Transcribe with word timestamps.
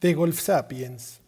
De 0.00 0.14
Golf 0.14 0.40
Sapiens. 0.40 1.20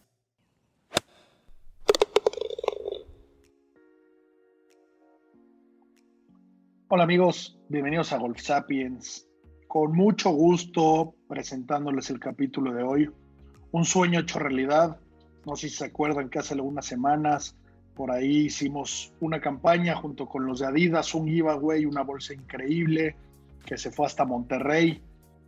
Hola 6.88 7.04
amigos, 7.04 7.58
bienvenidos 7.68 8.12
a 8.12 8.18
Golf 8.18 8.40
Sapiens. 8.40 9.26
Con 9.68 9.92
mucho 9.92 10.30
gusto 10.30 11.14
presentándoles 11.28 12.08
el 12.10 12.18
capítulo 12.18 12.72
de 12.72 12.82
hoy. 12.82 13.10
Un 13.72 13.84
sueño 13.84 14.20
hecho 14.20 14.38
realidad. 14.38 14.98
No 15.44 15.54
sé 15.56 15.68
si 15.68 15.76
se 15.76 15.86
acuerdan 15.86 16.30
que 16.30 16.38
hace 16.38 16.54
algunas 16.54 16.86
semanas 16.86 17.56
por 17.94 18.10
ahí 18.10 18.46
hicimos 18.46 19.12
una 19.20 19.40
campaña 19.40 19.96
junto 19.96 20.26
con 20.26 20.46
los 20.46 20.60
de 20.60 20.66
Adidas, 20.66 21.14
un 21.14 21.28
giveaway, 21.28 21.84
una 21.84 22.02
bolsa 22.02 22.32
increíble 22.32 23.16
que 23.66 23.76
se 23.76 23.90
fue 23.90 24.06
hasta 24.06 24.24
Monterrey. 24.24 25.02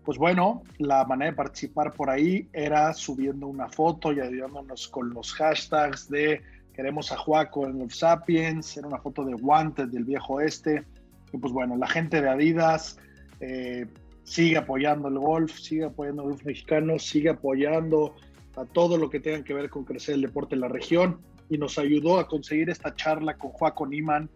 Pues 0.04 0.18
bueno, 0.18 0.62
la 0.78 1.04
manera 1.04 1.30
de 1.30 1.36
participar 1.36 1.92
por 1.92 2.10
ahí 2.10 2.46
era 2.52 2.92
subiendo 2.92 3.46
una 3.46 3.68
foto 3.68 4.12
y 4.12 4.20
ayudándonos 4.20 4.88
con 4.88 5.14
los 5.14 5.32
hashtags 5.32 6.10
de 6.10 6.42
queremos 6.74 7.10
a 7.12 7.16
Juaco 7.16 7.66
en 7.66 7.78
Golf 7.78 7.94
Sapiens, 7.94 8.76
era 8.76 8.86
una 8.88 8.98
foto 8.98 9.24
de 9.24 9.32
guantes 9.34 9.90
del 9.90 10.04
viejo 10.04 10.40
este. 10.40 10.84
Y 11.32 11.38
pues 11.38 11.52
bueno, 11.52 11.76
la 11.76 11.86
gente 11.86 12.20
de 12.20 12.28
Adidas 12.28 12.98
eh, 13.40 13.86
sigue 14.24 14.58
apoyando 14.58 15.08
el 15.08 15.18
golf, 15.18 15.58
sigue 15.58 15.84
apoyando 15.84 16.22
el 16.22 16.28
golf 16.30 16.44
mexicano, 16.44 16.98
sigue 16.98 17.30
apoyando 17.30 18.14
a 18.56 18.64
todo 18.66 18.98
lo 18.98 19.08
que 19.08 19.20
tenga 19.20 19.42
que 19.42 19.54
ver 19.54 19.70
con 19.70 19.84
crecer 19.84 20.16
el 20.16 20.22
deporte 20.22 20.54
en 20.54 20.60
la 20.60 20.68
región 20.68 21.20
y 21.48 21.58
nos 21.58 21.78
ayudó 21.78 22.18
a 22.18 22.28
conseguir 22.28 22.68
esta 22.68 22.94
charla 22.94 23.34
con 23.38 23.50
Joaco 23.50 23.86
Niman. 23.86 24.28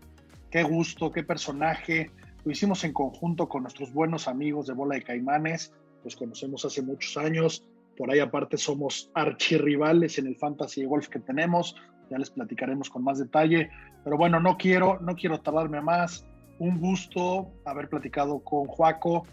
Qué 0.50 0.62
gusto, 0.62 1.12
qué 1.12 1.22
personaje. 1.22 2.10
Lo 2.48 2.52
hicimos 2.52 2.82
en 2.84 2.94
conjunto 2.94 3.46
con 3.46 3.64
nuestros 3.64 3.92
buenos 3.92 4.26
amigos 4.26 4.66
de 4.66 4.72
Bola 4.72 4.94
de 4.94 5.02
Caimanes, 5.02 5.70
los 6.02 6.16
conocemos 6.16 6.64
hace 6.64 6.80
muchos 6.80 7.18
años. 7.18 7.68
Por 7.94 8.10
ahí 8.10 8.20
aparte 8.20 8.56
somos 8.56 9.10
archirrivales 9.12 10.18
en 10.18 10.28
el 10.28 10.34
fantasy 10.34 10.80
de 10.80 10.86
golf 10.86 11.08
que 11.08 11.18
tenemos. 11.18 11.76
Ya 12.08 12.16
les 12.16 12.30
platicaremos 12.30 12.88
con 12.88 13.04
más 13.04 13.18
detalle. 13.18 13.68
Pero 14.02 14.16
bueno, 14.16 14.40
no 14.40 14.56
quiero, 14.56 14.98
no 15.00 15.14
quiero 15.14 15.42
tardarme 15.42 15.82
más. 15.82 16.24
Un 16.58 16.80
gusto 16.80 17.52
haber 17.66 17.90
platicado 17.90 18.38
con 18.38 18.64
Joaco. 18.64 19.26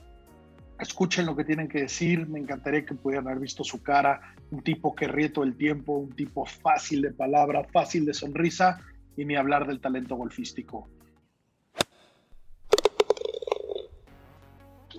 Escuchen 0.78 1.26
lo 1.26 1.38
que 1.38 1.46
tienen 1.46 1.70
que 1.70 1.84
decir. 1.84 2.28
Me 2.28 2.40
encantaría 2.40 2.86
que 2.86 2.96
pudieran 2.96 3.30
haber 3.30 3.40
visto 3.40 3.64
su 3.64 3.82
cara. 3.82 4.36
Un 4.52 4.62
tipo 4.62 4.94
que 4.94 5.08
ríe 5.08 5.30
todo 5.30 5.46
el 5.46 5.56
tiempo, 5.56 5.94
un 5.94 6.12
tipo 6.12 6.46
fácil 6.46 7.02
de 7.02 7.14
palabra, 7.14 7.64
fácil 7.72 8.04
de 8.06 8.14
sonrisa 8.14 8.82
y 9.16 9.24
ni 9.24 9.38
hablar 9.38 9.68
del 9.68 9.80
talento 9.80 10.18
golfístico. 10.18 10.90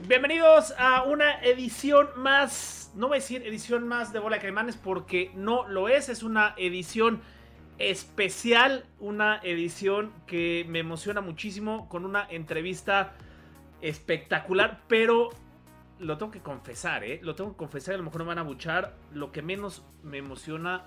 Bienvenidos 0.02 0.74
a 0.78 1.02
una 1.04 1.40
edición 1.40 2.08
más, 2.16 2.92
no 2.94 3.08
voy 3.08 3.16
a 3.16 3.20
decir 3.20 3.42
edición 3.46 3.88
más 3.88 4.12
de 4.12 4.18
Bola 4.18 4.36
de 4.36 4.42
Caimanes 4.42 4.76
porque 4.76 5.32
no 5.34 5.66
lo 5.66 5.88
es, 5.88 6.10
es 6.10 6.22
una 6.22 6.54
edición 6.58 7.22
especial, 7.78 8.84
una 9.00 9.40
edición 9.42 10.12
que 10.26 10.66
me 10.68 10.80
emociona 10.80 11.22
muchísimo 11.22 11.88
con 11.88 12.04
una 12.04 12.26
entrevista 12.28 13.14
espectacular, 13.80 14.82
pero 14.86 15.30
lo 15.98 16.18
tengo 16.18 16.30
que 16.30 16.40
confesar, 16.40 17.02
¿eh? 17.02 17.18
Lo 17.22 17.34
tengo 17.34 17.52
que 17.52 17.56
confesar, 17.56 17.94
a 17.94 17.98
lo 17.98 18.04
mejor 18.04 18.20
no 18.20 18.24
me 18.26 18.28
van 18.28 18.38
a 18.38 18.42
buchar. 18.42 18.94
Lo 19.12 19.32
que 19.32 19.40
menos 19.40 19.82
me 20.02 20.18
emociona 20.18 20.84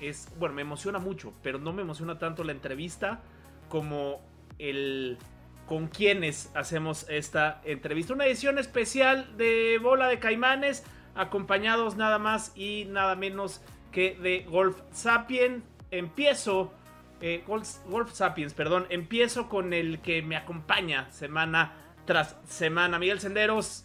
es, 0.00 0.32
bueno, 0.38 0.54
me 0.54 0.62
emociona 0.62 0.98
mucho, 0.98 1.34
pero 1.42 1.58
no 1.58 1.74
me 1.74 1.82
emociona 1.82 2.18
tanto 2.18 2.42
la 2.42 2.52
entrevista 2.52 3.20
como 3.68 4.22
el 4.58 5.18
con 5.66 5.88
quienes 5.88 6.50
hacemos 6.54 7.06
esta 7.08 7.60
entrevista. 7.64 8.14
Una 8.14 8.26
edición 8.26 8.58
especial 8.58 9.36
de 9.36 9.78
Bola 9.82 10.08
de 10.08 10.18
Caimanes, 10.18 10.84
acompañados 11.14 11.96
nada 11.96 12.18
más 12.18 12.52
y 12.56 12.84
nada 12.86 13.16
menos 13.16 13.60
que 13.90 14.16
de 14.16 14.46
Golf 14.48 14.80
Sapien. 14.92 15.64
Empiezo, 15.90 16.72
eh, 17.20 17.42
Golf, 17.46 18.12
Sapiens, 18.12 18.54
perdón, 18.54 18.86
empiezo 18.90 19.48
con 19.48 19.72
el 19.72 20.00
que 20.00 20.22
me 20.22 20.36
acompaña 20.36 21.10
semana 21.10 21.74
tras 22.04 22.36
semana. 22.46 22.98
Miguel 22.98 23.20
Senderos, 23.20 23.84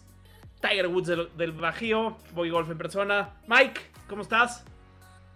Tiger 0.60 0.86
Woods 0.86 1.08
del, 1.08 1.36
del 1.36 1.52
Bajío, 1.52 2.16
Voy 2.34 2.50
Golf 2.50 2.70
en 2.70 2.78
persona. 2.78 3.34
Mike, 3.46 3.80
¿cómo 4.08 4.22
estás? 4.22 4.64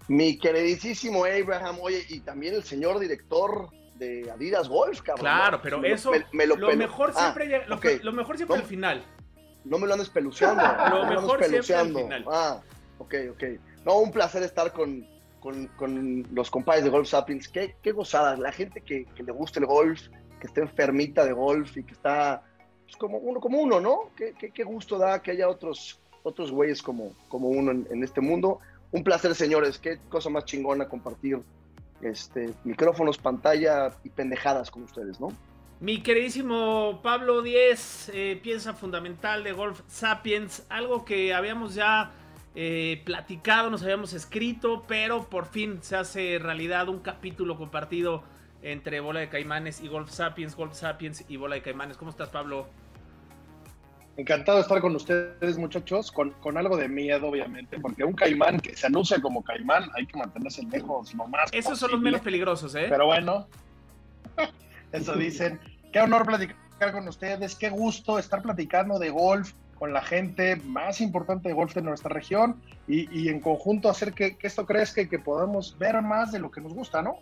Mi 0.08 0.38
queridísimo 0.38 1.24
Abraham, 1.24 1.78
oye, 1.80 2.04
y 2.08 2.20
también 2.20 2.54
el 2.54 2.62
señor 2.62 3.00
director 3.00 3.68
de 3.98 4.30
Adidas 4.30 4.68
Golf, 4.68 5.00
cabrón. 5.02 5.20
Claro, 5.24 5.60
pero 5.62 5.78
Me 5.78 5.88
lo- 5.88 5.94
eso, 5.94 6.10
me- 6.10 6.26
me 6.32 6.46
lo, 6.46 6.56
pelo- 6.56 6.76
mejor 6.76 7.12
Ah, 7.14 7.20
siempre, 7.20 7.46
llega- 7.46 7.66
lo, 7.66 7.76
ok. 7.76 7.86
lo 8.02 8.12
mejor 8.12 8.36
siempre 8.36 8.56
No. 8.56 8.62
al 8.62 8.68
final. 8.68 9.04
No 9.64 9.78
me 9.78 9.86
lo 9.86 9.94
andes 9.94 10.10
peluceando. 10.10 10.62
me 11.06 11.14
lo 11.14 11.22
mejor 11.22 11.44
siempre 11.44 11.74
al 11.74 11.88
final. 11.88 12.24
Ah, 12.30 12.60
ok, 12.98 13.14
ok. 13.32 13.42
No, 13.84 13.98
un 13.98 14.12
placer 14.12 14.42
estar 14.42 14.72
con, 14.72 15.06
con, 15.40 15.66
con 15.76 16.26
los 16.32 16.50
compadres 16.50 16.84
de 16.84 16.90
Golf 16.90 17.08
Sapiens. 17.08 17.48
Qué, 17.48 17.76
qué 17.82 17.92
gozada. 17.92 18.36
La 18.36 18.52
gente 18.52 18.80
que, 18.80 19.06
que 19.06 19.22
le 19.22 19.32
gusta 19.32 19.60
el 19.60 19.66
golf, 19.66 20.08
que 20.40 20.46
está 20.46 20.60
enfermita 20.60 21.24
de 21.24 21.32
golf 21.32 21.76
y 21.76 21.84
que 21.84 21.92
está 21.92 22.42
pues, 22.84 22.96
como 22.96 23.18
uno, 23.18 23.40
como 23.40 23.58
uno, 23.60 23.80
¿no? 23.80 24.10
Qué, 24.16 24.34
qué, 24.38 24.50
qué 24.50 24.62
gusto 24.64 24.98
da 24.98 25.20
que 25.22 25.30
haya 25.32 25.48
otros, 25.48 26.00
otros 26.22 26.52
güeyes 26.52 26.82
como, 26.82 27.12
como 27.28 27.48
uno 27.48 27.70
en, 27.72 27.88
en 27.90 28.04
este 28.04 28.20
mundo. 28.20 28.60
Un 28.92 29.02
placer, 29.02 29.34
señores. 29.34 29.78
Qué 29.78 29.98
cosa 30.08 30.30
más 30.30 30.44
chingona 30.44 30.86
compartir 30.88 31.40
este, 32.02 32.52
micrófonos, 32.64 33.18
pantalla 33.18 33.92
y 34.04 34.10
pendejadas 34.10 34.70
con 34.70 34.82
ustedes, 34.84 35.20
¿no? 35.20 35.32
Mi 35.78 36.02
queridísimo 36.02 37.00
Pablo 37.02 37.42
Díez, 37.42 38.10
eh, 38.14 38.40
pieza 38.42 38.72
fundamental 38.72 39.44
de 39.44 39.52
Golf 39.52 39.82
Sapiens, 39.88 40.64
algo 40.70 41.04
que 41.04 41.34
habíamos 41.34 41.74
ya 41.74 42.12
eh, 42.54 43.02
platicado, 43.04 43.68
nos 43.68 43.82
habíamos 43.82 44.14
escrito, 44.14 44.84
pero 44.88 45.28
por 45.28 45.44
fin 45.44 45.82
se 45.82 45.96
hace 45.96 46.38
realidad 46.38 46.88
un 46.88 47.00
capítulo 47.00 47.58
compartido 47.58 48.22
entre 48.62 49.00
Bola 49.00 49.20
de 49.20 49.28
Caimanes 49.28 49.82
y 49.82 49.88
Golf 49.88 50.10
Sapiens, 50.10 50.56
Golf 50.56 50.72
Sapiens 50.72 51.24
y 51.28 51.36
Bola 51.36 51.56
de 51.56 51.62
Caimanes. 51.62 51.98
¿Cómo 51.98 52.10
estás, 52.10 52.30
Pablo? 52.30 52.66
Encantado 54.16 54.56
de 54.56 54.62
estar 54.62 54.80
con 54.80 54.96
ustedes, 54.96 55.58
muchachos, 55.58 56.10
con, 56.10 56.30
con 56.40 56.56
algo 56.56 56.76
de 56.76 56.88
miedo, 56.88 57.28
obviamente, 57.28 57.78
porque 57.78 58.02
un 58.02 58.14
caimán 58.14 58.58
que 58.60 58.74
se 58.74 58.86
anuncia 58.86 59.20
como 59.20 59.44
caimán 59.44 59.90
hay 59.94 60.06
que 60.06 60.16
mantenerse 60.16 60.62
lejos 60.64 61.14
lo 61.14 61.28
más 61.28 61.52
Esos 61.52 61.78
son 61.78 61.90
los 61.90 62.00
menos 62.00 62.22
peligrosos, 62.22 62.74
¿eh? 62.74 62.86
Pero 62.88 63.06
bueno, 63.06 63.46
eso 64.92 65.14
dicen. 65.14 65.60
Qué 65.92 66.00
honor 66.00 66.26
platicar 66.26 66.92
con 66.92 67.06
ustedes, 67.08 67.54
qué 67.54 67.70
gusto 67.70 68.18
estar 68.18 68.42
platicando 68.42 68.98
de 68.98 69.10
golf 69.10 69.52
con 69.78 69.92
la 69.92 70.02
gente 70.02 70.56
más 70.56 71.00
importante 71.00 71.48
de 71.48 71.54
golf 71.54 71.74
de 71.74 71.82
nuestra 71.82 72.10
región 72.10 72.60
y, 72.88 73.10
y 73.18 73.28
en 73.28 73.40
conjunto 73.40 73.90
hacer 73.90 74.12
que, 74.12 74.36
que 74.36 74.46
esto 74.46 74.64
crezca 74.64 75.02
y 75.02 75.08
que 75.08 75.18
podamos 75.18 75.76
ver 75.78 76.00
más 76.02 76.32
de 76.32 76.38
lo 76.38 76.50
que 76.50 76.60
nos 76.60 76.72
gusta, 76.72 77.02
¿no? 77.02 77.18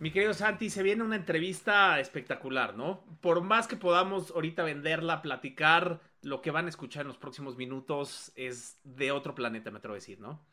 Mi 0.00 0.10
querido 0.10 0.34
Santi, 0.34 0.70
se 0.70 0.82
viene 0.82 1.02
una 1.02 1.16
entrevista 1.16 2.00
espectacular, 2.00 2.76
¿no? 2.76 3.04
Por 3.20 3.42
más 3.42 3.68
que 3.68 3.76
podamos 3.76 4.32
ahorita 4.32 4.62
venderla, 4.64 5.22
platicar, 5.22 6.00
lo 6.22 6.42
que 6.42 6.50
van 6.50 6.66
a 6.66 6.68
escuchar 6.68 7.02
en 7.02 7.08
los 7.08 7.18
próximos 7.18 7.56
minutos 7.56 8.32
es 8.34 8.80
de 8.82 9.12
otro 9.12 9.34
planeta, 9.34 9.70
me 9.70 9.78
atrevo 9.78 9.94
a 9.94 9.96
decir, 9.96 10.20
¿no? 10.20 10.44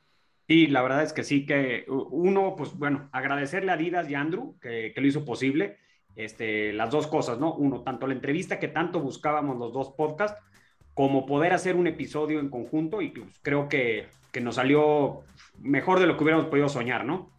Sí, 0.47 0.67
la 0.67 0.81
verdad 0.81 1.03
es 1.03 1.13
que 1.13 1.23
sí, 1.23 1.45
que 1.45 1.85
uno, 1.87 2.55
pues 2.55 2.73
bueno, 2.77 3.09
agradecerle 3.11 3.71
a 3.71 3.75
Adidas 3.75 4.09
y 4.09 4.15
Andrew 4.15 4.59
que, 4.59 4.91
que 4.93 5.01
lo 5.01 5.07
hizo 5.07 5.25
posible. 5.25 5.77
Este, 6.15 6.73
las 6.73 6.91
dos 6.91 7.07
cosas, 7.07 7.39
¿no? 7.39 7.53
Uno, 7.53 7.83
tanto 7.83 8.05
la 8.05 8.13
entrevista 8.13 8.59
que 8.59 8.67
tanto 8.67 8.99
buscábamos 8.99 9.57
los 9.57 9.71
dos 9.71 9.91
podcasts, 9.91 10.39
como 10.93 11.25
poder 11.25 11.53
hacer 11.53 11.75
un 11.75 11.87
episodio 11.87 12.39
en 12.39 12.49
conjunto 12.49 13.01
y 13.01 13.09
pues, 13.09 13.39
creo 13.41 13.69
que, 13.69 14.07
que 14.31 14.41
nos 14.41 14.55
salió 14.55 15.21
mejor 15.59 15.99
de 15.99 16.07
lo 16.07 16.17
que 16.17 16.23
hubiéramos 16.23 16.47
podido 16.47 16.67
soñar, 16.67 17.05
¿no? 17.05 17.31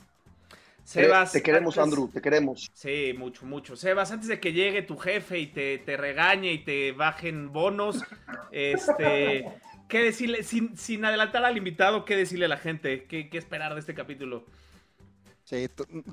Sebas, 0.85 1.33
te 1.33 1.43
queremos, 1.43 1.79
antes- 1.79 1.93
Andrew, 1.99 2.11
te 2.13 2.21
queremos. 2.21 2.71
Sí, 2.75 3.15
mucho, 3.17 3.47
mucho. 3.47 3.77
Sebas, 3.77 4.11
antes 4.11 4.29
de 4.29 4.41
que 4.41 4.53
llegue 4.53 4.83
tu 4.83 4.97
jefe 4.97 5.39
y 5.39 5.47
te, 5.47 5.79
te 5.79 5.97
regañe 5.97 6.53
y 6.53 6.65
te 6.65 6.93
bajen 6.93 7.53
bonos, 7.53 8.03
este, 8.53 9.47
¿qué 9.89 10.03
decirle, 10.03 10.43
sin, 10.43 10.77
sin 10.77 11.05
adelantar 11.05 11.45
al 11.45 11.57
invitado, 11.57 12.05
qué 12.05 12.17
decirle 12.17 12.47
a 12.47 12.49
la 12.49 12.59
gente? 12.59 13.05
¿Qué, 13.05 13.29
qué 13.29 13.39
esperar 13.39 13.75
de 13.75 13.81
este 13.81 13.95
capítulo? 13.95 14.45
Sí, 15.45 15.69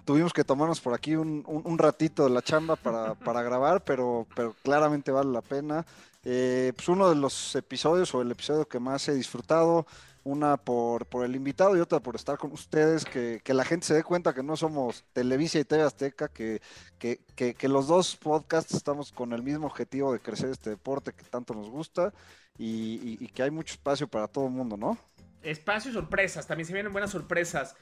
tuvimos 0.05 0.33
que 0.33 0.43
tomarnos 0.43 0.81
por 0.81 0.93
aquí 0.93 1.15
un, 1.15 1.43
un, 1.45 1.77
ratito 1.77 2.23
de 2.23 2.31
la 2.31 2.41
chamba 2.41 2.75
para, 2.75 3.13
para, 3.25 3.41
grabar, 3.43 3.83
pero, 3.83 4.27
pero 4.35 4.55
claramente 4.63 5.11
vale 5.11 5.31
la 5.31 5.41
pena. 5.41 5.85
Eh, 6.25 6.73
pues 6.75 6.89
uno 6.89 7.09
de 7.09 7.15
los 7.15 7.55
episodios 7.55 8.13
o 8.13 8.21
el 8.21 8.31
episodio 8.31 8.67
que 8.67 8.79
más 8.79 9.07
he 9.07 9.13
disfrutado, 9.13 9.85
una 10.23 10.57
por, 10.57 11.05
por 11.05 11.25
el 11.25 11.35
invitado 11.35 11.75
y 11.77 11.79
otra 11.79 11.99
por 11.99 12.15
estar 12.15 12.37
con 12.37 12.51
ustedes, 12.51 13.05
que, 13.05 13.41
que, 13.43 13.53
la 13.53 13.65
gente 13.65 13.87
se 13.87 13.93
dé 13.93 14.03
cuenta 14.03 14.33
que 14.33 14.43
no 14.43 14.55
somos 14.55 15.05
Televisa 15.13 15.59
y 15.59 15.65
TV 15.65 15.83
Azteca, 15.83 16.27
que, 16.27 16.61
que, 16.97 17.19
que, 17.35 17.67
los 17.69 17.87
dos 17.87 18.15
podcasts 18.15 18.73
estamos 18.73 19.11
con 19.11 19.33
el 19.33 19.43
mismo 19.43 19.67
objetivo 19.67 20.13
de 20.13 20.19
crecer 20.19 20.49
este 20.49 20.71
deporte 20.71 21.13
que 21.13 21.23
tanto 21.23 21.53
nos 21.53 21.69
gusta 21.69 22.13
y, 22.57 23.27
que 23.29 23.43
hay 23.43 23.51
mucho 23.51 23.73
espacio 23.73 24.07
para 24.07 24.27
todo 24.27 24.47
el 24.47 24.51
mundo, 24.51 24.75
¿no? 24.75 24.97
Espacio 25.41 25.91
y 25.91 25.93
sorpresas, 25.93 26.45
también 26.45 26.67
se 26.67 26.73
vienen 26.73 26.91
buenas 26.91 27.11
sorpresas. 27.11 27.75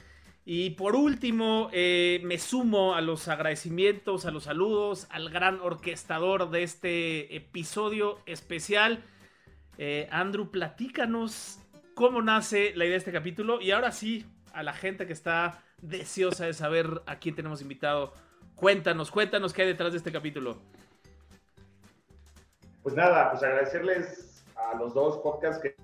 Y 0.46 0.70
por 0.72 0.96
último, 0.96 1.70
eh, 1.74 2.22
me 2.24 2.38
sumo 2.38 2.96
a 2.96 3.02
los 3.02 3.28
agradecimientos, 3.28 4.26
a 4.26 4.32
los 4.32 4.46
saludos, 4.46 5.08
al 5.10 5.30
gran 5.30 5.60
orquestador 5.60 6.50
de 6.52 6.64
este 6.64 7.36
episodio 7.36 8.20
especial. 8.26 9.04
Eh, 9.78 10.08
Andrew, 10.10 10.50
platícanos 10.50 11.60
cómo 11.98 12.22
nace 12.22 12.74
la 12.76 12.86
idea 12.86 12.94
de 12.94 13.00
este 13.00 13.12
capítulo. 13.12 13.60
Y 13.60 13.72
ahora 13.72 13.92
sí, 13.92 14.24
a 14.54 14.62
la 14.62 14.72
gente 14.72 15.08
que 15.08 15.14
está 15.14 15.64
deseosa 15.82 16.46
de 16.46 16.54
saber 16.54 17.02
a 17.08 17.18
quién 17.18 17.36
tenemos 17.36 17.60
invitado, 17.60 18.14
cuéntanos, 18.56 19.10
cuéntanos 19.10 19.52
qué 19.52 19.64
hay 19.64 19.70
detrás 19.70 19.94
de 19.94 19.98
este 19.98 20.12
capítulo. 20.12 20.58
Pues 22.84 22.94
nada, 22.94 23.32
pues 23.32 23.42
agradecerles 23.42 24.46
a 24.56 24.76
los 24.76 24.94
dos 24.94 25.18
podcasts 25.18 25.60
que 25.60 25.76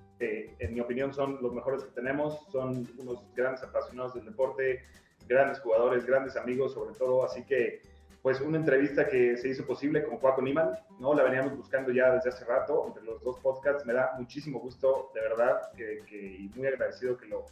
en 0.59 0.73
mi 0.75 0.79
opinión 0.79 1.13
son 1.13 1.39
los 1.41 1.51
mejores 1.51 1.83
que 1.83 1.91
tenemos, 1.91 2.45
son 2.51 2.87
unos 2.99 3.25
grandes 3.35 3.63
apasionados 3.63 4.13
del 4.13 4.25
deporte, 4.25 4.85
grandes 5.27 5.59
jugadores, 5.61 6.05
grandes 6.05 6.37
amigos 6.37 6.75
sobre 6.75 6.93
todo, 6.93 7.25
así 7.25 7.43
que 7.43 7.81
pues 8.23 8.39
una 8.39 8.57
entrevista 8.57 9.05
que 9.05 9.35
se 9.35 9.49
hizo 9.49 9.67
posible 9.67 10.01
con 10.01 10.17
Juaco 10.17 10.41
Niman, 10.41 10.71
¿no? 10.97 11.13
La 11.13 11.23
veníamos 11.23 11.57
buscando 11.57 11.91
ya 11.91 12.09
desde 12.13 12.29
hace 12.29 12.45
rato, 12.45 12.85
entre 12.87 13.03
los 13.03 13.21
dos 13.21 13.37
podcasts, 13.39 13.85
me 13.85 13.91
da 13.91 14.13
muchísimo 14.17 14.61
gusto, 14.61 15.11
de 15.13 15.19
verdad, 15.19 15.73
que, 15.75 16.01
y 16.09 16.49
muy 16.55 16.67
agradecido 16.67 17.17
que 17.17 17.25
lo, 17.25 17.43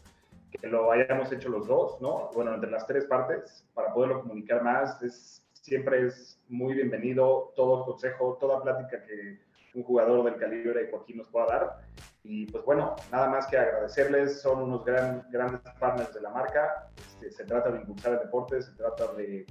que 0.49 0.65
lo 0.67 0.89
hayamos 0.89 1.29
hecho 1.33 1.49
los 1.49 1.67
dos, 1.67 1.99
¿no? 1.99 2.29
Bueno, 2.33 2.53
entre 2.55 2.71
las 2.71 2.87
tres 2.87 3.03
partes, 3.03 3.65
para 3.73 3.93
poderlo 3.93 4.21
comunicar 4.21 4.63
más, 4.63 5.03
es, 5.03 5.43
siempre 5.51 6.07
es 6.07 6.39
muy 6.47 6.73
bienvenido 6.73 7.51
todo 7.53 7.83
consejo, 7.83 8.37
toda 8.39 8.63
plática 8.63 9.03
que 9.03 9.39
un 9.73 9.83
jugador 9.83 10.23
del 10.23 10.37
calibre 10.37 10.85
de 10.85 10.89
Joaquín 10.89 11.17
nos 11.17 11.27
pueda 11.27 11.47
dar. 11.47 11.79
Y 12.23 12.45
pues 12.45 12.63
bueno, 12.63 12.95
nada 13.11 13.27
más 13.27 13.45
que 13.47 13.57
agradecerles, 13.57 14.41
son 14.41 14.61
unos 14.61 14.85
gran, 14.85 15.27
grandes 15.31 15.59
partners 15.81 16.13
de 16.13 16.21
la 16.21 16.29
marca. 16.29 16.89
Este, 16.95 17.29
se 17.29 17.43
trata 17.43 17.71
de 17.71 17.79
impulsar 17.79 18.13
el 18.13 18.19
deporte, 18.19 18.61
se 18.61 18.71
trata 18.71 19.11
de, 19.13 19.45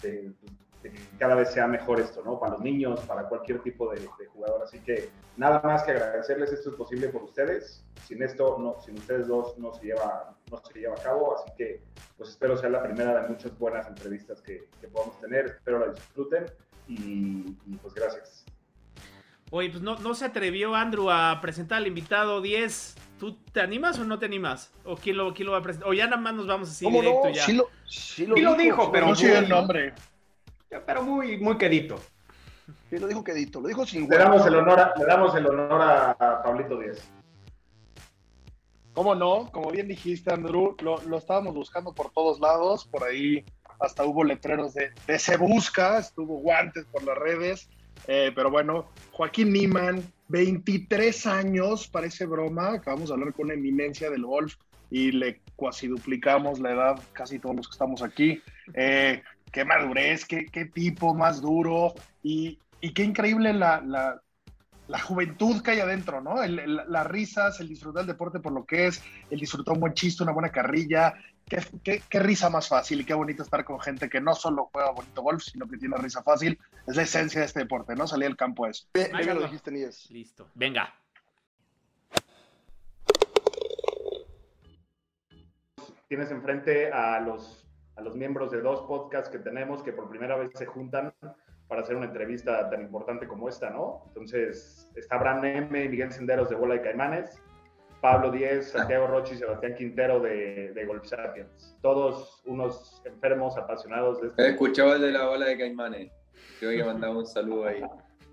que 0.00 0.32
cada 1.18 1.34
vez 1.34 1.52
sea 1.52 1.66
mejor 1.66 2.00
esto, 2.00 2.22
¿no? 2.24 2.38
Para 2.38 2.52
los 2.52 2.62
niños, 2.62 3.00
para 3.00 3.28
cualquier 3.28 3.60
tipo 3.60 3.92
de, 3.92 4.06
jugador. 4.32 4.62
Así 4.62 4.78
que 4.78 5.10
nada 5.36 5.60
más 5.62 5.82
que 5.82 5.90
agradecerles, 5.92 6.52
esto 6.52 6.70
es 6.70 6.76
posible 6.76 7.08
por 7.08 7.22
ustedes. 7.22 7.84
Sin 8.06 8.22
esto, 8.22 8.56
no, 8.58 8.80
sin 8.80 8.96
ustedes 8.96 9.28
dos, 9.28 9.58
no 9.58 9.72
se 9.72 9.86
lleva, 9.86 10.34
no 10.50 10.62
se 10.64 10.78
lleva 10.78 10.94
a 10.94 11.02
cabo. 11.02 11.36
Así 11.36 11.52
que 11.56 11.82
pues 12.16 12.30
espero 12.30 12.56
sea 12.56 12.70
la 12.70 12.82
primera 12.82 13.22
de 13.22 13.28
muchas 13.28 13.56
buenas 13.58 13.86
entrevistas 13.86 14.40
que, 14.40 14.68
que 14.80 14.88
podamos 14.88 15.20
tener. 15.20 15.46
Espero 15.46 15.78
la 15.80 15.92
disfruten 15.92 16.46
y, 16.88 17.56
y 17.66 17.76
pues 17.82 17.94
gracias. 17.94 18.44
Oye, 19.50 19.68
pues 19.70 19.82
no, 19.82 19.96
no 19.96 20.14
se 20.14 20.24
atrevió 20.24 20.74
Andrew 20.74 21.10
a 21.10 21.40
presentar 21.42 21.78
al 21.78 21.86
invitado 21.86 22.40
10. 22.40 22.94
¿Tú 23.20 23.36
te 23.52 23.60
animas 23.60 23.98
o 23.98 24.04
no 24.04 24.18
te 24.18 24.24
animas? 24.24 24.72
¿O 24.82 24.96
quién 24.96 25.18
lo, 25.18 25.34
quién 25.34 25.44
lo 25.44 25.52
va 25.52 25.58
a 25.58 25.62
presentar? 25.62 25.90
O 25.90 25.92
ya 25.92 26.06
nada 26.06 26.16
más 26.16 26.32
nos 26.32 26.46
vamos 26.46 26.70
así 26.70 26.90
directo 26.90 27.28
ya. 27.28 27.44
Sí 27.44 27.52
lo, 27.52 27.68
sí 27.86 28.24
lo, 28.24 28.54
dijo, 28.54 28.90
pero. 28.90 29.08
No 29.08 29.14
sé 29.14 29.36
el 29.36 29.46
nombre. 29.46 29.92
Pero 30.70 31.02
muy, 31.02 31.36
muy 31.36 31.58
quedito. 31.58 31.96
Sí, 32.88 32.98
lo 32.98 33.06
dijo 33.06 33.22
quedito. 33.22 33.60
Lo 33.60 33.68
dijo 33.68 33.84
sin 33.84 34.08
Le 34.08 34.16
damos 34.16 34.46
el 34.46 34.54
honor 34.54 34.80
a, 34.80 34.94
le 34.96 35.04
damos 35.04 35.34
el 35.34 35.46
honor 35.46 35.82
a, 35.82 36.42
Pablito 36.42 36.78
10. 36.78 37.12
¿Cómo 38.94 39.14
no? 39.14 39.52
Como 39.52 39.70
bien 39.70 39.86
dijiste, 39.86 40.32
Andrew, 40.32 40.74
lo, 40.80 41.02
lo, 41.02 41.18
estábamos 41.18 41.54
buscando 41.54 41.92
por 41.92 42.10
todos 42.12 42.40
lados. 42.40 42.86
Por 42.86 43.04
ahí 43.04 43.44
hasta 43.80 44.02
hubo 44.02 44.24
letreros 44.24 44.72
de, 44.72 44.92
de 45.06 45.18
se 45.18 45.36
busca, 45.36 45.98
estuvo 45.98 46.38
guantes 46.38 46.86
por 46.86 47.02
las 47.02 47.18
redes. 47.18 47.68
Eh, 48.06 48.32
pero 48.34 48.50
bueno, 48.50 48.88
Joaquín 49.12 49.52
Niman, 49.52 50.02
23 50.28 51.26
años, 51.26 51.88
parece 51.88 52.26
broma. 52.26 52.74
Acabamos 52.74 53.08
de 53.08 53.14
hablar 53.14 53.32
con 53.32 53.46
una 53.46 53.54
eminencia 53.54 54.10
del 54.10 54.24
golf 54.24 54.56
y 54.90 55.12
le 55.12 55.40
cuasi 55.56 55.86
duplicamos 55.86 56.58
la 56.60 56.72
edad, 56.72 57.02
casi 57.12 57.38
todos 57.38 57.56
los 57.56 57.68
que 57.68 57.72
estamos 57.72 58.02
aquí. 58.02 58.42
Eh, 58.74 59.22
qué 59.52 59.64
madurez, 59.64 60.24
qué, 60.24 60.46
qué, 60.46 60.66
tipo 60.66 61.14
más 61.14 61.40
duro 61.40 61.94
y, 62.22 62.58
y 62.80 62.92
qué 62.92 63.04
increíble 63.04 63.52
la, 63.52 63.80
la, 63.80 64.20
la, 64.88 64.98
juventud 65.00 65.62
que 65.62 65.72
hay 65.72 65.80
adentro, 65.80 66.20
¿no? 66.20 66.36
las 66.44 67.06
risas, 67.06 67.60
el 67.60 67.68
disfrutar 67.68 68.02
del 68.02 68.14
deporte 68.14 68.40
por 68.40 68.52
lo 68.52 68.64
que 68.64 68.86
es, 68.86 69.02
el 69.30 69.40
disfrutar 69.40 69.74
un 69.74 69.80
buen 69.80 69.94
chiste, 69.94 70.22
una 70.22 70.32
buena 70.32 70.50
carrilla, 70.50 71.14
Qué, 71.50 72.00
qué, 72.08 72.20
risa 72.20 72.48
más 72.48 72.68
fácil 72.68 73.00
y 73.00 73.04
qué 73.04 73.12
bonito 73.12 73.42
estar 73.42 73.64
con 73.64 73.80
gente 73.80 74.08
que 74.08 74.20
no 74.20 74.36
solo 74.36 74.70
juega 74.72 74.92
bonito 74.92 75.20
golf, 75.20 75.42
sino 75.42 75.66
que 75.66 75.78
tiene 75.78 75.96
risa 75.96 76.22
fácil. 76.22 76.56
Es 76.86 76.94
la 76.94 77.02
esencia 77.02 77.40
de 77.40 77.46
este 77.46 77.58
deporte, 77.58 77.96
¿no? 77.96 78.06
Salir 78.06 78.28
al 78.28 78.36
campo 78.36 78.68
eso. 78.68 78.86
Venga, 78.94 79.34
lo 79.34 79.42
dijiste, 79.42 79.72
Níes. 79.72 80.08
Listo. 80.12 80.46
Venga. 80.54 80.94
Tienes 86.06 86.30
enfrente 86.30 86.92
a 86.92 87.18
los, 87.18 87.66
a 87.96 88.00
los 88.00 88.14
miembros 88.14 88.52
de 88.52 88.60
dos 88.60 88.82
podcasts 88.82 89.28
que 89.28 89.40
tenemos 89.40 89.82
que 89.82 89.92
por 89.92 90.08
primera 90.08 90.36
vez 90.36 90.52
se 90.54 90.66
juntan 90.66 91.12
para 91.66 91.82
hacer 91.82 91.96
una 91.96 92.06
entrevista 92.06 92.70
tan 92.70 92.80
importante 92.80 93.26
como 93.26 93.48
esta, 93.48 93.70
¿no? 93.70 94.04
Entonces, 94.06 94.88
está 94.94 95.18
Bran 95.18 95.44
M 95.44 95.84
y 95.84 95.88
Miguel 95.88 96.12
Senderos 96.12 96.48
de 96.48 96.54
Bola 96.54 96.74
de 96.74 96.82
Caimanes 96.82 97.42
Pablo 98.00 98.30
Díez, 98.30 98.70
Santiago 98.70 99.06
Rochi 99.06 99.34
y 99.34 99.38
Sebastián 99.38 99.74
Quintero 99.76 100.20
de, 100.20 100.72
de 100.72 100.86
Golf 100.86 101.06
Sapiens. 101.06 101.76
Todos 101.82 102.42
unos 102.46 103.02
enfermos, 103.04 103.56
apasionados 103.56 104.20
de 104.20 104.28
este. 104.28 104.48
Escuchaba 104.48 104.94
el 104.94 105.02
de 105.02 105.12
la 105.12 105.26
bola 105.26 105.46
de 105.46 105.58
Caimanes. 105.58 106.12
Creo 106.58 106.70
que 106.70 106.84
mandaba 106.84 107.16
un 107.16 107.26
saludo 107.26 107.66
ahí. 107.66 107.82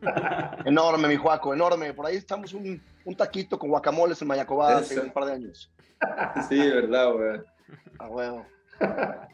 enorme, 0.66 1.08
mi 1.08 1.16
Juaco, 1.16 1.54
enorme. 1.54 1.94
Por 1.94 2.06
ahí 2.06 2.16
estamos 2.16 2.54
un, 2.54 2.82
un 3.04 3.16
taquito 3.16 3.60
con 3.60 3.70
guacamoles 3.70 4.22
en 4.22 4.28
Mayacobá 4.28 4.78
hace 4.78 5.00
un 5.00 5.12
par 5.12 5.26
de 5.26 5.34
años. 5.34 5.72
Sí, 6.48 6.60
verdad, 6.60 7.14
güey. 7.14 7.42
A 8.00 8.08
huevo. 8.08 8.46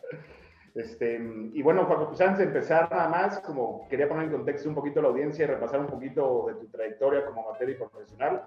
Este, 0.76 1.22
y 1.54 1.62
bueno, 1.62 1.86
Juaco, 1.86 2.08
pues 2.08 2.22
antes 2.22 2.40
de 2.40 2.46
empezar 2.46 2.90
nada 2.90 3.08
más, 3.08 3.40
como 3.42 3.88
quería 3.90 4.10
poner 4.10 4.24
en 4.24 4.32
contexto 4.32 4.68
un 4.68 4.74
poquito 4.74 5.04
la 5.04 5.10
audiencia 5.10 5.44
y 5.44 5.48
repasar 5.48 5.80
un 5.80 5.86
poquito 5.86 6.46
de 6.48 6.56
tu 6.56 6.66
trayectoria 6.66 7.24
como 7.26 7.48
amateur 7.48 7.70
y 7.70 7.76
profesional. 7.76 8.44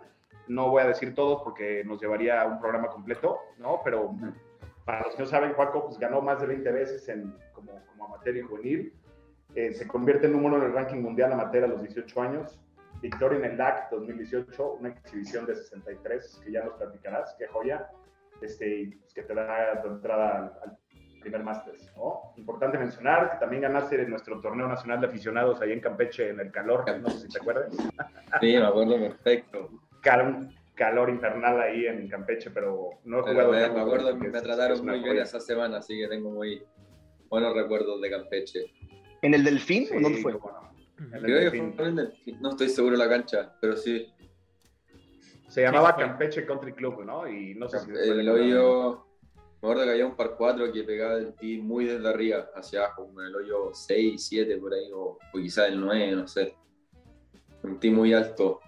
No 0.48 0.70
voy 0.70 0.82
a 0.82 0.86
decir 0.86 1.14
todos 1.14 1.42
porque 1.42 1.82
nos 1.84 2.00
llevaría 2.00 2.42
a 2.42 2.46
un 2.46 2.60
programa 2.60 2.88
completo, 2.88 3.38
¿no? 3.58 3.80
Pero 3.84 4.14
para 4.84 5.02
los 5.02 5.16
que 5.16 5.22
no 5.22 5.28
saben, 5.28 5.52
Juaco 5.52 5.84
pues, 5.84 5.98
ganó 5.98 6.22
más 6.22 6.40
de 6.40 6.46
20 6.46 6.72
veces 6.72 7.08
en, 7.08 7.34
como, 7.52 7.84
como 7.86 8.06
amateur 8.06 8.36
y 8.36 8.42
juvenil. 8.42 8.94
Eh, 9.54 9.72
se 9.72 9.86
convierte 9.86 10.26
en 10.26 10.32
número 10.32 10.58
en 10.58 10.64
el 10.64 10.72
ranking 10.72 11.02
mundial 11.02 11.32
amateur 11.32 11.64
a 11.64 11.66
los 11.66 11.82
18 11.82 12.22
años. 12.22 12.60
Victoria 13.02 13.38
en 13.38 13.44
el 13.44 13.58
LAC 13.58 13.90
2018, 13.90 14.72
una 14.80 14.90
exhibición 14.90 15.44
de 15.44 15.56
63, 15.56 16.40
que 16.44 16.52
ya 16.52 16.64
nos 16.64 16.74
platicarás, 16.74 17.34
qué 17.38 17.46
joya, 17.46 17.90
este, 18.40 18.96
pues, 19.00 19.12
que 19.12 19.22
te 19.22 19.34
da 19.34 19.82
tu 19.82 19.88
entrada 19.88 20.58
al, 20.62 20.78
primer 21.20 21.42
Masters. 21.42 21.92
¿no? 21.96 22.32
Importante 22.36 22.78
mencionar 22.78 23.32
que 23.32 23.38
también 23.38 23.62
ganaste 23.62 24.00
en 24.00 24.10
nuestro 24.10 24.40
torneo 24.40 24.68
nacional 24.68 25.00
de 25.00 25.08
aficionados 25.08 25.60
ahí 25.60 25.72
en 25.72 25.80
Campeche, 25.80 26.30
en 26.30 26.38
el 26.38 26.52
calor, 26.52 26.84
no 27.00 27.10
sé 27.10 27.26
si 27.26 27.28
te 27.28 27.40
acuerdas. 27.40 27.74
Sí, 28.40 28.56
me 28.56 28.64
acuerdo 28.64 28.96
perfecto 29.00 29.70
un 30.14 30.54
calor 30.74 31.10
infernal 31.10 31.60
ahí 31.60 31.86
en 31.86 32.08
Campeche, 32.08 32.50
pero 32.50 32.90
no 33.04 33.18
he 33.18 33.22
jugado. 33.22 33.52
me, 33.52 33.64
acuerdo 33.64 34.18
que 34.18 34.28
me 34.28 34.40
trataron 34.40 34.84
muy 34.84 35.00
bien 35.00 35.18
esa 35.18 35.40
semana, 35.40 35.78
así 35.78 35.98
que 35.98 36.06
tengo 36.06 36.30
muy 36.30 36.62
buenos 37.28 37.54
recuerdos 37.54 38.00
de 38.00 38.10
Campeche. 38.10 38.72
¿En 39.22 39.34
el 39.34 39.42
Delfín 39.42 39.88
o 39.96 40.00
dónde 40.00 40.20
fue? 40.20 40.38
Creo 41.22 41.50
que 41.50 41.58
fue 41.58 41.58
en 41.58 41.80
el 41.80 41.96
Delfín. 41.96 42.40
No 42.40 42.50
estoy 42.50 42.68
seguro 42.68 42.96
de 42.96 43.04
la 43.04 43.08
cancha, 43.08 43.56
pero 43.60 43.76
sí. 43.76 44.06
Se 45.48 45.62
llamaba 45.62 45.96
Campeche 45.96 46.44
Country 46.44 46.72
Club, 46.72 47.04
¿no? 47.04 47.26
Y 47.26 47.54
no 47.54 47.68
sé 47.68 47.80
si 47.80 47.90
el 47.90 48.28
hoyo. 48.28 49.02
Me 49.62 49.70
acuerdo 49.70 49.84
que 49.84 49.90
había 49.92 50.06
un 50.06 50.14
par 50.14 50.34
4 50.36 50.70
que 50.70 50.84
pegaba 50.84 51.14
el 51.14 51.34
tee 51.34 51.58
muy 51.58 51.86
desde 51.86 52.06
arriba 52.06 52.50
hacia 52.54 52.80
abajo, 52.80 53.06
como 53.06 53.22
el 53.22 53.34
hoyo 53.34 53.70
6, 53.72 54.22
7 54.28 54.58
por 54.58 54.74
ahí, 54.74 54.90
o, 54.92 55.18
o 55.32 55.38
quizás 55.38 55.68
el 55.68 55.80
9, 55.80 56.12
no 56.14 56.28
sé. 56.28 56.54
Un 57.62 57.80
tee 57.80 57.90
muy 57.90 58.12
alto. 58.12 58.60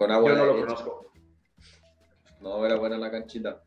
Con 0.00 0.10
agua. 0.10 0.30
Yo 0.30 0.36
no 0.38 0.44
lo 0.46 0.60
conozco. 0.60 1.12
No, 2.40 2.64
era 2.64 2.76
buena 2.76 2.96
la 2.96 3.10
canchita. 3.10 3.62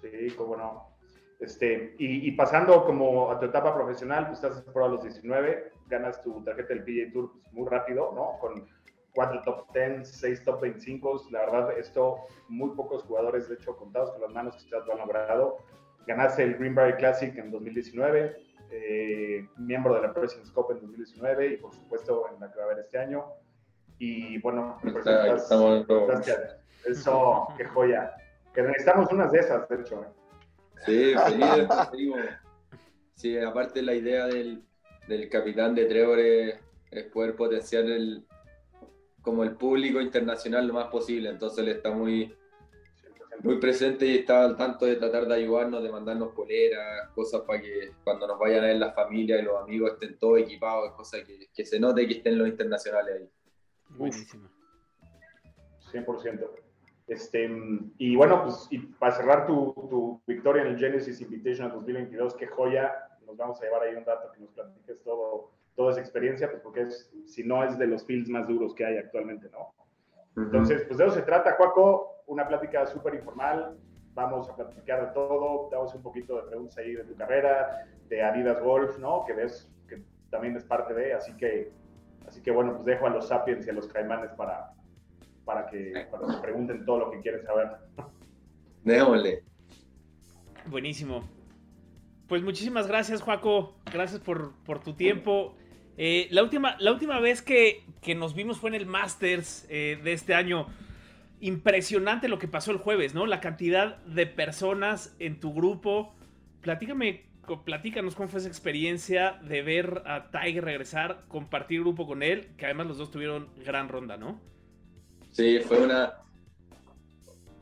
Sí, 0.00 0.30
cómo 0.36 0.56
no. 0.56 0.96
Este, 1.40 1.96
y, 1.98 2.30
pasando 2.30 2.84
como 2.84 3.32
a 3.32 3.40
tu 3.40 3.46
etapa 3.46 3.74
profesional, 3.74 4.28
pues 4.28 4.44
estás 4.44 4.62
por 4.62 4.84
a 4.84 4.88
los 4.88 5.02
19, 5.02 5.72
ganas 5.88 6.22
tu 6.22 6.40
tarjeta 6.44 6.68
del 6.72 6.84
PGA 6.84 7.12
Tour 7.12 7.32
pues, 7.32 7.52
muy 7.52 7.68
rápido, 7.68 8.12
¿no? 8.14 8.38
Con 8.38 8.64
cuatro 9.12 9.42
top 9.42 9.74
10, 9.74 10.08
seis 10.08 10.44
top 10.44 10.60
25. 10.60 11.20
La 11.32 11.40
verdad, 11.40 11.76
esto 11.76 12.18
muy 12.48 12.70
pocos 12.76 13.02
jugadores, 13.02 13.48
de 13.48 13.56
hecho, 13.56 13.76
contados 13.76 14.12
con 14.12 14.20
las 14.20 14.30
manos 14.30 14.54
que 14.54 14.70
ya 14.70 14.78
lo 14.78 14.92
han 14.92 14.98
logrado. 15.00 15.58
ganaste 16.06 16.44
el 16.44 16.58
Greenberry 16.58 16.94
Classic 16.94 17.36
en 17.36 17.50
2019, 17.50 18.36
eh, 18.70 19.48
miembro 19.56 19.94
de 19.94 20.02
la 20.02 20.14
President's 20.14 20.52
Cup 20.52 20.70
en 20.70 20.76
2019 20.76 21.54
y 21.54 21.56
por 21.56 21.74
supuesto 21.74 22.28
en 22.32 22.38
la 22.38 22.52
que 22.52 22.58
va 22.58 22.62
a 22.62 22.66
haber 22.66 22.78
este 22.84 22.98
año. 22.98 23.24
Y 23.98 24.38
bueno, 24.40 24.78
representas, 24.82 25.48
gracias. 25.48 26.56
Eso, 26.84 27.48
qué 27.56 27.64
joya. 27.64 28.12
Que 28.54 28.62
necesitamos 28.62 29.10
unas 29.12 29.32
de 29.32 29.38
esas, 29.38 29.68
de 29.68 29.76
hecho. 29.76 30.02
¿eh? 30.02 30.16
Sí, 30.84 31.14
feliz, 31.14 32.12
Sí, 33.14 33.38
aparte 33.38 33.80
la 33.80 33.94
idea 33.94 34.26
del, 34.26 34.62
del 35.08 35.28
capitán 35.30 35.74
de 35.74 35.86
Trevor 35.86 36.18
es, 36.18 36.58
poder 37.12 37.34
potenciar 37.34 37.84
el, 37.84 38.24
como 39.22 39.42
el 39.42 39.56
público 39.56 40.00
internacional 40.00 40.66
lo 40.66 40.74
más 40.74 40.88
posible. 40.88 41.30
Entonces 41.30 41.58
él 41.60 41.68
está 41.68 41.90
muy, 41.90 42.34
muy 43.40 43.58
presente 43.58 44.06
y 44.06 44.18
está 44.18 44.44
al 44.44 44.56
tanto 44.56 44.86
de 44.86 44.96
tratar 44.96 45.26
de 45.26 45.34
ayudarnos, 45.34 45.82
de 45.82 45.90
mandarnos 45.90 46.34
poleras, 46.34 47.08
cosas 47.14 47.42
para 47.42 47.60
que 47.60 47.92
cuando 48.04 48.26
nos 48.26 48.38
vayan 48.38 48.64
a 48.64 48.68
ver 48.68 48.76
la 48.76 48.92
familia 48.92 49.38
y 49.38 49.42
los 49.42 49.62
amigos 49.62 49.92
estén 49.92 50.18
todos 50.18 50.40
equipados, 50.40 50.92
cosas 50.92 51.22
que, 51.24 51.48
que 51.54 51.64
se 51.64 51.80
note 51.80 52.06
que 52.06 52.14
estén 52.14 52.38
los 52.38 52.48
internacionales 52.48 53.16
ahí. 53.20 53.30
Buenísimo. 53.90 54.48
100%. 55.92 56.50
Este, 57.06 57.48
y 57.98 58.16
bueno, 58.16 58.42
pues 58.42 58.66
y 58.70 58.78
para 58.78 59.12
cerrar 59.12 59.46
tu, 59.46 59.72
tu, 59.88 60.20
victoria 60.26 60.62
en 60.62 60.68
el 60.68 60.78
Genesis 60.78 61.20
Invitational 61.20 61.72
2022, 61.72 62.34
qué 62.34 62.48
joya, 62.48 62.92
nos 63.24 63.36
vamos 63.36 63.60
a 63.60 63.64
llevar 63.64 63.82
ahí 63.82 63.94
un 63.94 64.04
dato 64.04 64.32
que 64.32 64.40
nos 64.40 64.50
platiques 64.50 65.00
todo, 65.02 65.52
toda 65.76 65.92
esa 65.92 66.00
experiencia, 66.00 66.50
pues 66.50 66.62
porque 66.62 66.82
es, 66.82 67.12
si 67.26 67.44
no 67.44 67.62
es 67.62 67.78
de 67.78 67.86
los 67.86 68.04
fields 68.04 68.28
más 68.28 68.48
duros 68.48 68.74
que 68.74 68.84
hay 68.84 68.96
actualmente, 68.98 69.48
¿no? 69.50 69.72
Entonces, 70.36 70.84
pues 70.86 70.98
de 70.98 71.06
eso 71.06 71.14
se 71.14 71.22
trata, 71.22 71.56
Cuaco, 71.56 72.22
una 72.26 72.46
plática 72.46 72.84
súper 72.86 73.14
informal, 73.14 73.78
vamos 74.12 74.48
a 74.50 74.56
platicar 74.56 75.06
de 75.06 75.12
todo, 75.12 75.68
damos 75.70 75.94
un 75.94 76.02
poquito 76.02 76.36
de 76.36 76.48
preguntas 76.48 76.76
ahí 76.78 76.94
de 76.94 77.04
tu 77.04 77.14
carrera, 77.14 77.86
de 78.08 78.22
Adidas 78.22 78.60
Golf, 78.62 78.98
¿no? 78.98 79.24
Que 79.26 79.34
ves 79.34 79.70
que 79.88 80.02
también 80.30 80.56
es 80.56 80.64
parte 80.64 80.92
de, 80.92 81.14
así 81.14 81.36
que, 81.36 81.70
así 82.26 82.42
que 82.42 82.50
bueno, 82.50 82.74
pues 82.74 82.86
dejo 82.86 83.06
a 83.06 83.10
los 83.10 83.28
Sapiens 83.28 83.66
y 83.66 83.70
a 83.70 83.72
los 83.72 83.86
Caimanes 83.88 84.30
para, 84.32 84.72
para 85.44 85.66
que, 85.66 86.06
para 86.10 86.32
se 86.32 86.40
pregunten 86.40 86.84
todo 86.84 86.98
lo 86.98 87.10
que 87.10 87.20
quieren 87.20 87.44
saber. 87.44 87.68
Déjole. 88.84 89.44
Buenísimo. 90.66 91.24
Pues 92.28 92.42
muchísimas 92.42 92.88
gracias, 92.88 93.22
Juaco. 93.22 93.76
Gracias 93.92 94.20
por, 94.20 94.52
tu 94.82 94.94
tiempo. 94.94 95.56
Eh, 95.96 96.26
la, 96.30 96.42
última, 96.42 96.76
la 96.80 96.92
última 96.92 97.20
vez 97.20 97.40
que, 97.40 97.84
nos 98.16 98.34
vimos 98.34 98.58
fue 98.58 98.70
en 98.70 98.74
el 98.74 98.86
Masters 98.86 99.66
eh, 99.70 100.00
de 100.02 100.12
este 100.12 100.34
año. 100.34 100.66
Impresionante 101.40 102.28
lo 102.28 102.38
que 102.38 102.48
pasó 102.48 102.72
el 102.72 102.78
jueves, 102.78 103.14
¿no? 103.14 103.26
La 103.26 103.40
cantidad 103.40 103.98
de 104.04 104.26
personas 104.26 105.14
en 105.20 105.38
tu 105.38 105.54
grupo. 105.54 106.14
Platícame, 106.62 107.26
platícanos 107.64 108.14
cómo 108.14 108.28
fue 108.28 108.40
esa 108.40 108.48
experiencia 108.48 109.38
de 109.42 109.62
ver 109.62 110.02
a 110.06 110.30
Tiger 110.30 110.64
regresar, 110.64 111.24
compartir 111.28 111.80
grupo 111.80 112.06
con 112.06 112.22
él, 112.22 112.48
que 112.56 112.66
además 112.66 112.86
los 112.88 112.98
dos 112.98 113.10
tuvieron 113.10 113.48
gran 113.64 113.88
ronda, 113.88 114.16
¿no? 114.16 114.40
Sí, 115.30 115.60
fue 115.60 115.82
una 115.82 116.14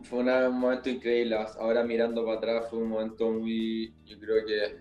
fue 0.04 0.20
un 0.20 0.58
momento 0.58 0.90
increíble. 0.90 1.36
Ahora 1.58 1.82
mirando 1.82 2.24
para 2.24 2.38
atrás 2.38 2.70
fue 2.70 2.78
un 2.78 2.88
momento 2.88 3.30
muy, 3.30 3.94
yo 4.04 4.18
creo 4.18 4.44
que 4.46 4.76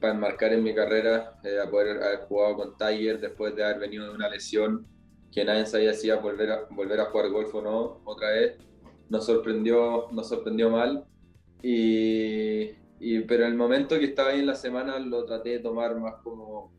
para 0.00 0.14
enmarcar 0.14 0.52
en 0.52 0.62
mi 0.62 0.74
carrera, 0.74 1.38
eh, 1.44 1.58
a 1.60 1.70
poder 1.70 2.02
haber 2.02 2.20
jugado 2.20 2.56
con 2.56 2.76
Tiger 2.76 3.20
después 3.20 3.54
de 3.56 3.64
haber 3.64 3.80
venido 3.80 4.06
de 4.06 4.14
una 4.14 4.28
lesión 4.28 4.86
que 5.32 5.44
nadie 5.44 5.66
sabía 5.66 5.94
si 5.94 6.06
iba 6.06 6.16
a 6.16 6.20
volver 6.20 6.50
a, 6.50 6.64
volver 6.70 7.00
a 7.00 7.06
jugar 7.06 7.30
golf 7.30 7.54
o 7.54 7.62
no 7.62 8.00
otra 8.04 8.30
vez. 8.30 8.56
Nos 9.08 9.26
sorprendió, 9.26 10.08
nos 10.12 10.28
sorprendió 10.28 10.70
mal. 10.70 11.04
Y, 11.62 12.70
y, 13.04 13.20
pero 13.20 13.44
el 13.44 13.54
momento 13.54 13.98
que 13.98 14.06
estaba 14.06 14.30
ahí 14.30 14.40
en 14.40 14.46
la 14.46 14.54
semana 14.54 14.98
lo 14.98 15.26
traté 15.26 15.50
de 15.50 15.58
tomar 15.58 15.94
más 16.00 16.14
como, 16.22 16.72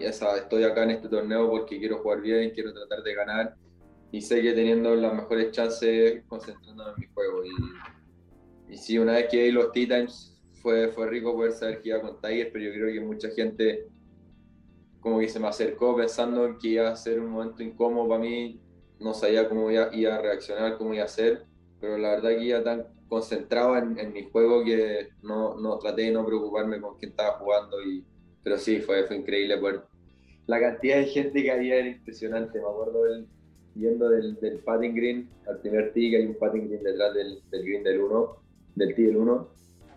estoy 0.00 0.62
acá 0.62 0.84
en 0.84 0.90
este 0.90 1.08
torneo 1.08 1.50
porque 1.50 1.80
quiero 1.80 1.98
jugar 1.98 2.20
bien, 2.20 2.50
quiero 2.50 2.72
tratar 2.72 3.02
de 3.02 3.14
ganar. 3.14 3.56
Y 4.12 4.20
sé 4.20 4.42
que 4.42 4.52
teniendo 4.52 4.94
las 4.94 5.12
mejores 5.12 5.50
chances 5.50 6.22
concentrándome 6.28 6.92
en 6.92 7.00
mi 7.00 7.06
juego. 7.12 7.42
Y, 7.44 8.74
y 8.74 8.76
sí, 8.76 8.96
una 8.96 9.14
vez 9.14 9.26
que 9.28 9.40
hay 9.40 9.50
los 9.50 9.72
Tea 9.72 9.88
Times 9.88 10.40
fue, 10.62 10.86
fue 10.86 11.08
rico 11.08 11.34
poder 11.34 11.50
saber 11.50 11.82
que 11.82 11.88
iba 11.88 12.00
con 12.00 12.20
Tiger, 12.20 12.52
pero 12.52 12.66
yo 12.66 12.72
creo 12.72 12.92
que 12.92 13.00
mucha 13.00 13.30
gente 13.30 13.88
como 15.00 15.18
que 15.18 15.28
se 15.28 15.40
me 15.40 15.48
acercó 15.48 15.96
pensando 15.96 16.58
que 16.58 16.68
iba 16.68 16.88
a 16.88 16.94
ser 16.94 17.18
un 17.18 17.30
momento 17.30 17.64
incómodo 17.64 18.08
para 18.08 18.20
mí, 18.20 18.60
no 19.00 19.14
sabía 19.14 19.48
cómo 19.48 19.68
iba, 19.68 19.88
iba 19.92 20.14
a 20.14 20.22
reaccionar, 20.22 20.78
cómo 20.78 20.94
iba 20.94 21.04
a 21.04 21.08
ser, 21.08 21.44
pero 21.80 21.98
la 21.98 22.10
verdad 22.10 22.30
que 22.38 22.44
iba 22.44 22.62
tan 22.62 22.99
concentrado 23.10 23.76
en, 23.76 23.98
en 23.98 24.12
mi 24.12 24.22
juego 24.30 24.64
que 24.64 25.08
no, 25.22 25.60
no, 25.60 25.78
traté 25.78 26.02
de 26.02 26.12
no 26.12 26.24
preocuparme 26.24 26.80
con 26.80 26.96
quién 26.96 27.10
estaba 27.10 27.38
jugando, 27.38 27.82
y, 27.82 28.04
pero 28.42 28.56
sí, 28.56 28.78
fue, 28.78 29.04
fue 29.04 29.16
increíble. 29.16 29.60
La 30.46 30.60
cantidad 30.60 30.96
de 30.96 31.06
gente 31.06 31.42
que 31.42 31.50
había 31.50 31.76
era 31.76 31.88
impresionante, 31.88 32.58
me 32.60 32.66
acuerdo 32.66 33.04
del 33.04 33.26
yendo 33.74 34.08
del, 34.08 34.34
del 34.40 34.58
padding 34.58 34.94
green 34.94 35.28
al 35.48 35.58
primer 35.58 35.92
tee, 35.92 36.10
que 36.10 36.16
hay 36.18 36.26
un 36.26 36.34
padding 36.34 36.68
green 36.68 36.82
detrás 36.82 37.14
del, 37.14 37.42
green 37.50 37.82
del 37.82 38.00
1, 38.00 38.36
del 38.76 38.94
tee 38.94 39.06
del 39.06 39.16
1, 39.16 39.48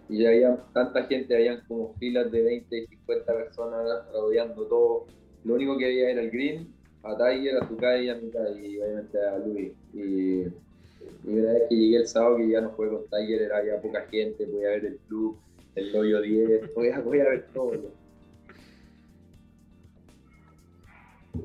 y 0.10 0.26
había 0.26 0.58
tanta 0.74 1.04
gente, 1.06 1.36
habían 1.36 1.64
como 1.68 1.94
filas 1.96 2.32
de 2.32 2.44
20 2.44 2.78
y 2.78 2.88
50 2.88 3.34
personas 3.34 4.12
rodeando 4.12 4.66
todo. 4.68 5.06
Lo 5.44 5.56
único 5.56 5.78
que 5.78 5.86
había 5.86 6.10
era 6.10 6.22
el 6.22 6.32
green, 6.32 6.74
a 7.04 7.16
Tiger, 7.16 7.58
a 7.58 7.68
Tukai 7.68 8.10
a 8.10 8.16
mitad, 8.16 8.56
y 8.56 8.80
obviamente 8.80 9.20
a 9.20 9.38
Luis. 9.38 9.72
Y 11.24 11.30
una 11.30 11.54
vez 11.54 11.64
que 11.70 11.76
llegué 11.76 11.98
el 11.98 12.08
sábado, 12.08 12.38
que 12.38 12.50
ya 12.50 12.62
no 12.62 12.70
jugué 12.70 12.90
con 12.90 13.04
Tiger, 13.10 13.42
era 13.42 13.66
ya 13.66 13.82
poca 13.82 14.06
gente, 14.10 14.46
podía 14.46 14.70
ver 14.70 14.86
el 14.86 14.98
club, 15.08 15.38
el 15.76 15.96
hoyo 15.96 16.22
10, 16.22 16.70
podía, 16.76 17.04
podía 17.04 17.24
ver 17.26 17.48
todo 17.54 17.74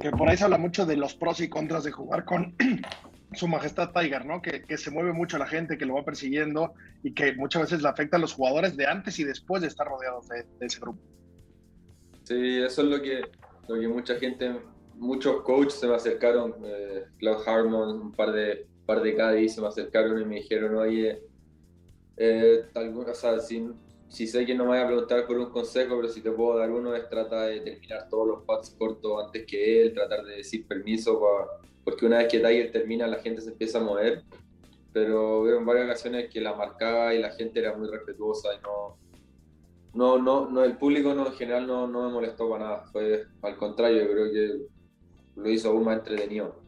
que 0.01 0.11
por 0.11 0.29
ahí 0.29 0.37
se 0.37 0.45
habla 0.45 0.59
mucho 0.59 0.87
de 0.87 0.97
los 0.97 1.15
pros 1.15 1.41
y 1.41 1.49
contras 1.49 1.85
de 1.85 1.93
jugar 1.93 2.25
con 2.25 2.55
su 3.33 3.49
majestad 3.49 3.91
Tiger, 3.93 4.25
¿no? 4.27 4.41
Que, 4.43 4.63
que, 4.63 4.77
se 4.77 4.91
mueve 4.91 5.13
mucho 5.13 5.39
la 5.39 5.47
gente, 5.47 5.79
que 5.79 5.87
lo 5.87 5.95
va 5.95 6.05
persiguiendo 6.05 6.75
y 7.03 7.15
que 7.15 7.35
muchas 7.35 7.63
veces 7.63 7.83
le 7.83 7.89
afecta 7.89 8.17
a 8.17 8.21
los 8.21 8.35
jugadores 8.35 8.77
de 8.77 8.87
antes 8.87 9.19
y 9.19 9.25
después 9.25 9.63
de 9.63 9.69
estar 9.69 9.87
rodeados 9.87 10.29
de, 10.29 10.45
ese 10.61 10.81
grupo. 10.81 11.01
Sí, 12.25 12.59
eso 12.59 12.83
es 12.83 12.89
lo 12.89 13.03
que, 13.03 13.23
lo 13.67 13.81
que 13.81 13.89
mucha 13.89 14.17
gente, 14.17 14.57
muchos 14.95 15.43
coaches 15.43 15.75
se 15.75 15.87
me 15.87 15.95
acercaron, 15.95 16.55
eh, 16.65 17.05
Claude 17.19 17.43
Harmon, 17.47 18.01
un 18.01 18.13
par 18.13 18.33
de, 18.33 18.67
par 18.89 19.03
de 19.03 19.15
Cádiz 19.15 19.55
se 19.55 19.61
me 19.61 19.67
acercaron 19.67 20.19
y 20.19 20.25
me 20.25 20.37
dijeron, 20.37 20.75
oye, 20.77 21.23
eh, 22.17 22.65
tal, 22.73 22.97
o 22.97 23.15
sea, 23.15 23.39
sin, 23.39 23.75
si 24.09 24.27
sé 24.27 24.47
que 24.47 24.55
no 24.55 24.65
me 24.65 24.71
voy 24.71 24.79
a 24.79 24.87
preguntar 24.87 25.27
por 25.27 25.37
un 25.37 25.51
consejo, 25.51 25.97
pero 25.97 26.09
si 26.09 26.23
te 26.23 26.31
puedo 26.31 26.59
dar 26.59 26.71
uno 26.71 26.95
es 26.95 27.07
tratar 27.07 27.51
de 27.51 27.61
terminar 27.61 28.09
todos 28.09 28.27
los 28.27 28.45
pads 28.45 28.71
cortos 28.79 29.27
antes 29.27 29.45
que 29.45 29.83
él, 29.83 29.93
tratar 29.93 30.25
de 30.25 30.37
decir 30.37 30.67
permiso, 30.67 31.21
porque 31.85 32.07
una 32.07 32.17
vez 32.17 32.29
que 32.29 32.39
Tiger 32.39 32.73
termina 32.73 33.07
la 33.07 33.19
gente 33.19 33.43
se 33.43 33.51
empieza 33.51 33.77
a 33.77 33.83
mover, 33.83 34.23
pero 34.91 35.43
hubo 35.43 35.65
varias 35.67 35.85
ocasiones 35.85 36.31
que 36.31 36.41
la 36.41 36.55
marcaba 36.55 37.15
y 37.15 37.19
la 37.21 37.31
gente 37.33 37.61
era 37.61 37.77
muy 37.77 37.91
respetuosa 37.91 38.49
y 38.55 38.63
no, 38.63 38.97
no, 39.93 40.23
no, 40.23 40.49
no 40.49 40.65
el 40.65 40.79
público 40.79 41.13
no, 41.13 41.27
en 41.27 41.35
general 41.35 41.67
no, 41.67 41.87
no 41.87 42.05
me 42.05 42.13
molestó 42.15 42.49
para 42.49 42.65
nada, 42.65 42.85
fue 42.91 43.27
al 43.43 43.57
contrario, 43.59 44.11
creo 44.11 44.33
que 44.33 44.67
lo 45.37 45.51
hizo 45.51 45.69
aún 45.69 45.85
más 45.85 45.99
entretenido. 45.99 46.67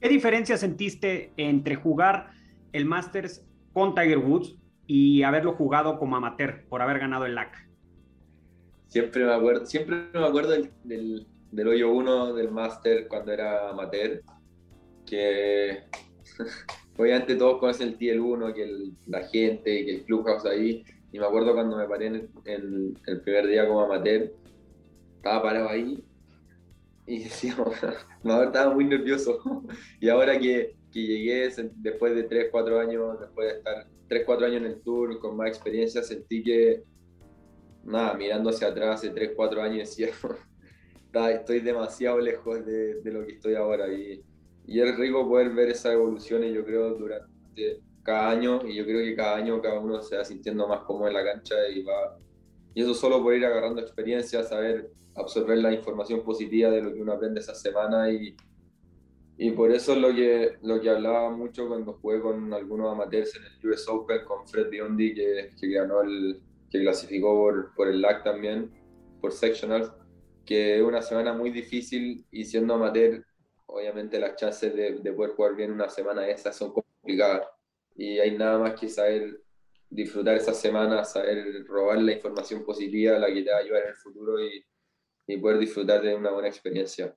¿Qué 0.00 0.08
diferencia 0.08 0.56
sentiste 0.56 1.30
entre 1.36 1.74
jugar 1.74 2.30
el 2.72 2.86
Masters 2.86 3.44
con 3.74 3.94
Tiger 3.94 4.16
Woods 4.16 4.56
y 4.86 5.22
haberlo 5.24 5.52
jugado 5.52 5.98
como 5.98 6.16
amateur 6.16 6.64
por 6.70 6.80
haber 6.80 7.00
ganado 7.00 7.26
el 7.26 7.34
LAC? 7.34 7.68
Siempre 8.86 9.26
me 9.26 9.34
acuerdo, 9.34 9.66
siempre 9.66 10.08
me 10.14 10.24
acuerdo 10.24 10.52
del, 10.52 11.26
del, 11.52 11.68
hoyo 11.68 11.92
1 11.92 12.32
del 12.32 12.50
Master 12.50 13.08
cuando 13.08 13.30
era 13.30 13.68
amateur, 13.68 14.22
que 15.04 15.84
obviamente 16.96 17.36
todos 17.36 17.60
conocen 17.60 17.88
el 17.88 17.98
TL 17.98 18.20
1, 18.20 18.54
que 18.54 18.92
la 19.06 19.28
gente, 19.28 19.84
que 19.84 19.96
el 19.96 20.04
clubhouse 20.04 20.46
ahí, 20.46 20.82
y 21.12 21.18
me 21.18 21.26
acuerdo 21.26 21.52
cuando 21.52 21.76
me 21.76 21.86
paré 21.86 22.06
en, 22.06 22.96
el 23.06 23.20
primer 23.20 23.48
día 23.48 23.68
como 23.68 23.82
amateur, 23.82 24.32
estaba 25.18 25.42
parado 25.42 25.68
ahí 25.68 26.02
y 27.10 27.18
decía, 27.24 27.56
no, 28.22 28.42
estaba 28.42 28.72
muy 28.72 28.84
nervioso. 28.84 29.42
y 30.00 30.08
ahora 30.08 30.38
que, 30.38 30.76
que 30.92 31.00
llegué 31.00 31.50
después 31.76 32.14
de 32.14 32.22
3, 32.22 32.48
4 32.52 32.78
años, 32.78 33.20
después 33.20 33.48
de 33.48 33.58
estar 33.58 33.86
3, 34.08 34.22
4 34.24 34.46
años 34.46 34.56
en 34.58 34.66
el 34.66 34.80
tour, 34.80 35.18
con 35.18 35.36
más 35.36 35.48
experiencia, 35.48 36.02
sentí 36.04 36.42
que, 36.42 36.84
nada, 37.82 38.14
mirando 38.14 38.50
hacia 38.50 38.68
atrás 38.68 39.00
hace 39.00 39.10
3, 39.10 39.32
4 39.34 39.62
años 39.62 39.78
decía, 39.78 40.10
estoy 41.34 41.60
demasiado 41.60 42.20
lejos 42.20 42.64
de, 42.64 43.00
de, 43.00 43.12
lo 43.12 43.26
que 43.26 43.32
estoy 43.32 43.56
ahora. 43.56 43.92
Y, 43.92 44.22
y 44.66 44.80
es 44.80 44.96
rico 44.96 45.28
poder 45.28 45.50
ver 45.50 45.70
esas 45.70 45.94
evoluciones, 45.94 46.54
yo 46.54 46.64
creo, 46.64 46.94
durante 46.94 47.80
cada 48.04 48.30
año, 48.30 48.60
y 48.64 48.76
yo 48.76 48.84
creo 48.84 49.00
que 49.00 49.16
cada 49.16 49.36
año 49.36 49.60
cada 49.60 49.80
uno 49.80 50.00
se 50.00 50.16
va 50.16 50.24
sintiendo 50.24 50.68
más 50.68 50.82
cómodo 50.82 51.08
en 51.08 51.14
la 51.14 51.24
cancha 51.24 51.56
y 51.74 51.82
va... 51.82 52.16
Y 52.72 52.82
eso 52.82 52.94
solo 52.94 53.20
por 53.20 53.34
ir 53.34 53.44
agarrando 53.44 53.80
experiencia, 53.80 54.44
saber 54.44 54.92
absorber 55.14 55.58
la 55.58 55.72
información 55.72 56.22
positiva 56.22 56.70
de 56.70 56.82
lo 56.82 56.92
que 56.94 57.02
uno 57.02 57.12
aprende 57.12 57.40
esa 57.40 57.54
semana 57.54 58.10
y, 58.10 58.36
Y 59.42 59.52
por 59.52 59.70
eso 59.72 59.94
lo 59.94 60.14
que, 60.14 60.58
lo 60.62 60.80
que 60.82 60.90
hablaba 60.90 61.30
mucho 61.30 61.66
cuando 61.66 61.94
jugué 61.94 62.20
con 62.20 62.52
algunos 62.52 62.92
amateurs 62.92 63.34
en 63.36 63.44
el 63.44 63.70
US 63.70 63.88
Open, 63.88 64.22
con 64.26 64.46
Fred 64.46 64.68
Biondi, 64.68 65.14
que, 65.14 65.50
que 65.58 65.68
ganó 65.70 66.02
el, 66.02 66.42
que 66.70 66.80
clasificó 66.80 67.34
por, 67.34 67.74
por 67.74 67.88
el 67.88 68.02
LAC 68.02 68.22
también, 68.22 68.70
por 69.18 69.32
sectionals, 69.32 69.90
que 70.44 70.76
es 70.76 70.82
una 70.82 71.00
semana 71.00 71.32
muy 71.32 71.50
difícil 71.50 72.26
y 72.30 72.44
siendo 72.44 72.74
amateur, 72.74 73.24
obviamente 73.64 74.20
las 74.20 74.36
chances 74.36 74.74
de, 74.76 74.98
de 74.98 75.12
poder 75.14 75.30
jugar 75.32 75.56
bien 75.56 75.72
una 75.72 75.88
semana 75.88 76.28
esas 76.28 76.54
son 76.54 76.72
complicadas. 76.72 77.46
Y 77.96 78.18
hay 78.18 78.36
nada 78.36 78.58
más 78.58 78.78
que 78.78 78.90
saber 78.90 79.40
disfrutar 79.88 80.36
esa 80.36 80.52
semana, 80.52 81.02
saber 81.04 81.64
robar 81.66 81.98
la 81.98 82.12
información 82.12 82.62
positiva, 82.62 83.18
la 83.18 83.32
que 83.32 83.42
te 83.42 83.50
va 83.50 83.56
a 83.56 83.60
ayudar 83.60 83.84
en 83.84 83.88
el 83.88 83.96
futuro 83.96 84.38
y, 84.38 84.62
y 85.26 85.36
poder 85.38 85.58
disfrutar 85.58 86.02
de 86.02 86.14
una 86.14 86.30
buena 86.30 86.48
experiencia. 86.48 87.14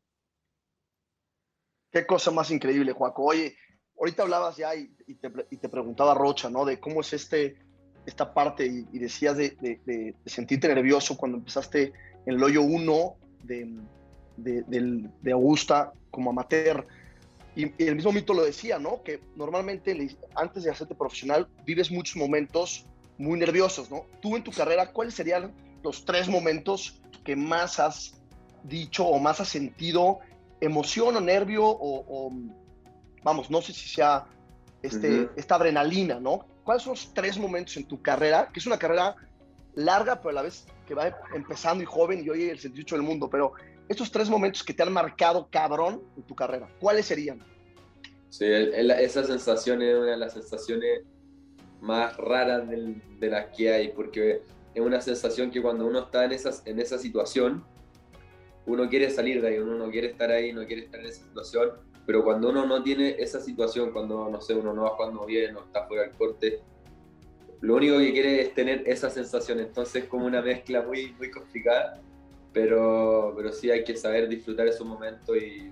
Qué 1.92 2.06
cosa 2.06 2.32
más 2.32 2.50
increíble, 2.52 2.92
Juaco. 2.92 3.24
Oye, 3.24 3.56
ahorita 4.00 4.24
hablabas 4.24 4.58
ya 4.58 4.76
y, 4.76 4.96
y, 5.08 5.16
te, 5.16 5.32
y, 5.52 5.58
te, 5.58 5.70
preguntaba 5.70 6.14
Rocha, 6.14 6.50
¿no? 6.50 6.66
De 6.66 6.80
cómo 6.80 7.02
es 7.02 7.14
este, 7.14 7.58
esta 8.06 8.34
parte 8.34 8.66
y, 8.66 8.88
y 8.92 9.00
decías 9.00 9.38
de, 9.38 9.52
de, 9.62 9.80
de, 9.86 10.16
sentirte 10.26 10.68
nervioso 10.68 11.16
cuando 11.16 11.38
empezaste 11.38 11.94
en 12.26 12.34
el 12.36 12.44
hoyo 12.44 12.62
1 12.62 13.16
de, 13.44 13.70
de, 14.38 15.32
Augusta 15.32 15.94
como 16.12 16.32
amateur. 16.32 16.86
Y, 17.56 17.72
el 17.84 17.96
mismo 17.96 18.12
mito 18.12 18.34
lo 18.34 18.44
decía, 18.44 18.80
¿no? 18.80 19.04
Que 19.04 19.22
normalmente 19.36 20.18
antes 20.36 20.64
de 20.64 20.72
hacerte 20.72 20.96
profesional 20.96 21.48
vives 21.66 21.92
muchos 21.92 22.16
momentos 22.16 22.88
muy 23.18 23.38
nerviosos, 23.38 23.92
¿no? 23.92 24.06
Tú 24.22 24.36
en 24.36 24.44
tu 24.44 24.52
carrera, 24.52 24.92
¿cuáles 24.92 25.14
serían 25.14 25.54
los 25.84 26.06
tres 26.06 26.28
momentos 26.28 27.02
que 27.24 27.36
más 27.36 27.80
has 27.80 28.14
dicho 28.64 29.06
o 29.06 29.20
más 29.20 29.40
has 29.40 29.50
sentido 29.50 30.20
emoción 30.62 31.16
o 31.18 31.22
nervio 31.22 31.66
o, 31.66 32.06
o 32.08 32.32
vamos, 33.24 33.50
no 33.50 33.62
sé 33.62 33.74
si 33.74 33.90
sea 33.90 34.26
este, 34.82 35.10
uh 35.10 35.14
-huh. 35.24 35.32
esta 35.36 35.56
adrenalina, 35.56 36.20
¿no? 36.20 36.46
¿Cuáles 36.64 36.84
son 36.84 36.94
los 36.94 37.14
tres 37.14 37.38
momentos 37.38 37.76
en 37.78 37.86
tu 37.86 38.02
carrera? 38.02 38.50
Que 38.54 38.60
es 38.60 38.66
una 38.66 38.78
carrera 38.78 39.16
larga, 39.76 40.18
pero 40.18 40.30
a 40.30 40.34
la 40.34 40.42
vez 40.42 40.66
que 40.88 40.94
va 40.94 41.14
empezando 41.34 41.84
y 41.84 41.86
joven 41.86 42.24
y 42.24 42.30
hoy 42.30 42.50
el 42.50 42.60
78 42.60 42.96
del 42.96 43.04
mundo, 43.04 43.30
pero 43.30 43.54
estos 43.90 44.12
tres 44.12 44.30
momentos 44.30 44.64
que 44.64 44.74
te 44.74 44.84
han 44.84 44.94
marcado 44.94 45.48
cabrón 45.50 46.02
en 46.16 46.24
tu 46.24 46.36
carrera, 46.36 46.70
¿cuáles 46.80 47.06
serían? 47.06 47.40
Sí, 48.30 48.46
esa 48.46 49.24
sensación 49.24 49.82
es 49.82 49.96
una 49.96 50.12
de 50.12 50.18
las 50.18 50.34
sensaciones 50.34 51.02
más 51.82 52.16
raras 52.18 52.68
del, 52.70 53.02
de 53.20 53.30
las 53.30 53.56
que 53.56 53.74
hay, 53.74 53.90
porque 53.90 54.42
es 54.74 54.82
una 54.82 55.02
sensación 55.02 55.52
que 55.52 55.62
cuando 55.62 55.86
uno 55.86 56.00
está 56.00 56.26
en, 56.26 56.32
esas, 56.32 56.66
en 56.66 56.80
esa 56.80 56.98
situación, 56.98 57.64
uno 58.66 58.90
quiere 58.90 59.10
salir 59.10 59.42
de 59.42 59.50
ahí, 59.50 59.58
uno 59.58 59.76
no 59.76 59.92
quiere 59.92 60.08
estar 60.08 60.32
ahí, 60.32 60.54
no 60.54 60.66
quiere 60.66 60.84
estar 60.84 61.00
en 61.00 61.08
esa 61.08 61.24
situación, 61.24 61.72
pero 62.06 62.24
cuando 62.24 62.50
uno 62.50 62.66
no 62.66 62.82
tiene 62.82 63.16
esa 63.20 63.40
situación, 63.40 63.92
cuando, 63.92 64.30
no 64.30 64.42
sé, 64.42 64.54
uno 64.54 64.74
no 64.74 64.84
va 64.84 64.90
jugando 64.92 65.26
bien, 65.26 65.54
no 65.54 65.62
está 65.62 65.86
fuera 65.86 66.04
del 66.04 66.14
corte, 66.14 66.60
lo 67.62 67.76
único 67.76 67.98
que 67.98 68.12
quiere 68.12 68.42
es 68.42 68.54
tener 68.54 68.84
esa 68.86 69.10
sensación, 69.10 69.60
entonces 69.60 70.04
es 70.04 70.10
como 70.10 70.26
una 70.26 70.42
mezcla 70.42 70.82
muy, 70.82 71.14
muy 71.14 71.32
complicada, 71.32 72.02
pero, 72.52 73.34
pero 73.36 73.52
sí 73.52 73.72
hay 73.72 73.84
que 73.84 73.96
saber 73.96 74.28
disfrutar 74.28 74.68
esos 74.68 74.86
momentos 74.86 75.36
y 75.38 75.72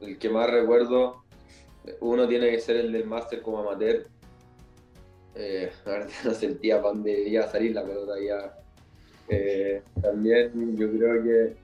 el 0.00 0.18
que 0.18 0.28
más 0.28 0.50
recuerdo, 0.50 1.24
uno 2.00 2.28
tiene 2.28 2.50
que 2.50 2.60
ser 2.60 2.76
el 2.76 2.92
del 2.92 3.06
máster 3.06 3.42
como 3.42 3.58
amateur, 3.58 4.06
eh, 5.38 5.70
no 6.24 6.30
sentía 6.32 6.82
para 6.82 6.94
dónde 6.94 7.28
iba 7.28 7.46
salir 7.46 7.74
la 7.74 7.84
pelota 7.84 8.14
ya. 8.20 8.58
Eh, 9.28 9.82
también 10.00 10.76
yo 10.76 10.90
creo 10.90 11.22
que 11.22 11.56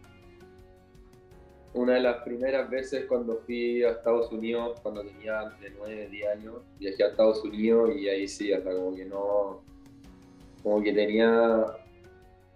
una 1.75 1.95
de 1.95 2.01
las 2.01 2.23
primeras 2.23 2.71
veces 2.71 3.07
cuando 3.07 3.39
fui 3.39 3.83
a 3.83 3.91
Estados 3.91 4.31
Unidos, 4.31 4.79
cuando 4.81 5.03
tenía 5.03 5.51
de 5.61 5.71
9, 5.71 6.09
10 6.09 6.29
años, 6.29 6.55
viajé 6.79 7.03
a 7.03 7.09
Estados 7.09 7.43
Unidos 7.43 7.91
y 7.97 8.09
ahí 8.09 8.29
sí, 8.29 8.53
hasta 8.53 8.71
como 8.73 8.95
que 8.95 9.05
no, 9.07 9.63
como 10.63 10.83
que 10.83 10.93
tenía, 10.93 11.67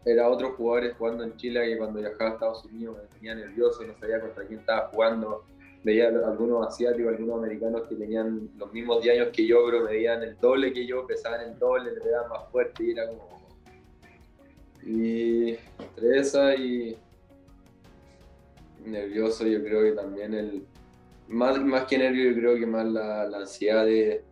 era 0.04 0.28
otros 0.28 0.52
jugadores 0.54 0.94
jugando 0.96 1.24
en 1.24 1.36
Chile 1.36 1.66
que 1.66 1.78
cuando 1.78 1.98
viajaba 1.98 2.30
a 2.30 2.34
Estados 2.34 2.64
Unidos 2.66 2.96
me 2.96 3.08
tenía 3.16 3.34
nervioso, 3.34 3.82
no 3.82 3.98
sabía 3.98 4.20
contra 4.20 4.46
quién 4.46 4.60
estaba 4.60 4.88
jugando, 4.88 5.44
veía 5.84 6.08
algunos 6.08 6.66
asiáticos, 6.66 7.12
algunos 7.12 7.38
americanos 7.38 7.82
que 7.88 7.94
tenían 7.94 8.50
los 8.56 8.72
mismos 8.72 9.02
10 9.02 9.20
años 9.20 9.28
que 9.32 9.46
yo, 9.46 9.64
pero 9.66 9.84
medían 9.84 10.22
el 10.22 10.36
doble 10.38 10.72
que 10.72 10.86
yo, 10.86 11.06
pesaban 11.06 11.40
el 11.40 11.58
doble, 11.58 11.92
le 11.92 12.10
daban 12.10 12.30
más 12.30 12.50
fuerte 12.50 12.84
y 12.84 12.90
era 12.90 13.06
como... 13.06 13.38
Y 14.84 15.58
entre 15.78 16.18
esa 16.18 16.54
y 16.54 16.96
nervioso, 18.84 19.46
yo 19.46 19.62
creo 19.62 19.82
que 19.82 19.92
también 19.92 20.34
el. 20.34 20.66
Más, 21.28 21.60
más 21.60 21.84
que 21.84 21.98
nervio, 21.98 22.30
yo 22.30 22.36
creo 22.36 22.56
que 22.56 22.66
más 22.66 22.86
la, 22.86 23.24
ansiedad 23.24 23.84
de, 23.84 24.24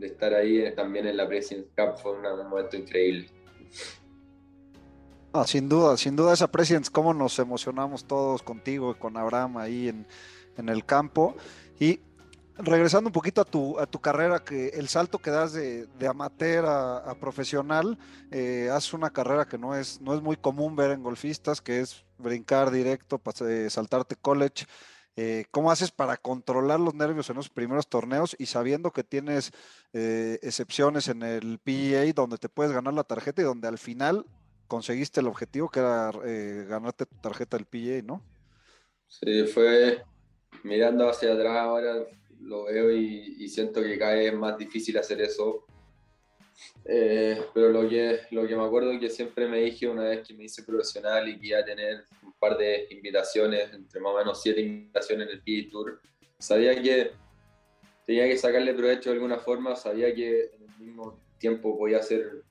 estar 0.00 0.34
ahí 0.34 0.72
también 0.76 1.06
en 1.06 1.16
la 1.16 1.26
President's 1.26 1.70
Cup 1.76 1.98
fue 2.00 2.12
un 2.12 2.48
momento 2.48 2.76
increíble. 2.76 3.28
Ah, 5.32 5.44
sin 5.44 5.68
duda, 5.68 5.96
sin 5.96 6.14
duda 6.14 6.32
esa 6.32 6.46
President's, 6.46 6.90
cómo 6.90 7.12
nos 7.12 7.36
emocionamos 7.40 8.04
todos 8.04 8.40
contigo 8.40 8.92
y 8.92 8.94
con 8.94 9.16
Abraham 9.16 9.56
ahí 9.56 9.88
en, 9.88 10.06
en 10.56 10.68
el 10.68 10.84
campo. 10.84 11.36
Y 11.78 12.00
regresando 12.56 13.08
un 13.08 13.12
poquito 13.12 13.40
a 13.40 13.44
tu, 13.44 13.78
a 13.78 13.86
tu 13.86 14.00
carrera, 14.00 14.44
que 14.44 14.68
el 14.68 14.88
salto 14.88 15.18
que 15.18 15.30
das 15.30 15.52
de, 15.52 15.86
de 15.98 16.06
amateur 16.06 16.66
a, 16.66 16.98
a 16.98 17.14
profesional, 17.18 17.98
eh, 18.30 18.68
haces 18.72 18.94
una 18.94 19.10
carrera 19.10 19.46
que 19.46 19.58
no 19.58 19.74
es, 19.74 20.00
no 20.00 20.14
es 20.14 20.22
muy 20.22 20.36
común 20.36 20.76
ver 20.76 20.92
en 20.92 21.02
golfistas, 21.02 21.60
que 21.60 21.80
es 21.80 22.04
brincar 22.18 22.70
directo, 22.70 23.20
eh, 23.46 23.68
saltarte 23.70 24.16
college. 24.16 24.66
Eh, 25.16 25.44
¿Cómo 25.52 25.70
haces 25.70 25.92
para 25.92 26.16
controlar 26.16 26.80
los 26.80 26.94
nervios 26.94 27.30
en 27.30 27.36
los 27.36 27.48
primeros 27.48 27.88
torneos 27.88 28.34
y 28.36 28.46
sabiendo 28.46 28.90
que 28.90 29.04
tienes 29.04 29.52
eh, 29.92 30.40
excepciones 30.42 31.06
en 31.06 31.22
el 31.22 31.60
PGA 31.60 32.12
donde 32.12 32.36
te 32.36 32.48
puedes 32.48 32.72
ganar 32.72 32.94
la 32.94 33.04
tarjeta 33.04 33.40
y 33.40 33.44
donde 33.44 33.68
al 33.68 33.78
final 33.78 34.26
conseguiste 34.66 35.20
el 35.20 35.28
objetivo 35.28 35.68
que 35.68 35.78
era 35.78 36.10
eh, 36.24 36.66
ganarte 36.68 37.06
tu 37.06 37.14
tarjeta 37.16 37.56
del 37.56 37.66
PGA, 37.66 38.02
¿no? 38.02 38.22
Sí, 39.06 39.46
fue 39.46 40.02
mirando 40.62 41.08
hacia 41.08 41.32
atrás 41.32 41.56
ahora 41.56 42.06
lo 42.40 42.64
veo 42.64 42.90
y, 42.92 43.36
y 43.38 43.48
siento 43.48 43.82
que 43.82 43.98
cada 43.98 44.14
vez 44.14 44.32
es 44.32 44.38
más 44.38 44.56
difícil 44.58 44.96
hacer 44.98 45.20
eso. 45.20 45.64
Eh, 46.84 47.42
pero 47.52 47.70
lo 47.70 47.88
que, 47.88 48.20
lo 48.30 48.46
que 48.46 48.56
me 48.56 48.64
acuerdo 48.64 48.92
es 48.92 49.00
que 49.00 49.10
siempre 49.10 49.48
me 49.48 49.60
dije 49.60 49.88
una 49.88 50.04
vez 50.04 50.26
que 50.26 50.34
me 50.34 50.44
hice 50.44 50.62
profesional 50.62 51.28
y 51.28 51.38
que 51.38 51.46
iba 51.48 51.58
a 51.58 51.64
tener 51.64 52.04
un 52.22 52.32
par 52.34 52.56
de 52.56 52.86
invitaciones, 52.90 53.72
entre 53.72 54.00
más 54.00 54.12
o 54.12 54.18
menos 54.18 54.42
siete 54.42 54.60
invitaciones 54.60 55.28
en 55.28 55.34
el 55.34 55.40
PGA 55.40 55.70
Tour, 55.70 56.00
sabía 56.38 56.80
que 56.80 57.12
tenía 58.06 58.26
que 58.26 58.36
sacarle 58.36 58.74
provecho 58.74 59.10
de 59.10 59.16
alguna 59.16 59.38
forma, 59.38 59.74
sabía 59.76 60.14
que 60.14 60.50
en 60.54 60.62
el 60.62 60.78
mismo 60.78 61.18
tiempo 61.38 61.76
podía 61.76 61.98
hacer 61.98 62.42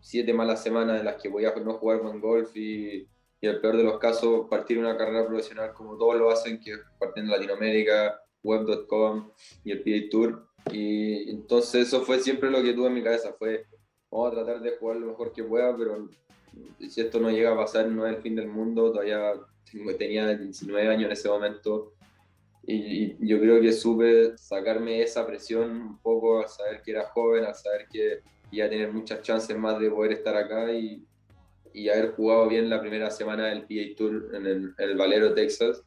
siete 0.00 0.32
malas 0.32 0.62
semanas 0.62 1.00
en 1.00 1.06
las 1.06 1.20
que 1.20 1.30
podía 1.30 1.54
no 1.56 1.74
jugar 1.74 2.00
buen 2.00 2.20
golf 2.20 2.54
y, 2.56 3.08
y 3.40 3.46
el 3.46 3.60
peor 3.60 3.76
de 3.76 3.84
los 3.84 3.98
casos 3.98 4.46
partir 4.48 4.78
una 4.78 4.96
carrera 4.96 5.26
profesional 5.26 5.72
como 5.72 5.96
todos 5.96 6.16
lo 6.16 6.30
hacen, 6.30 6.60
que 6.60 6.76
partiendo 6.98 7.32
de 7.32 7.38
Latinoamérica, 7.38 8.20
web.com 8.42 9.30
y 9.64 9.72
el 9.72 9.82
PGA 9.82 10.10
Tour. 10.10 10.48
Y 10.72 11.30
entonces 11.30 11.88
eso 11.88 12.02
fue 12.02 12.18
siempre 12.18 12.50
lo 12.50 12.62
que 12.62 12.72
tuve 12.72 12.88
en 12.88 12.94
mi 12.94 13.02
cabeza, 13.02 13.32
fue 13.38 13.66
vamos 14.10 14.32
a 14.32 14.34
tratar 14.36 14.60
de 14.60 14.76
jugar 14.76 14.96
lo 14.96 15.06
mejor 15.06 15.32
que 15.32 15.44
pueda, 15.44 15.76
pero 15.76 16.08
si 16.88 17.00
esto 17.00 17.20
no 17.20 17.30
llega 17.30 17.52
a 17.52 17.56
pasar 17.56 17.86
no 17.88 18.06
es 18.06 18.16
el 18.16 18.22
fin 18.22 18.34
del 18.34 18.48
mundo, 18.48 18.90
todavía 18.90 19.34
tenía 19.98 20.34
19 20.34 20.88
años 20.88 21.04
en 21.04 21.12
ese 21.12 21.28
momento. 21.28 21.92
Y, 22.66 23.16
y 23.18 23.28
yo 23.28 23.38
creo 23.38 23.60
que 23.60 23.72
supe 23.72 24.36
sacarme 24.36 25.00
esa 25.02 25.26
presión 25.26 25.70
un 25.70 25.98
poco 26.00 26.40
al 26.40 26.48
saber 26.48 26.82
que 26.82 26.90
era 26.90 27.08
joven, 27.10 27.44
al 27.44 27.54
saber 27.54 27.86
que 27.90 28.20
iba 28.50 28.66
a 28.66 28.68
tener 28.68 28.92
muchas 28.92 29.22
chances 29.22 29.56
más 29.56 29.78
de 29.78 29.90
poder 29.90 30.12
estar 30.12 30.36
acá 30.36 30.70
y, 30.72 31.06
y 31.72 31.88
haber 31.88 32.12
jugado 32.12 32.48
bien 32.48 32.68
la 32.68 32.80
primera 32.80 33.10
semana 33.10 33.46
del 33.46 33.62
PA 33.62 33.96
Tour 33.96 34.34
en 34.34 34.46
el, 34.46 34.74
en 34.78 34.90
el 34.90 34.96
Valero, 34.96 35.34
Texas 35.34 35.82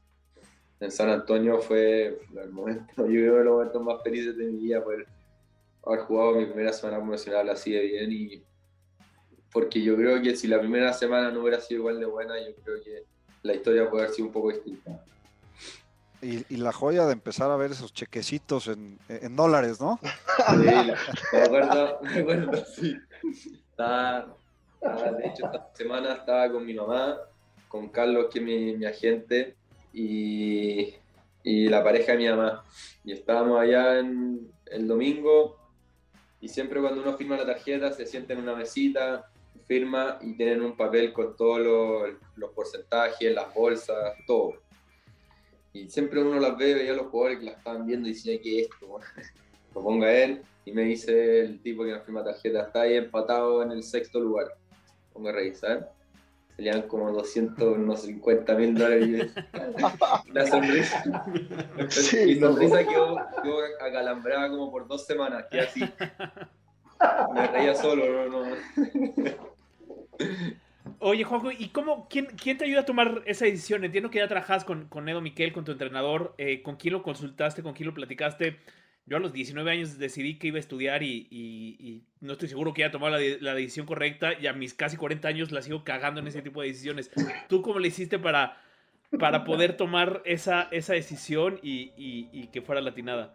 en 0.82 0.92
San 0.92 1.10
Antonio 1.10 1.60
fue 1.60 2.20
el 2.36 2.52
momento, 2.52 2.86
yo 2.98 3.06
creo 3.06 3.38
que 3.38 3.44
los 3.44 3.54
momentos 3.54 3.84
más 3.84 4.04
felices 4.04 4.36
de 4.36 4.46
mi 4.46 4.58
vida 4.58 4.84
por 4.84 5.06
haber 5.86 6.00
jugado 6.02 6.34
mi 6.34 6.46
primera 6.46 6.74
semana 6.74 7.00
profesional 7.00 7.50
así 7.50 7.72
de 7.72 7.82
bien 7.82 8.12
y 8.12 8.44
porque 9.52 9.82
yo 9.82 9.96
creo 9.96 10.22
que 10.22 10.36
si 10.36 10.48
la 10.48 10.60
primera 10.60 10.94
semana 10.94 11.30
no 11.30 11.42
hubiera 11.42 11.60
sido 11.60 11.82
igual 11.82 12.00
de 12.00 12.06
buena, 12.06 12.40
yo 12.40 12.56
creo 12.64 12.82
que 12.84 13.04
la 13.44 13.54
historia 13.54 13.90
puede 13.90 14.06
haber 14.06 14.16
sido 14.16 14.28
un 14.28 14.34
poco 14.34 14.50
distinta. 14.50 15.04
Y, 16.22 16.46
y 16.54 16.58
la 16.58 16.72
joya 16.72 17.06
de 17.06 17.14
empezar 17.14 17.52
a 17.52 17.58
ver 17.58 17.72
esos 17.72 17.94
chequecitos 17.94 18.68
en, 18.68 18.98
en 19.10 19.36
dólares, 19.36 19.82
¿no? 19.82 20.00
Sí, 20.52 21.34
me 21.34 21.42
acuerdo, 21.42 22.00
me 22.02 22.20
acuerdo, 22.20 22.66
sí. 22.66 22.96
Estaba, 23.70 24.36
de 24.82 25.28
hecho, 25.28 25.46
esta 25.46 25.70
semana 25.74 26.14
estaba 26.14 26.52
con 26.52 26.66
mi 26.66 26.74
mamá, 26.74 27.18
con 27.68 27.90
Carlos, 27.90 28.28
que 28.32 28.40
es 28.40 28.46
mi, 28.46 28.76
mi 28.76 28.86
agente, 28.86 29.56
y, 29.94 30.96
la 31.44 31.84
pareja 31.84 32.14
de 32.14 32.18
mi 32.18 32.28
mamá. 32.28 32.66
Y 33.04 33.12
estábamos 33.12 33.60
allá 33.60 34.00
el 34.00 34.88
domingo 34.88 35.62
y 36.42 36.50
siempre 36.50 36.82
cuando 36.82 37.02
uno 37.02 37.16
firma 37.16 37.38
la 37.38 37.46
tarjeta 37.46 37.92
se 37.92 38.08
sienta 38.08 38.34
en 38.34 38.40
una 38.40 38.56
mesita, 38.56 39.32
firma 39.68 40.18
y 40.22 40.34
tienen 40.34 40.62
un 40.64 40.76
papel 40.76 41.14
con 41.14 41.38
todos 41.38 41.60
los, 41.60 42.20
los 42.36 42.50
porcentajes, 42.52 43.34
las 43.34 43.54
bolsas, 43.54 44.16
todo. 44.26 44.56
Y 45.72 45.88
siempre 45.88 46.20
uno 46.20 46.40
las 46.40 46.58
ve, 46.58 46.74
veía 46.74 46.94
a 46.94 46.96
los 46.96 47.08
jugadores 47.08 47.40
que 47.40 47.46
las 47.46 47.58
estaban 47.58 47.86
viendo 47.86 48.10
y 48.10 48.14
decía, 48.14 48.42
¿qué 48.42 48.62
es 48.62 48.70
esto? 48.70 49.00
Lo 49.76 49.82
ponga 49.82 50.12
él 50.12 50.42
y 50.66 50.72
me 50.72 50.82
dice 50.82 51.42
el 51.42 51.62
tipo 51.62 51.86
que 51.86 51.92
nos 51.92 52.04
firma 52.04 52.24
tarjeta, 52.24 52.64
está 52.64 52.82
ahí 52.82 52.96
empatado 52.96 53.62
en 53.62 53.72
el 53.72 53.84
sexto 53.84 54.20
lugar. 54.20 54.48
Pongo 55.14 55.30
a 55.30 55.32
revisar. 55.32 55.92
Serían 56.56 56.84
como 56.84 57.12
250 57.12 58.56
mil 58.56 58.76
dólares. 58.76 59.32
La 60.34 60.46
sonrisa. 60.48 61.04
Sí, 61.90 62.18
Mi 62.26 62.36
no. 62.36 62.48
sonrisa 62.52 62.84
quedó, 62.88 63.18
quedó 63.42 63.58
acalambrada 63.82 64.50
como 64.50 64.70
por 64.72 64.88
dos 64.88 65.06
semanas, 65.06 65.46
que 65.50 65.62
así. 65.62 65.82
Me 67.34 67.48
reía 67.48 67.74
solo, 67.74 68.30
no, 68.30 68.44
no. 68.46 68.56
Oye, 71.00 71.24
Juanjo, 71.24 71.52
¿y 71.52 71.70
cómo, 71.70 72.08
quién, 72.10 72.28
quién 72.28 72.58
te 72.60 72.66
ayuda 72.66 72.82
a 72.82 72.86
tomar 72.86 73.24
esa 73.26 73.46
decisión? 73.46 73.84
Entiendo 73.84 74.12
que 74.12 74.20
ya 74.20 74.28
trabajas 74.28 74.64
con, 74.64 74.86
con 74.88 75.10
Edo 75.10 75.20
Miquel, 75.22 75.52
con 75.54 75.66
tu 75.66 75.72
entrenador. 75.72 76.36
eh, 76.38 76.62
¿Con 76.62 76.76
quién 76.76 76.94
lo 76.94 77.02
consultaste? 77.02 77.64
¿Con 77.64 77.74
quién 77.74 77.88
lo 77.88 77.94
platicaste? 77.96 78.58
Yo 79.06 79.18
a 79.18 79.20
los 79.20 79.34
19 79.34 79.70
años 79.72 79.98
decidí 79.98 80.38
que 80.38 80.48
iba 80.48 80.58
a 80.58 80.60
estudiar 80.60 81.04
y, 81.04 82.04
no 82.22 82.34
estoy 82.34 82.48
seguro 82.50 82.74
que 82.74 82.84
haya 82.84 82.92
tomado 82.92 83.12
la, 83.14 83.18
de- 83.20 83.40
la 83.42 83.54
decisión 83.56 83.86
correcta 83.86 84.34
y 84.40 84.48
a 84.48 84.54
mis 84.54 84.74
casi 84.74 84.96
40 84.98 85.28
años 85.28 85.52
la 85.52 85.62
sigo 85.62 85.84
cagando 85.84 86.20
en 86.22 86.28
ese 86.28 86.42
tipo 86.42 86.62
de 86.62 86.68
decisiones. 86.70 87.12
¿Tú 87.50 87.62
cómo 87.62 87.80
le 87.80 87.88
hiciste 87.90 88.20
para, 88.20 88.62
para 89.20 89.44
poder 89.44 89.76
tomar 89.76 90.22
esa, 90.26 90.68
esa 90.72 90.94
decisión 90.94 91.60
y, 91.64 91.94
y- 91.98 92.48
que 92.48 92.62
fuera 92.62 92.82
latinada? 92.82 93.34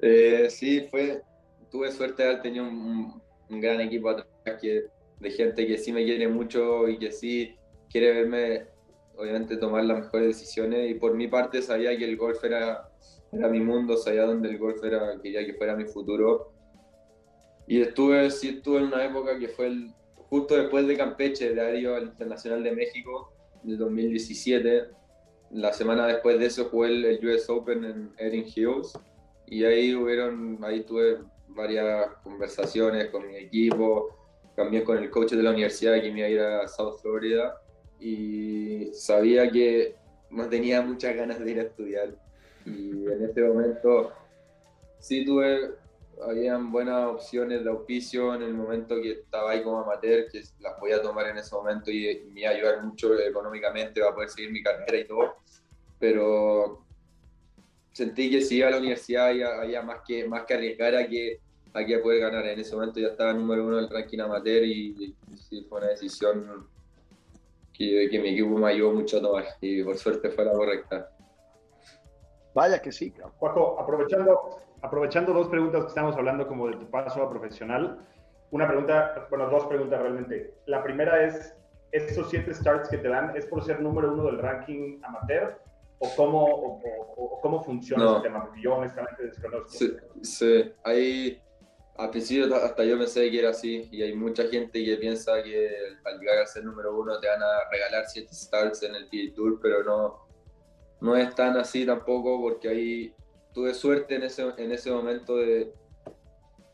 Eh, 0.00 0.48
sí, 0.50 0.86
fue. 0.90 1.22
Tuve 1.70 1.90
suerte 1.90 2.22
de 2.22 2.28
haber 2.36 2.60
un 2.60 3.22
gran 3.48 3.80
equipo 3.80 4.10
atrás 4.10 4.26
que, 4.60 4.84
de 5.20 5.30
gente 5.30 5.66
que 5.66 5.78
sí 5.78 5.92
me 5.92 6.04
quiere 6.04 6.28
mucho 6.28 6.86
y 6.88 6.98
que 6.98 7.10
sí 7.10 7.56
quiere 7.90 8.12
verme, 8.12 8.66
obviamente, 9.16 9.56
tomar 9.56 9.84
las 9.84 10.04
mejores 10.04 10.28
decisiones. 10.28 10.90
Y 10.90 10.94
por 10.94 11.14
mi 11.14 11.28
parte, 11.28 11.62
sabía 11.62 11.96
que 11.96 12.04
el 12.04 12.16
golf 12.16 12.42
era, 12.44 12.88
era 13.32 13.48
mi 13.48 13.60
mundo, 13.60 13.96
sabía 13.96 14.24
dónde 14.24 14.48
el 14.48 14.58
golf 14.58 14.82
era, 14.84 15.20
quería 15.20 15.44
que 15.44 15.54
fuera 15.54 15.76
mi 15.76 15.84
futuro. 15.84 16.52
Y 17.66 17.80
estuve, 17.80 18.30
sí, 18.30 18.50
estuve 18.56 18.78
en 18.78 18.84
una 18.84 19.04
época 19.04 19.38
que 19.38 19.48
fue 19.48 19.66
el, 19.66 19.92
justo 20.14 20.56
después 20.56 20.86
de 20.86 20.96
Campeche, 20.96 21.54
de 21.54 21.60
haber 21.60 21.76
ido 21.76 21.96
al 21.96 22.04
Internacional 22.04 22.62
de 22.62 22.72
México, 22.72 23.32
del 23.62 23.78
2017. 23.78 24.84
La 25.50 25.72
semana 25.72 26.06
después 26.06 26.38
de 26.38 26.46
eso 26.46 26.66
jugué 26.66 26.88
el, 26.88 27.04
el 27.04 27.26
US 27.26 27.48
Open 27.48 27.84
en 27.84 28.12
Erin 28.18 28.44
Hills 28.54 28.92
y 29.46 29.64
ahí 29.64 29.94
hubieron, 29.94 30.58
ahí 30.62 30.82
tuve 30.82 31.18
varias 31.48 32.08
conversaciones 32.22 33.10
con 33.10 33.26
mi 33.26 33.36
equipo, 33.36 34.16
también 34.56 34.84
con 34.84 34.98
el 34.98 35.08
coach 35.10 35.32
de 35.32 35.42
la 35.42 35.50
universidad 35.50 36.00
que 36.00 36.10
me 36.10 36.18
iba 36.18 36.26
a 36.26 36.30
ir 36.30 36.40
a 36.40 36.68
South 36.68 36.98
Florida 37.00 37.54
y 38.00 38.90
sabía 38.92 39.50
que 39.50 39.96
no 40.30 40.48
tenía 40.48 40.82
muchas 40.82 41.14
ganas 41.16 41.38
de 41.38 41.50
ir 41.50 41.60
a 41.60 41.62
estudiar 41.62 42.14
y 42.66 43.06
en 43.06 43.24
este 43.24 43.42
momento 43.42 44.12
sí 44.98 45.24
tuve, 45.24 45.70
habían 46.22 46.72
buenas 46.72 47.06
opciones 47.06 47.62
de 47.62 47.70
auspicio 47.70 48.34
en 48.34 48.42
el 48.42 48.54
momento 48.54 49.00
que 49.00 49.12
estaba 49.12 49.52
ahí 49.52 49.62
como 49.62 49.80
amateur, 49.80 50.28
que 50.30 50.42
las 50.60 50.74
podía 50.74 51.00
tomar 51.00 51.28
en 51.28 51.38
ese 51.38 51.54
momento 51.54 51.90
y, 51.90 52.08
y 52.08 52.30
me 52.32 52.40
iba 52.40 52.50
a 52.50 52.54
ayudar 52.54 52.82
mucho 52.82 53.18
económicamente 53.18 54.00
para 54.00 54.14
poder 54.14 54.30
seguir 54.30 54.50
mi 54.50 54.62
carrera 54.62 54.98
y 54.98 55.06
todo, 55.06 55.36
pero 55.98 56.84
sentí 57.92 58.30
que 58.30 58.42
si 58.42 58.56
iba 58.56 58.68
a 58.68 58.72
la 58.72 58.78
universidad 58.78 59.28
había, 59.28 59.60
había 59.60 59.82
más, 59.82 60.00
que, 60.06 60.26
más 60.26 60.44
que 60.44 60.54
arriesgar 60.54 60.96
a 60.96 61.06
que, 61.06 61.40
a 61.72 61.84
que 61.84 61.98
poder 61.98 62.20
ganar. 62.20 62.46
En 62.46 62.58
ese 62.58 62.74
momento 62.74 63.00
ya 63.00 63.08
estaba 63.08 63.32
número 63.32 63.64
uno 63.64 63.76
del 63.76 63.88
ranking 63.88 64.18
amateur 64.18 64.64
y, 64.64 65.14
y 65.30 65.36
sí, 65.36 65.64
fue 65.68 65.78
una 65.78 65.88
decisión 65.88 66.66
que, 67.76 68.08
que 68.10 68.18
mi 68.20 68.30
equipo 68.30 68.50
me 68.56 68.68
ayudó 68.70 68.92
mucho 68.92 69.18
a 69.18 69.22
tomar 69.22 69.44
y 69.60 69.82
por 69.82 69.96
suerte 69.96 70.30
fue 70.30 70.44
la 70.44 70.52
correcta. 70.52 71.10
Vaya 72.54 72.80
que 72.80 72.90
sí. 72.92 73.12
Juaco, 73.36 73.78
aprovechando, 73.78 74.60
aprovechando 74.82 75.32
dos 75.32 75.48
preguntas 75.48 75.82
que 75.82 75.88
estamos 75.88 76.16
hablando 76.16 76.46
como 76.48 76.68
de 76.68 76.76
tu 76.76 76.90
paso 76.90 77.22
a 77.22 77.28
profesional, 77.30 77.98
una 78.50 78.66
pregunta, 78.66 79.26
bueno, 79.28 79.50
dos 79.50 79.66
preguntas 79.66 80.00
realmente. 80.00 80.54
La 80.66 80.82
primera 80.82 81.22
es, 81.24 81.54
¿esos 81.92 82.30
siete 82.30 82.54
starts 82.54 82.88
que 82.88 82.98
te 82.98 83.08
dan 83.08 83.36
es 83.36 83.44
por 83.46 83.62
ser 83.62 83.80
número 83.80 84.12
uno 84.12 84.24
del 84.24 84.38
ranking 84.38 85.00
amateur? 85.02 85.60
¿O 85.98 86.08
cómo, 86.14 86.44
o, 86.44 86.80
o- 86.82 87.24
o 87.36 87.40
cómo 87.40 87.62
funciona 87.64 88.04
No. 88.04 88.12
ese 88.14 88.22
tema? 88.22 88.44
Porque 88.44 88.60
yo 88.62 88.74
honestamente 88.74 89.24
desconozco. 89.24 89.68
Sí, 89.70 89.96
sí, 90.22 90.72
hay, 90.84 91.42
al 91.98 92.10
principio 92.10 92.54
hasta 92.54 92.84
yo 92.84 92.98
pensé 92.98 93.30
que 93.30 93.38
era 93.38 93.50
así 93.50 93.88
y 93.90 94.02
hay 94.02 94.14
mucha 94.14 94.44
gente 94.48 94.84
que 94.84 94.96
piensa 94.96 95.42
que 95.42 95.70
al 96.04 96.18
llegar 96.18 96.38
a 96.38 96.46
ser 96.46 96.64
número 96.64 96.98
uno 96.98 97.18
te 97.20 97.28
van 97.28 97.42
a 97.42 97.70
regalar 97.70 98.04
siete 98.06 98.34
starts 98.34 98.82
en 98.82 98.94
el 98.94 99.06
PGA 99.08 99.34
Tour, 99.34 99.58
pero 99.60 99.82
no, 99.82 100.26
no 101.00 101.16
es 101.16 101.34
tan 101.34 101.56
así 101.56 101.86
tampoco 101.86 102.40
porque 102.40 102.68
ahí 102.68 103.14
tuve 103.54 103.72
suerte 103.74 104.16
en 104.16 104.24
ese, 104.24 104.46
en 104.58 104.72
ese 104.72 104.90
momento 104.90 105.36
de, 105.36 105.72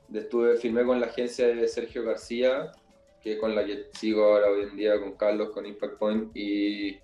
de 0.09 0.21
estuve, 0.21 0.57
firmé 0.57 0.85
con 0.85 1.01
la 1.01 1.07
agencia 1.07 1.47
de 1.47 1.69
Sergio 1.69 2.05
García, 2.05 2.73
que 3.21 3.35
es 3.35 3.39
con 3.39 3.55
la 3.55 3.65
que 3.65 3.87
sigo 3.93 4.25
ahora 4.25 4.51
hoy 4.51 4.63
en 4.63 4.77
día 4.77 4.99
con 4.99 5.17
Carlos, 5.17 5.51
con 5.51 5.65
Impact 5.65 5.99
Point, 5.99 6.37
y 6.37 6.99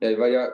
hay 0.00 0.14
varias, 0.16 0.50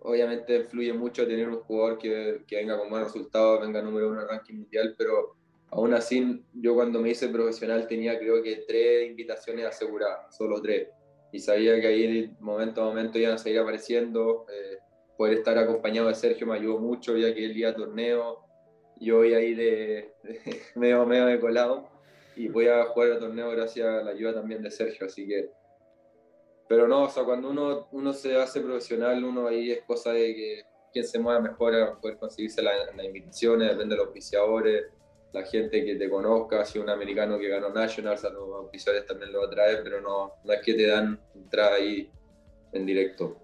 obviamente 0.00 0.56
influye 0.56 0.92
mucho 0.92 1.26
tener 1.26 1.48
un 1.48 1.60
jugador 1.60 1.98
que, 1.98 2.44
que 2.46 2.56
venga 2.56 2.78
con 2.78 2.88
buenos 2.88 3.12
resultados, 3.12 3.60
venga 3.60 3.82
número 3.82 4.08
uno 4.10 4.20
en 4.20 4.22
el 4.22 4.28
ranking 4.28 4.54
mundial, 4.54 4.94
pero 4.96 5.36
aún 5.70 5.94
así 5.94 6.44
yo 6.54 6.74
cuando 6.74 7.00
me 7.00 7.10
hice 7.10 7.28
profesional 7.28 7.86
tenía 7.86 8.18
creo 8.18 8.42
que 8.42 8.64
tres 8.66 9.08
invitaciones 9.08 9.66
aseguradas, 9.66 10.36
solo 10.36 10.60
tres, 10.60 10.88
y 11.32 11.38
sabía 11.40 11.80
que 11.80 11.86
ahí 11.86 12.34
momento 12.40 12.82
a 12.82 12.86
momento 12.86 13.18
iban 13.18 13.34
a 13.34 13.38
seguir 13.38 13.60
apareciendo, 13.60 14.46
eh, 14.52 14.78
poder 15.16 15.38
estar 15.38 15.56
acompañado 15.58 16.08
de 16.08 16.14
Sergio 16.14 16.46
me 16.46 16.54
ayudó 16.56 16.78
mucho, 16.78 17.16
ya 17.16 17.34
que 17.34 17.44
él 17.44 17.56
iba 17.56 17.70
a 17.70 17.74
torneo, 17.74 18.44
yo 18.98 19.16
voy 19.18 19.34
ahí 19.34 19.54
de, 19.54 20.14
de 20.22 20.40
medio, 20.74 21.04
medio 21.06 21.26
de 21.26 21.40
colado, 21.40 21.88
y 22.36 22.48
voy 22.48 22.68
a 22.68 22.84
jugar 22.84 23.10
el 23.10 23.18
torneo 23.18 23.50
gracias 23.50 23.86
a 23.86 24.02
la 24.02 24.10
ayuda 24.10 24.34
también 24.34 24.62
de 24.62 24.70
Sergio, 24.70 25.06
así 25.06 25.26
que 25.26 25.50
pero 26.68 26.88
no, 26.88 27.04
o 27.04 27.08
sea, 27.08 27.22
cuando 27.24 27.50
uno, 27.50 27.88
uno 27.92 28.12
se 28.12 28.36
hace 28.36 28.60
profesional, 28.60 29.22
uno 29.22 29.46
ahí 29.46 29.70
es 29.70 29.82
cosa 29.84 30.12
de 30.12 30.34
que 30.34 30.62
quien 30.92 31.06
se 31.06 31.18
mueva 31.18 31.40
mejor 31.40 31.74
a 31.76 31.94
poder 32.00 32.16
conseguirse 32.18 32.60
la- 32.62 32.90
las 32.92 33.04
invitaciones, 33.06 33.68
depende 33.68 33.94
de 33.94 33.98
los 33.98 34.06
auspiciadores, 34.06 34.86
la 35.32 35.42
gente 35.44 35.84
que 35.84 35.96
te 35.96 36.08
conozca, 36.08 36.64
si 36.64 36.78
un 36.78 36.88
americano 36.88 37.38
que 37.38 37.48
ganó 37.48 37.70
Nationals, 37.70 38.24
a 38.24 38.30
los 38.30 38.48
auspiciadores 38.54 39.06
también 39.06 39.32
lo 39.32 39.44
atrae, 39.44 39.78
pero 39.82 40.00
no, 40.00 40.32
no 40.44 40.52
es 40.52 40.62
que 40.62 40.74
te 40.74 40.86
dan 40.86 41.20
entrada 41.34 41.74
ahí 41.74 42.10
en 42.72 42.86
directo. 42.86 43.36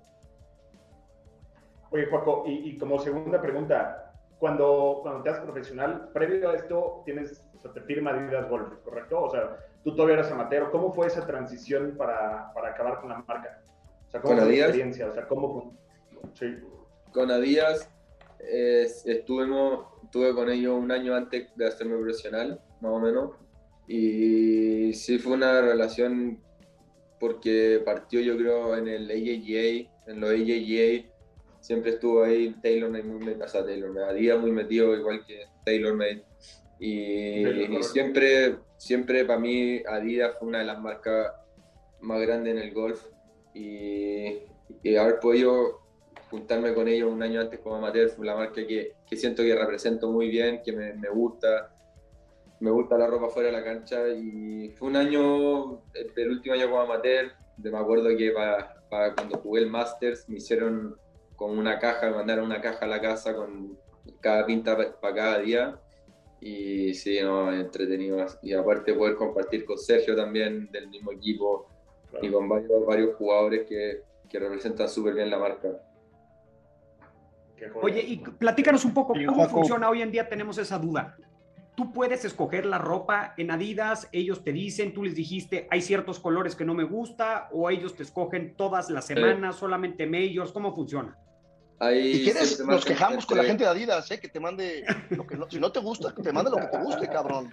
Oye, 1.91 2.07
Juaco, 2.07 2.45
y, 2.47 2.71
y 2.71 2.79
como 2.79 2.99
segunda 2.99 3.41
pregunta, 3.41 4.15
cuando, 4.39 5.01
cuando 5.03 5.23
te 5.23 5.31
haces 5.31 5.43
profesional, 5.45 6.09
previo 6.13 6.51
a 6.51 6.55
esto, 6.57 7.03
tienes, 7.05 7.45
o 7.57 7.61
sea, 7.61 7.73
te 7.73 7.81
firma 7.83 8.11
Adidas 8.11 8.49
Golf, 8.49 8.73
¿correcto? 8.83 9.23
O 9.23 9.31
sea, 9.31 9.59
tú 9.85 9.95
todavía 9.95 10.15
eras 10.15 10.33
amateur. 10.33 10.71
¿Cómo 10.71 10.93
fue 10.93 11.07
esa 11.07 11.27
transición 11.27 11.95
para, 11.97 12.53
para 12.55 12.71
acabar 12.71 13.01
con 13.01 13.11
la 13.11 13.19
marca? 13.27 13.63
O 14.09 14.11
sea, 14.11 14.21
¿cómo 14.21 14.35
¿Con 14.35 14.37
fue 14.39 14.47
la 14.47 14.53
Adidas? 14.53 14.69
experiencia? 14.71 15.07
O 15.07 15.13
sea, 15.13 15.29
¿cómo 15.29 15.53
fue? 15.53 16.29
Sí. 16.35 16.59
Con 17.13 17.31
Adidas 17.31 17.89
eh, 18.41 18.89
estuvimos, 19.05 19.87
estuve 20.13 20.35
con 20.35 20.51
ellos 20.51 20.79
un 20.79 20.93
año 20.93 21.15
antes 21.15 21.49
de 21.57 21.67
hacerme 21.67 21.97
profesional, 21.97 22.61
más 22.83 22.93
o 22.93 23.01
menos, 23.01 23.31
y 23.89 24.93
sí 24.93 25.19
fue 25.19 25.33
una 25.33 25.63
relación 25.63 26.39
porque 27.19 27.81
partió 27.83 28.21
yo 28.21 28.37
creo 28.37 28.77
en 28.77 28.89
el 28.89 29.11
AJGA, 29.11 29.91
en 30.09 30.21
los 30.21 30.31
AJGA, 30.31 31.11
siempre 31.61 31.93
estuvo 31.93 32.25
ahí 32.25 32.55
TaylorMade 32.63 33.05
muy 33.05 33.25
metido, 33.25 33.47
o 33.47 33.49
sea, 33.49 33.65
TaylorMade, 33.65 34.05
Adidas 34.05 34.39
muy 34.39 34.51
metido, 34.51 34.95
igual 34.95 35.25
que 35.25 35.47
TaylorMade, 35.65 36.23
y, 36.79 37.45
Taylor, 37.45 37.57
y 37.57 37.67
correcto. 37.69 37.83
siempre, 37.85 38.57
siempre 38.77 39.25
para 39.25 39.39
mí 39.39 39.83
Adidas 39.89 40.37
fue 40.39 40.49
una 40.49 40.59
de 40.59 40.67
las 40.67 40.79
marcas 40.79 41.33
más 42.03 42.21
grandes 42.21 42.55
en 42.55 42.59
el 42.61 42.75
golf, 42.75 43.03
y, 43.55 44.41
y 44.83 44.97
haber 44.97 45.21
podido 45.21 45.81
juntarme 46.33 46.73
con 46.73 46.89
ellos 46.89 47.13
un 47.13 47.23
año 47.23 47.43
antes 47.43 47.61
como 47.61 47.77
amateur 47.77 48.09
fue 48.09 48.25
la 48.25 48.35
marca 48.35 48.67
que, 48.67 48.95
que 49.07 49.17
siento 49.17 49.43
que 49.43 49.55
represento 49.55 50.11
muy 50.11 50.29
bien, 50.31 50.63
que 50.65 50.73
me, 50.73 50.95
me 50.95 51.11
gusta, 51.11 51.77
me 52.59 52.71
gusta 52.71 52.97
la 52.97 53.07
ropa 53.07 53.29
fuera 53.29 53.51
de 53.51 53.53
la 53.53 53.63
cancha 53.63 54.09
y 54.09 54.71
fue 54.71 54.89
un 54.89 54.97
año, 54.97 55.83
el, 55.93 56.11
el 56.17 56.31
último 56.31 56.55
año 56.55 56.71
como 56.71 56.81
amateur, 56.81 57.33
de, 57.59 57.71
me 57.71 57.77
acuerdo 57.77 58.09
que 58.17 58.31
para, 58.31 58.83
para 58.89 59.15
cuando 59.15 59.37
jugué 59.41 59.61
el 59.61 59.71
Masters 59.71 60.27
me 60.27 60.39
hicieron 60.39 60.97
con 61.37 61.59
una 61.59 61.79
caja, 61.79 62.09
me 62.09 62.17
mandaron 62.17 62.47
una 62.47 62.63
caja 62.63 62.87
a 62.87 62.89
la 62.89 63.01
casa 63.01 63.37
con 63.37 63.79
cada 64.21 64.47
pinta 64.47 64.75
para 64.75 65.15
cada 65.15 65.39
día. 65.39 65.79
Y 66.41 66.95
sí, 66.95 67.21
no, 67.21 67.53
entretenido. 67.53 68.25
Y 68.43 68.55
aparte 68.55 68.95
poder 68.95 69.17
compartir 69.17 69.65
con 69.67 69.79
Sergio 69.79 70.17
también 70.17 70.71
del 70.73 70.89
mismo 70.89 71.13
equipo 71.13 71.69
y 72.21 72.31
con 72.31 72.49
varios, 72.49 72.85
varios 72.87 73.15
jugadores 73.17 73.67
que, 73.69 74.03
que 74.29 74.39
representan 74.39 74.89
súper 74.89 75.15
bien 75.15 75.31
la 75.31 75.39
marca. 75.39 75.69
Oye, 77.81 78.01
y 78.01 78.19
platícanos 78.19 78.85
un 78.85 78.95
poco 78.95 79.15
cómo 79.27 79.49
funciona 79.49 79.89
hoy 79.89 80.03
en 80.03 80.11
día, 80.11 80.29
tenemos 80.29 80.59
esa 80.59 80.79
duda. 80.79 81.17
tú 81.75 81.91
puedes 81.93 82.25
escoger 82.25 82.67
la 82.67 82.79
ropa 82.79 83.33
en 83.39 83.51
Adidas, 83.51 84.09
ellos 84.13 84.45
te 84.45 84.53
dicen, 84.53 84.93
tú 84.93 85.05
les 85.05 85.15
dijiste, 85.15 85.67
hay 85.71 85.81
ciertos 85.81 86.21
colores 86.21 86.55
que 86.55 86.67
no 86.67 86.75
me 86.75 86.85
gusta, 86.85 87.49
o 87.51 87.71
ellos 87.71 87.97
te 87.97 88.03
escogen 88.03 88.55
todas 88.57 88.91
las 88.91 89.07
semanas, 89.07 89.57
solamente 89.57 90.07
majors, 90.07 90.53
¿cómo 90.53 90.75
funciona? 90.75 91.17
Ahí 91.85 92.15
Si 92.19 92.25
quieres, 92.25 92.61
nos 92.65 92.85
quejamos 92.85 93.27
con 93.27 93.39
la 93.39 93.43
gente 93.45 93.65
de 93.65 93.71
Adidas, 93.71 94.09
¿eh? 94.13 94.21
que 94.21 94.29
te 94.29 94.39
mande 94.39 94.85
lo 95.11 95.27
que 95.27 95.37
no, 95.37 95.51
si 95.51 95.59
no 95.59 95.73
te 95.73 95.81
gusta, 95.81 96.15
que 96.15 96.23
te 96.23 96.33
mande 96.33 96.51
lo 96.53 96.59
que 96.59 96.67
te 96.69 96.79
guste, 96.79 97.09
cabrón. 97.09 97.51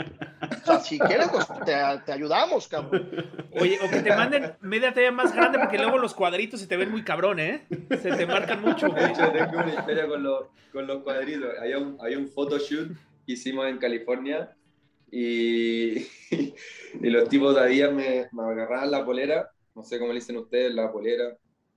O 0.61 0.65
sea, 0.65 0.79
si 0.81 0.99
quieres, 0.99 1.31
nos- 1.33 1.47
te, 1.65 1.73
te 2.05 2.11
ayudamos, 2.11 2.67
cabrón. 2.67 3.09
Oye, 3.59 3.79
o 3.83 3.89
que 3.89 4.01
te 4.03 4.15
manden 4.15 4.53
media 4.61 4.93
talla 4.93 5.11
más 5.11 5.33
grande 5.33 5.57
porque 5.57 5.79
luego 5.79 5.97
los 5.97 6.13
cuadritos 6.13 6.59
se 6.59 6.67
te 6.67 6.77
ven 6.77 6.91
muy 6.91 7.03
cabrón, 7.03 7.39
¿eh? 7.39 7.65
Se 7.89 8.11
te 8.15 8.27
marcan 8.27 8.61
mucho, 8.61 8.87
De 8.89 9.05
hecho, 9.07 9.31
tengo 9.31 9.57
una 9.63 9.73
historia 9.73 10.07
con 10.07 10.21
los, 10.21 10.45
con 10.71 10.85
los 10.85 11.01
cuadritos. 11.01 11.49
Había 11.59 11.79
un, 11.79 11.97
había 11.99 12.19
un 12.19 12.27
photoshoot 12.27 12.89
que 13.25 13.33
hicimos 13.33 13.65
en 13.67 13.79
California 13.79 14.55
y, 15.11 15.97
y 16.31 17.09
los 17.09 17.27
tipos 17.29 17.55
de 17.55 17.61
Adidas 17.61 17.93
me, 17.93 18.27
me 18.31 18.43
agarraban 18.43 18.91
la 18.91 19.03
polera, 19.03 19.49
no 19.73 19.83
sé 19.83 19.97
cómo 19.97 20.09
le 20.13 20.19
dicen 20.19 20.37
ustedes, 20.37 20.71
la 20.73 20.91
polera, 20.91 21.35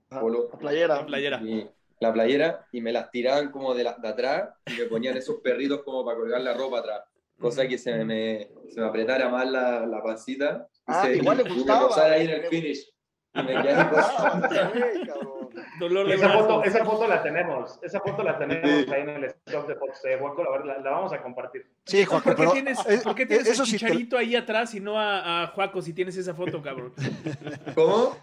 polo, 0.09 0.49
La 0.53 0.59
playera. 0.59 0.95
La 0.97 1.05
playera. 1.07 1.41
y 1.41 1.67
la 2.03 2.13
playera 2.13 2.67
y 2.71 2.81
me 2.81 2.91
las 2.91 3.09
tiraban 3.09 3.49
como 3.51 3.73
de, 3.73 3.83
la- 3.85 3.97
de 3.99 4.07
atrás 4.07 4.49
y 4.67 4.73
me 4.81 4.85
ponían 4.85 5.17
esos 5.17 5.37
perritos 5.41 5.81
como 5.83 6.05
para 6.05 6.17
colgar 6.17 6.41
la 6.41 6.53
ropa 6.53 6.79
atrás. 6.79 7.01
Cosa 7.39 7.67
que 7.67 7.77
se 7.79 8.05
me, 8.05 8.47
se 8.69 8.79
me 8.79 8.85
apretara 8.87 9.27
más 9.29 9.49
la, 9.49 9.85
la 9.87 10.01
pancita. 10.03 10.67
y 10.71 10.81
Ah, 10.85 11.01
se- 11.05 11.17
igual 11.17 11.37
le 11.37 11.43
y 11.43 11.45
me 11.49 11.53
gustaba. 11.55 12.11
ahí 12.11 12.25
en 12.25 12.29
el 12.29 12.43
finish. 12.45 12.93
Y 13.33 13.41
me 13.41 13.61
quedé 13.63 13.73
Ah. 15.55 15.61
Dolor 15.79 16.07
de 16.07 16.15
Esa 16.15 16.27
brazo. 16.27 16.39
foto, 16.47 16.63
esa 16.63 16.85
foto 16.85 17.07
la 17.07 17.21
tenemos, 17.23 17.79
esa 17.81 17.99
foto 17.99 18.23
la 18.23 18.37
tenemos 18.37 18.87
ahí 18.91 19.01
en 19.01 19.09
el 19.09 19.23
stock 19.25 19.67
de 19.67 19.75
fotos 19.75 20.01
de 20.01 20.17
Juaco, 20.17 20.43
la, 20.43 20.65
la, 20.65 20.79
la 20.79 20.89
vamos 20.91 21.13
a 21.13 21.21
compartir. 21.21 21.65
Sí, 21.85 22.05
Juaco, 22.05 22.23
¿Por 22.23 22.33
qué 22.35 22.39
pero 22.41 22.51
tienes, 22.53 22.79
eh, 22.87 23.01
por 23.03 23.15
qué 23.15 23.23
eh, 23.23 23.25
tienes 23.27 23.47
eso 23.47 23.63
el 23.63 23.67
sí 23.67 23.73
te- 23.73 23.79
chicharito 23.79 24.17
ahí 24.17 24.35
atrás 24.35 24.73
y 24.75 24.79
no 24.79 24.99
a, 24.99 25.43
a 25.43 25.47
Juaco 25.47 25.81
si 25.81 25.93
tienes 25.93 26.15
esa 26.17 26.33
foto, 26.33 26.61
cabrón? 26.61 26.93
¿Cómo? 27.75 28.17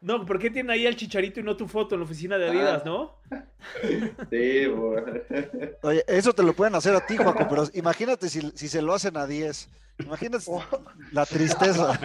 No, 0.00 0.24
¿por 0.26 0.38
qué 0.38 0.50
tiene 0.50 0.72
ahí 0.72 0.86
al 0.86 0.96
chicharito 0.96 1.40
y 1.40 1.42
no 1.42 1.56
tu 1.56 1.66
foto 1.68 1.94
en 1.94 2.00
la 2.00 2.04
oficina 2.04 2.38
de 2.38 2.48
Adidas, 2.48 2.84
no? 2.84 3.18
Sí, 4.30 4.66
bueno. 4.66 5.12
Oye, 5.82 6.04
eso 6.06 6.32
te 6.32 6.42
lo 6.42 6.52
pueden 6.52 6.74
hacer 6.74 6.94
a 6.94 7.04
ti, 7.06 7.16
Juaco, 7.16 7.46
pero 7.48 7.64
imagínate 7.74 8.28
si, 8.28 8.40
si 8.54 8.68
se 8.68 8.82
lo 8.82 8.94
hacen 8.94 9.16
a 9.16 9.26
10. 9.26 9.68
Imagínate 9.98 10.44
la 11.12 11.26
tristeza. 11.26 11.98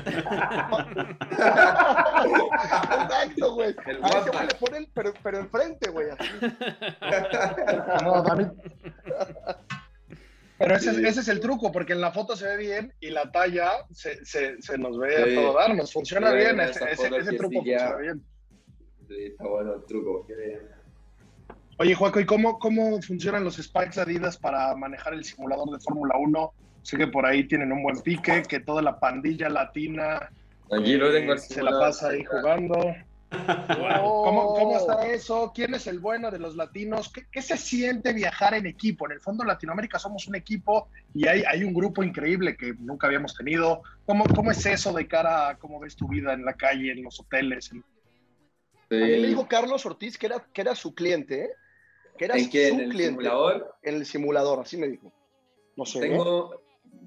Exacto, 2.23 3.53
güey. 3.55 3.75
A 4.01 4.07
ese 4.19 4.29
güey 4.31 4.47
le 4.47 4.55
ponen, 4.59 4.87
pero, 4.93 5.13
pero 5.21 5.37
enfrente, 5.39 5.89
güey. 5.91 6.07
No, 8.03 8.21
David. 8.23 8.47
Pero 10.57 10.75
ese, 10.75 10.91
es- 10.91 10.97
ese 10.97 11.19
es 11.21 11.27
el 11.27 11.39
truco, 11.39 11.71
porque 11.71 11.93
en 11.93 12.01
la 12.01 12.11
foto 12.11 12.35
se 12.35 12.47
ve 12.47 12.57
bien 12.57 12.93
y 12.99 13.09
la 13.09 13.31
talla 13.31 13.71
se, 13.91 14.23
se, 14.25 14.61
se 14.61 14.77
nos 14.77 14.97
ve 14.97 15.17
a 15.17 15.25
Sí. 15.25 15.35
todo 15.35 15.53
dar. 15.53 15.75
Nos 15.75 15.91
funciona 15.91 16.29
Sí, 16.31 16.35
bien, 16.37 16.59
ese, 16.61 16.83
ese- 16.91 17.07
ese 17.17 17.33
truco 17.37 17.61
sí 17.63 17.71
funciona 17.71 17.95
bien. 17.97 18.25
Sí, 19.07 19.15
está 19.31 19.47
bueno 19.47 19.73
el 19.75 19.85
truco. 19.85 20.25
Oye, 21.83 21.95
Juaco, 21.95 22.21
¿y 22.21 22.25
cómo, 22.25 22.57
cómo 22.59 23.01
funcionan 23.01 23.43
los 23.43 23.57
spikes 23.57 23.99
Adidas 23.99 24.37
para 24.37 24.73
manejar 24.73 25.15
el 25.15 25.25
simulador 25.25 25.69
de 25.69 25.81
Fórmula 25.81 26.15
1? 26.17 26.53
Sé 26.81 26.97
que 26.97 27.07
por 27.07 27.25
ahí 27.25 27.45
tienen 27.45 27.73
un 27.73 27.83
buen 27.83 27.99
pique, 27.99 28.41
que 28.43 28.61
toda 28.61 28.81
la 28.81 28.97
pandilla 29.01 29.49
latina 29.49 30.29
Aquí 30.71 30.95
lo 30.95 31.11
tengo 31.11 31.33
eh, 31.33 31.39
se 31.39 31.61
la 31.61 31.71
pasa 31.71 32.11
ahí 32.11 32.23
jugando. 32.23 32.77
¿Cómo, 33.67 34.53
¿Cómo 34.53 34.77
está 34.77 35.07
eso? 35.07 35.51
¿Quién 35.53 35.73
es 35.73 35.85
el 35.87 35.99
bueno 35.99 36.31
de 36.31 36.39
los 36.39 36.55
latinos? 36.55 37.11
¿Qué, 37.11 37.25
qué 37.29 37.41
se 37.41 37.57
siente 37.57 38.13
viajar 38.13 38.53
en 38.53 38.65
equipo? 38.65 39.05
En 39.07 39.11
el 39.11 39.19
fondo, 39.19 39.43
Latinoamérica 39.43 39.99
somos 39.99 40.25
un 40.29 40.35
equipo 40.35 40.87
y 41.13 41.27
hay, 41.27 41.43
hay 41.45 41.65
un 41.65 41.73
grupo 41.73 42.01
increíble 42.01 42.55
que 42.55 42.73
nunca 42.79 43.07
habíamos 43.07 43.35
tenido. 43.35 43.81
¿Cómo, 44.05 44.23
¿Cómo 44.33 44.51
es 44.51 44.65
eso 44.65 44.93
de 44.93 45.05
cara 45.05 45.49
a 45.49 45.57
cómo 45.57 45.81
ves 45.81 45.97
tu 45.97 46.07
vida 46.07 46.31
en 46.31 46.45
la 46.45 46.53
calle, 46.53 46.93
en 46.93 47.03
los 47.03 47.19
hoteles? 47.19 47.73
en- 47.73 47.83
A 47.83 49.05
mí 49.05 49.11
me 49.11 49.17
Sí. 49.17 49.25
dijo 49.27 49.49
Carlos 49.49 49.85
Ortiz 49.85 50.17
que 50.17 50.27
era, 50.27 50.45
que 50.53 50.61
era 50.61 50.75
su 50.75 50.95
cliente, 50.95 51.43
¿eh? 51.43 51.49
Que 52.17 52.25
era 52.25 52.37
¿En 52.37 52.49
qué? 52.49 52.67
¿En 52.69 52.79
el 52.79 52.89
cliente. 52.89 53.09
simulador? 53.21 53.75
En 53.81 53.95
el 53.95 54.05
simulador, 54.05 54.59
así 54.59 54.77
me 54.77 54.87
dijo. 54.87 55.11
No 55.75 55.85
sé. 55.85 55.97
¿eh? 55.99 56.01
Tengo, 56.01 56.61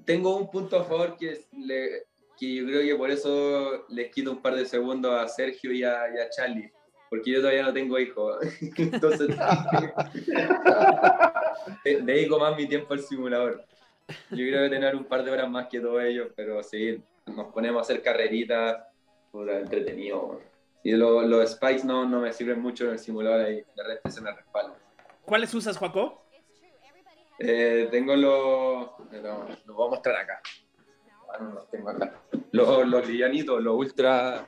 tengo 0.05 0.35
un 0.37 0.49
punto 0.51 0.77
a 0.79 0.83
favor 0.83 1.15
que, 1.17 1.31
es 1.31 1.47
le- 1.53 2.03
que 2.37 2.55
yo 2.55 2.65
creo 2.65 2.81
que 2.81 2.95
por 2.95 3.09
eso 3.09 3.85
les 3.89 4.11
quito 4.13 4.31
un 4.31 4.41
par 4.41 4.55
de 4.55 4.65
segundos 4.65 5.13
a 5.13 5.27
Sergio 5.27 5.71
y 5.71 5.83
a, 5.83 6.07
y 6.13 6.19
a 6.19 6.29
Charlie, 6.29 6.71
porque 7.09 7.31
yo 7.31 7.39
todavía 7.39 7.63
no 7.63 7.73
tengo 7.73 7.97
hijos. 7.99 8.37
Entonces, 8.77 9.29
de- 11.83 12.01
dedico 12.01 12.39
más 12.39 12.55
mi 12.55 12.67
tiempo 12.67 12.93
al 12.93 12.99
simulador. 13.01 13.63
Yo 14.31 14.37
creo 14.37 14.63
que 14.63 14.69
tener 14.69 14.95
un 14.95 15.05
par 15.05 15.23
de 15.23 15.31
horas 15.31 15.49
más 15.49 15.67
que 15.67 15.79
todos 15.79 16.01
ellos, 16.03 16.29
pero 16.35 16.63
sí, 16.63 17.01
nos 17.25 17.51
ponemos 17.53 17.79
a 17.79 17.81
hacer 17.81 18.01
carreritas, 18.01 18.77
puta, 19.31 19.59
entretenido. 19.59 20.39
Y 20.83 20.91
lo- 20.91 21.21
los 21.23 21.51
spikes 21.51 21.83
no, 21.83 22.05
no 22.07 22.21
me 22.21 22.31
sirven 22.31 22.61
mucho 22.61 22.85
en 22.85 22.91
el 22.91 22.99
simulador, 22.99 23.41
ahí 23.41 23.55
de 23.75 23.83
repente 23.83 24.11
se 24.11 24.21
me 24.21 24.31
respalda. 24.31 24.75
¿Cuáles 25.27 25.53
usas, 25.53 25.75
Juaco? 25.77 26.23
Eh, 27.37 27.89
tengo 27.91 28.15
los. 28.15 28.87
no, 29.11 29.47
Los 29.65 29.75
voy 29.75 29.87
a 29.87 29.89
mostrar 29.89 30.15
acá. 30.15 30.41
Ah, 31.29 31.37
no 31.41 31.51
los 31.55 31.69
tengo 31.69 31.89
acá. 31.89 32.13
Los, 32.53 32.87
los 32.87 33.05
livianitos, 33.05 33.61
los 33.61 33.75
ultra. 33.75 34.47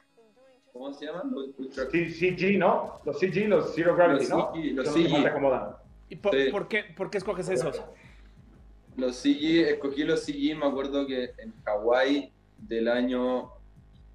¿Cómo 0.72 0.94
se 0.94 1.06
llaman? 1.08 1.32
Los 1.32 1.50
ultra. 1.58 1.84
C- 1.92 2.10
CG, 2.10 2.58
¿no? 2.58 3.02
Los 3.04 3.20
CG, 3.20 3.50
los 3.50 3.76
Zero 3.76 3.94
Gravity, 3.98 4.22
Los 4.26 4.30
¿no? 4.30 4.54
CG, 4.54 4.74
los 4.74 4.86
Son 4.88 4.94
los 4.94 4.94
que 4.96 5.04
CG. 5.04 5.12
más 5.12 5.22
te 5.24 5.28
acomodan. 5.28 5.76
¿Y 6.08 6.15
por, 6.15 6.34
Sí. 6.34 6.50
por 6.50 6.68
qué, 6.70 6.84
por 6.96 7.12
qué 7.12 7.18
escoges 7.18 7.50
esos? 7.50 7.82
Los 8.96 9.18
CG, 9.18 9.68
escogí 9.70 10.06
los 10.06 10.24
CG, 10.26 10.56
me 10.58 10.65
acuerdo 10.65 11.06
que 11.06 11.34
en 11.39 11.54
Hawái 11.65 12.32
del 12.58 12.88
año. 12.88 13.52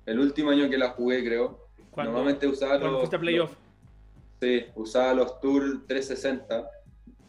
El 0.06 0.18
último 0.18 0.50
año 0.50 0.70
que 0.70 0.78
la 0.78 0.90
jugué, 0.90 1.22
creo. 1.22 1.68
Cuando- 1.90 2.12
Normalmente 2.12 2.46
usaba 2.46 2.72
Cuando 2.78 2.90
los. 2.92 3.00
fuiste 3.00 3.16
a 3.16 3.20
playoff. 3.20 3.52
Sí, 4.40 4.64
usaba 4.74 5.14
los 5.14 5.40
Tour 5.40 5.86
360, 5.86 6.68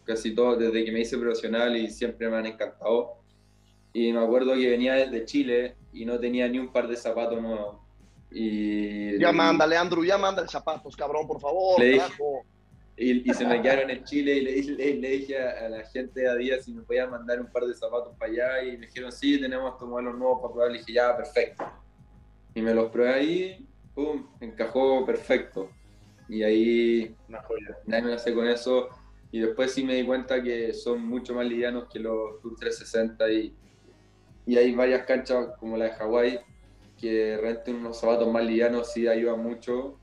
casi 0.03 0.33
todos 0.35 0.59
desde 0.59 0.83
que 0.83 0.91
me 0.91 1.01
hice 1.01 1.17
profesional 1.17 1.75
y 1.77 1.89
siempre 1.89 2.29
me 2.29 2.37
han 2.37 2.45
encantado. 2.45 3.13
Y 3.93 4.11
me 4.11 4.19
acuerdo 4.19 4.53
que 4.55 4.69
venía 4.69 4.93
desde 4.95 5.23
Chile 5.25 5.75
y 5.93 6.05
no 6.05 6.19
tenía 6.19 6.47
ni 6.49 6.59
un 6.59 6.71
par 6.71 6.87
de 6.87 6.95
zapatos 6.97 7.41
nuevos. 7.41 7.77
Y, 8.31 9.17
Ya 9.19 9.31
mándale, 9.31 9.77
Andrew, 9.77 10.03
ya 10.03 10.17
mándale 10.17 10.47
zapatos, 10.49 10.95
cabrón, 10.97 11.25
por 11.25 11.39
favor. 11.39 11.79
Le 11.79 11.91
dije- 11.93 12.13
y, 12.97 13.29
y 13.29 13.33
se 13.33 13.45
me 13.45 13.61
quedaron 13.61 13.89
en 13.89 14.03
Chile 14.05 14.35
y 14.37 14.41
le, 14.41 14.61
le- 14.75 14.95
le 14.95 15.09
dije 15.09 15.37
a, 15.41 15.65
a 15.65 15.69
la 15.69 15.83
gente 15.85 16.21
de 16.21 16.29
Adidas 16.29 16.63
si 16.65 16.73
me 16.73 16.81
podían 16.81 17.09
mandar 17.11 17.39
un 17.41 17.47
par 17.51 17.63
de 17.65 17.73
zapatos 17.73 18.13
para 18.17 18.31
allá 18.31 18.63
y 18.63 18.77
me 18.77 18.87
dijeron 18.87 19.11
sí, 19.11 19.39
tenemos 19.39 19.73
estos 19.73 19.87
modelos 19.87 20.17
nuevos 20.17 20.39
para 20.41 20.53
probar. 20.53 20.71
Le 20.71 20.79
dije 20.79 20.93
ya, 20.93 21.15
perfecto. 21.15 21.63
Y 22.53 22.61
me 22.61 22.73
los 22.73 22.89
probé 22.91 23.13
ahí, 23.13 23.65
pum, 23.93 24.25
encajó 24.41 25.05
perfecto. 25.05 25.69
Y 26.27 26.43
ahí 26.43 27.15
Una 27.27 27.41
joya. 27.43 27.77
me 27.85 28.13
hace 28.13 28.33
con 28.33 28.47
eso. 28.47 28.89
Y 29.31 29.39
después 29.39 29.71
sí 29.71 29.83
me 29.83 29.95
di 29.95 30.05
cuenta 30.05 30.41
que 30.41 30.73
son 30.73 31.05
mucho 31.05 31.33
más 31.33 31.45
livianos 31.45 31.87
que 31.91 31.99
los 31.99 32.39
Tour 32.41 32.55
360 32.57 33.31
y, 33.31 33.55
y 34.45 34.57
hay 34.57 34.73
varias 34.73 35.05
canchas 35.05 35.49
como 35.59 35.75
la 35.77 35.85
de 35.85 35.91
Hawái 35.91 36.39
que 36.99 37.37
renten 37.37 37.75
unos 37.75 37.99
zapatos 37.99 38.31
más 38.31 38.45
livianos 38.45 38.93
sí 38.93 39.07
ayuda 39.07 39.35
mucho. 39.35 39.99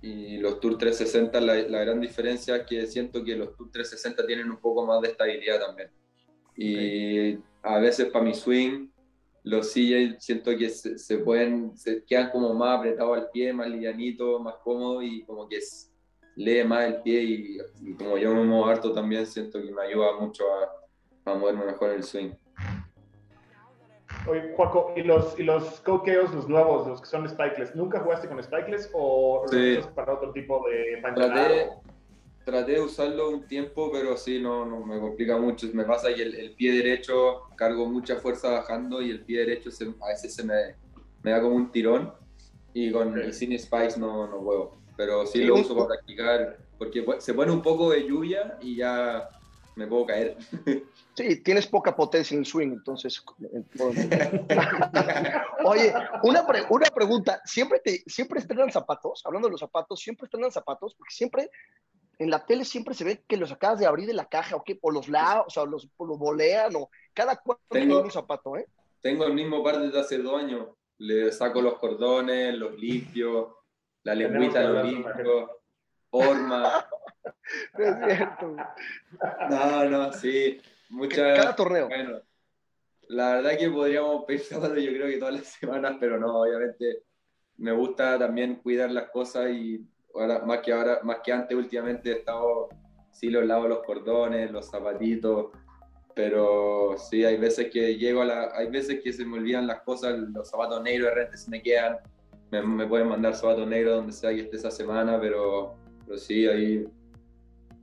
Y 0.00 0.38
los 0.38 0.58
Tour 0.58 0.78
360, 0.78 1.40
la, 1.40 1.54
la 1.54 1.80
gran 1.84 2.00
diferencia 2.00 2.56
es 2.56 2.66
que 2.66 2.86
siento 2.86 3.22
que 3.22 3.36
los 3.36 3.54
Tour 3.56 3.70
360 3.70 4.26
tienen 4.26 4.50
un 4.50 4.56
poco 4.56 4.84
más 4.86 5.00
de 5.00 5.08
estabilidad 5.08 5.60
también. 5.60 5.90
Y 6.56 7.38
a 7.62 7.78
veces 7.78 8.06
para 8.10 8.24
mi 8.24 8.34
swing, 8.34 8.88
los 9.44 9.72
CJ 9.72 10.16
siento 10.20 10.56
que 10.56 10.68
se, 10.68 10.98
se 10.98 11.18
pueden, 11.18 11.76
se 11.76 12.04
quedan 12.04 12.30
como 12.30 12.54
más 12.54 12.78
apretados 12.78 13.18
al 13.18 13.30
pie, 13.30 13.52
más 13.52 13.68
livianitos, 13.68 14.40
más 14.40 14.54
cómodos 14.62 15.02
y 15.04 15.24
como 15.24 15.48
que 15.48 15.56
es- 15.56 15.88
lee 16.36 16.64
más 16.64 16.84
el 16.86 17.02
pie 17.02 17.22
y, 17.22 17.58
y 17.82 17.94
como 17.94 18.16
yo 18.16 18.32
me 18.34 18.44
muevo 18.44 18.66
harto 18.66 18.92
también 18.92 19.26
siento 19.26 19.60
que 19.60 19.70
me 19.70 19.82
ayuda 19.82 20.18
mucho 20.18 20.44
a, 20.52 21.30
a 21.30 21.34
moverme 21.34 21.66
mejor 21.66 21.90
en 21.90 21.96
el 21.96 22.02
swing. 22.04 22.30
Oye, 24.28 24.52
Juaco, 24.54 24.92
¿y 24.96 25.02
los, 25.02 25.38
y 25.38 25.42
los 25.42 25.80
coqueos, 25.80 26.32
los 26.32 26.48
nuevos, 26.48 26.86
los 26.86 27.00
que 27.00 27.06
son 27.08 27.28
spikeless, 27.28 27.74
¿nunca 27.74 27.98
jugaste 28.00 28.28
con 28.28 28.40
spikeless 28.42 28.88
o 28.94 29.44
Sí. 29.50 29.78
para 29.96 30.14
otro 30.14 30.30
tipo 30.32 30.64
de 30.68 30.98
pantalón? 31.02 31.81
Traté 32.44 32.72
de 32.72 32.80
usarlo 32.80 33.30
un 33.30 33.46
tiempo, 33.46 33.90
pero 33.92 34.16
sí, 34.16 34.40
no, 34.40 34.64
no 34.66 34.84
me 34.84 34.98
complica 35.00 35.36
mucho. 35.38 35.66
Me 35.72 35.84
pasa 35.84 36.12
que 36.14 36.22
el, 36.22 36.34
el 36.34 36.54
pie 36.54 36.72
derecho 36.72 37.42
cargo 37.56 37.86
mucha 37.88 38.16
fuerza 38.16 38.50
bajando 38.50 39.00
y 39.02 39.10
el 39.10 39.24
pie 39.24 39.40
derecho 39.40 39.70
se- 39.70 39.94
a 40.00 40.08
veces 40.08 40.34
se 40.34 40.44
me, 40.44 40.76
me 41.22 41.30
da 41.30 41.40
como 41.40 41.56
un 41.56 41.70
tirón 41.70 42.12
y 42.74 42.90
con 42.90 43.28
y 43.28 43.32
sin 43.32 43.56
spikes 43.58 43.98
no, 43.98 44.26
no 44.26 44.40
juego. 44.40 44.78
Pero 44.96 45.26
sí, 45.26 45.38
Sí, 45.40 45.44
lo 45.44 45.56
uso 45.56 45.74
para 45.74 45.88
practicar 45.88 46.58
porque 46.78 47.04
se 47.18 47.34
pone 47.34 47.52
un 47.52 47.62
poco 47.62 47.90
de 47.90 48.06
lluvia 48.06 48.58
y 48.60 48.76
ya 48.76 49.28
me 49.76 49.86
puedo 49.86 50.06
caer. 50.06 50.36
Sí, 51.14 51.42
tienes 51.42 51.66
poca 51.66 51.94
potencia 51.94 52.34
en 52.34 52.40
el 52.40 52.46
swing, 52.46 52.68
entonces. 52.72 53.22
Oye, 55.64 55.92
una, 56.22 56.46
pre- 56.46 56.64
una 56.70 56.86
pregunta. 56.86 57.38
¿Siempre, 57.44 57.80
te, 57.80 58.02
¿Siempre 58.06 58.40
estrenan 58.40 58.72
zapatos? 58.72 59.20
Hablando 59.26 59.48
de 59.48 59.52
los 59.52 59.60
zapatos, 59.60 60.00
¿siempre 60.00 60.24
estrenan 60.24 60.50
zapatos? 60.50 60.94
Porque 60.94 61.12
siempre 61.14 61.50
en 62.18 62.30
la 62.30 62.44
tele 62.46 62.64
siempre 62.64 62.94
se 62.94 63.04
ve 63.04 63.22
que 63.26 63.36
los 63.36 63.50
acabas 63.52 63.78
de 63.78 63.86
abrir 63.86 64.06
de 64.06 64.14
la 64.14 64.26
caja 64.28 64.56
o, 64.56 64.62
qué, 64.64 64.78
o 64.82 64.90
los 64.90 65.08
la, 65.08 65.42
o 65.42 65.50
sea, 65.50 65.64
los, 65.64 65.88
los 65.98 66.18
bolean 66.18 66.74
o 66.76 66.90
cada 67.12 67.36
cuatro 67.36 67.64
Tengo- 67.70 68.02
un 68.02 68.10
zapato, 68.10 68.56
¿eh? 68.56 68.66
Tengo 69.00 69.24
el 69.24 69.34
mismo 69.34 69.64
par 69.64 69.80
desde 69.80 69.98
hace 69.98 70.18
dos 70.18 70.40
años. 70.40 70.68
Le 70.98 71.32
saco 71.32 71.60
los 71.60 71.78
cordones, 71.78 72.54
los 72.54 72.78
limpio, 72.78 73.64
la 74.04 74.14
lengüita 74.14 74.60
que 74.60 74.68
lo 74.68 74.68
hablar 74.78 74.84
con 74.84 75.02
la 75.02 75.08
limpio, 75.14 75.60
horma. 76.10 76.86
No 77.78 77.84
es 77.84 78.16
cierto. 78.16 78.56
No, 79.50 79.84
no, 79.84 80.12
sí. 80.12 80.60
Muchas. 80.90 81.38
Cada 81.38 81.56
torneo. 81.56 81.88
Bueno, 81.88 82.20
la 83.08 83.34
verdad 83.34 83.58
que 83.58 83.68
podríamos 83.70 84.24
sábado 84.48 84.76
yo 84.76 84.90
creo 84.92 85.06
que 85.08 85.18
todas 85.18 85.34
las 85.34 85.46
semanas, 85.46 85.96
pero 86.00 86.18
no, 86.18 86.40
obviamente 86.42 87.02
me 87.58 87.72
gusta 87.72 88.18
también 88.18 88.56
cuidar 88.56 88.90
las 88.90 89.10
cosas 89.10 89.50
y 89.50 89.84
ahora, 90.14 90.40
más 90.44 90.58
que 90.60 90.72
ahora, 90.72 91.00
más 91.02 91.18
que 91.24 91.32
antes 91.32 91.56
últimamente 91.56 92.10
he 92.10 92.14
estado, 92.18 92.68
sí 93.10 93.30
los 93.30 93.44
lavo 93.46 93.68
los 93.68 93.82
cordones, 93.82 94.50
los 94.50 94.68
zapatitos, 94.70 95.46
pero 96.14 96.96
sí, 96.98 97.24
hay 97.24 97.36
veces 97.38 97.70
que 97.70 97.96
llego 97.96 98.22
a 98.22 98.24
la, 98.26 98.50
hay 98.54 98.68
veces 98.70 99.00
que 99.02 99.12
se 99.12 99.24
me 99.24 99.38
olvidan 99.38 99.66
las 99.66 99.80
cosas, 99.82 100.18
los 100.18 100.48
zapatos 100.48 100.82
negros 100.82 101.08
de 101.10 101.14
repente 101.14 101.36
se 101.38 101.50
me 101.50 101.62
quedan, 101.62 101.96
me, 102.50 102.62
me 102.62 102.86
pueden 102.86 103.08
mandar 103.08 103.34
zapatos 103.34 103.66
negros 103.66 103.96
donde 103.96 104.12
sea 104.12 104.30
que 104.30 104.40
esté 104.42 104.56
esa 104.56 104.70
semana, 104.70 105.18
pero, 105.20 105.74
pero 106.06 106.18
sí, 106.18 106.46
ahí 106.46 106.86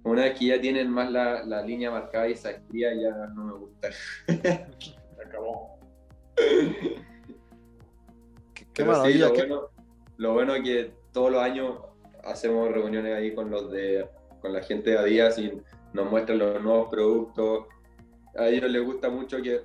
una 0.03 0.23
vez 0.23 0.37
que 0.39 0.45
ya 0.45 0.61
tienen 0.61 0.89
más 0.89 1.11
la, 1.11 1.43
la 1.43 1.61
línea 1.61 1.91
marcada 1.91 2.29
y 2.29 2.33
esa 2.33 2.51
estría 2.51 2.93
ya 2.93 3.11
no 3.35 3.43
me 3.43 3.53
gusta. 3.53 3.89
Se 4.27 5.23
acabó. 5.25 5.77
Qué, 8.53 8.65
qué 8.73 8.83
Pero 8.83 8.93
sí, 8.93 8.97
maravilla. 9.17 9.27
lo, 9.27 9.33
qué- 9.33 9.39
bueno, 9.45 9.61
lo 10.17 10.33
bueno 10.33 10.55
es 10.55 10.63
que 10.63 10.91
todos 11.11 11.31
los 11.31 11.41
años 11.41 11.79
hacemos 12.29 12.71
reuniones 12.71 13.15
ahí 13.15 13.33
con 13.33 13.49
los 13.49 13.71
de 13.71 14.07
con 14.41 14.53
la 14.53 14.61
gente 14.61 14.91
de 14.91 14.97
Adidas 14.97 15.37
y 15.37 15.51
nos 15.93 16.09
muestran 16.09 16.39
los 16.39 16.61
nuevos 16.61 16.89
productos. 16.89 17.65
A 18.37 18.47
ellos 18.47 18.69
les 18.69 18.83
gusta 18.83 19.09
mucho 19.09 19.41
que, 19.41 19.61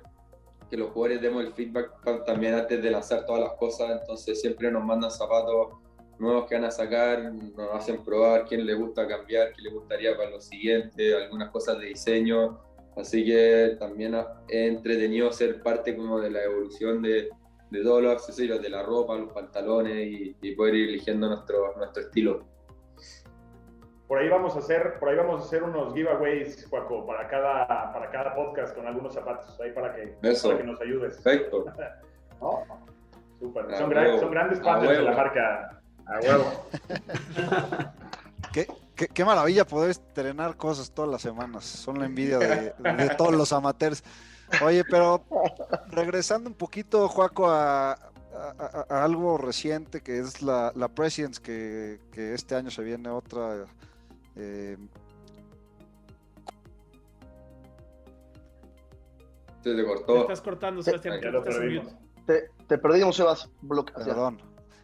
que 0.69 0.77
los 0.77 0.89
jugadores 0.91 1.21
demos 1.21 1.45
el 1.45 1.53
feedback 1.53 2.25
también 2.25 2.55
antes 2.55 2.81
de 2.81 2.91
lanzar 2.91 3.25
todas 3.25 3.41
las 3.41 3.53
cosas, 3.53 4.01
entonces 4.01 4.41
siempre 4.41 4.71
nos 4.71 4.83
mandan 4.83 5.11
zapatos 5.11 5.73
nuevos 6.17 6.45
que 6.47 6.55
van 6.55 6.65
a 6.65 6.71
sacar, 6.71 7.33
nos 7.33 7.73
hacen 7.73 8.03
probar 8.03 8.45
quién 8.45 8.65
le 8.65 8.73
gusta 8.73 9.07
cambiar, 9.07 9.53
qué 9.53 9.61
le 9.61 9.69
gustaría 9.69 10.15
para 10.15 10.29
lo 10.29 10.41
siguiente, 10.41 11.15
algunas 11.15 11.51
cosas 11.51 11.79
de 11.79 11.87
diseño, 11.87 12.59
así 12.95 13.25
que 13.25 13.75
también 13.79 14.15
es 14.15 14.25
entretenido 14.47 15.31
ser 15.31 15.61
parte 15.61 15.95
como 15.95 16.19
de 16.19 16.31
la 16.31 16.43
evolución 16.43 17.01
de, 17.01 17.29
de 17.69 17.83
todos 17.83 18.01
los 18.01 18.13
accesorios, 18.13 18.61
de 18.61 18.69
la 18.69 18.81
ropa, 18.81 19.17
los 19.17 19.33
pantalones 19.33 20.07
y, 20.07 20.35
y 20.41 20.55
poder 20.55 20.75
ir 20.75 20.89
eligiendo 20.89 21.27
nuestro, 21.27 21.75
nuestro 21.75 22.03
estilo. 22.03 22.54
Por 24.07 24.19
ahí 24.19 24.29
vamos 24.29 24.55
a 24.55 24.59
hacer, 24.59 24.99
por 24.99 25.09
ahí 25.09 25.15
vamos 25.15 25.41
a 25.41 25.45
hacer 25.45 25.63
unos 25.63 25.93
giveaways, 25.93 26.67
Juaco, 26.69 27.05
para 27.07 27.27
cada, 27.27 27.91
para 27.91 28.11
cada 28.11 28.35
podcast 28.35 28.75
con 28.75 28.85
algunos 28.85 29.13
zapatos, 29.13 29.59
ahí 29.59 29.71
para 29.71 29.95
que, 29.95 30.15
Eso. 30.21 30.49
para 30.49 30.59
que 30.61 30.67
nos 30.67 30.79
ayudes. 30.81 31.17
Perfecto. 31.17 31.65
¿No? 32.41 32.63
Súper. 33.39 33.77
Son, 33.77 33.89
gran- 33.89 34.19
son 34.19 34.31
grandes 34.31 34.59
partners 34.59 34.97
de 34.97 35.03
la 35.03 35.11
marca. 35.11 35.79
A 36.05 36.19
huevo. 36.19 36.45
Qué, 38.53 38.67
qué- 38.95 39.07
qué 39.07 39.25
maravilla 39.25 39.65
poder 39.65 39.89
estrenar 39.91 40.55
cosas 40.55 40.91
todas 40.91 41.09
las 41.11 41.21
semanas. 41.21 41.65
Son 41.65 41.99
la 41.99 42.05
envidia 42.05 42.37
de, 42.39 42.73
de 42.79 43.09
todos 43.17 43.33
los 43.33 43.51
amateurs. 43.51 44.03
Oye, 44.63 44.83
pero 44.89 45.23
regresando 45.87 46.49
un 46.49 46.55
poquito, 46.55 47.07
Juaco, 47.09 47.49
a, 47.49 47.91
a- 47.93 47.97
a- 48.59 48.85
a 48.89 49.03
algo 49.03 49.37
reciente 49.37 50.01
que 50.01 50.19
es 50.19 50.41
la, 50.41 50.71
la 50.75 50.87
Presidents, 50.87 51.39
que, 51.39 51.99
que 52.11 52.33
este 52.33 52.55
año 52.55 52.69
se 52.71 52.83
viene 52.83 53.09
otra. 53.09 53.65
Eh, 54.35 54.77
Se 59.63 59.71
te 59.71 59.75
Te 59.77 59.85
cortó. 59.85 60.21
estás 60.21 60.41
cortando, 60.41 60.83
Sebastián. 60.83 61.19
Estás. 61.23 61.95
Te, 62.27 62.49
te 62.67 62.77
perdimos, 62.77 63.15
Sebas. 63.15 63.49
Perdón. 63.95 64.39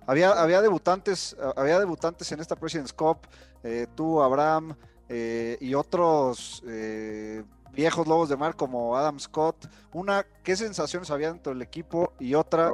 Había, 0.08 0.32
había 0.32 0.62
debutantes, 0.62 1.38
había 1.56 1.80
debutantes 1.80 2.32
en 2.32 2.40
esta 2.40 2.56
President's 2.56 2.92
Cup, 2.92 3.20
eh, 3.64 3.86
tú, 3.96 4.22
Abraham, 4.22 4.76
eh, 5.08 5.58
y 5.62 5.76
otros 5.76 6.64
eh, 6.68 7.44
viejos 7.72 8.08
lobos 8.08 8.30
de 8.30 8.38
mar 8.38 8.56
como 8.56 8.98
Adam 8.98 9.20
Scott. 9.20 9.68
Una, 9.94 10.26
¿qué 10.44 10.56
sensaciones 10.56 11.12
había 11.12 11.32
dentro 11.32 11.54
del 11.54 11.62
equipo? 11.62 12.14
Y 12.20 12.34
otra, 12.34 12.72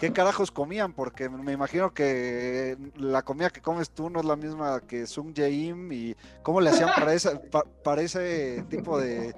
¿qué 0.00 0.12
carajos 0.12 0.50
comían? 0.50 0.92
Porque 0.92 1.28
me 1.28 1.52
imagino 1.52 1.92
que 1.92 2.76
la 2.96 3.22
comida 3.22 3.50
que 3.50 3.60
comes 3.60 3.90
tú 3.90 4.10
no 4.10 4.20
es 4.20 4.26
la 4.26 4.34
misma 4.34 4.80
que 4.80 5.06
Sung 5.06 5.32
Jae-im 5.36 5.92
y 5.92 6.16
cómo 6.42 6.60
le 6.60 6.70
hacían 6.70 6.88
para, 6.96 7.12
esa, 7.14 7.40
pa- 7.40 7.64
para 7.84 8.02
ese 8.02 8.64
tipo 8.68 8.98
de, 8.98 9.34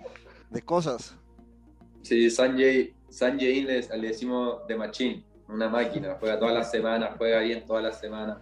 de 0.51 0.63
cosas. 0.63 1.17
Sí, 2.03 2.31
Sanjay, 2.31 2.95
Sanjay 3.11 3.63
le, 3.63 3.81
le 3.99 4.09
decimos 4.09 4.67
de 4.69 4.77
machine, 4.77 5.25
una 5.49 5.69
máquina, 5.69 6.17
juega 6.19 6.39
todas 6.39 6.55
las 6.55 6.71
semanas, 6.71 7.11
juega 7.19 7.41
bien 7.41 7.67
todas 7.67 7.83
las 7.83 8.01
semanas. 8.01 8.39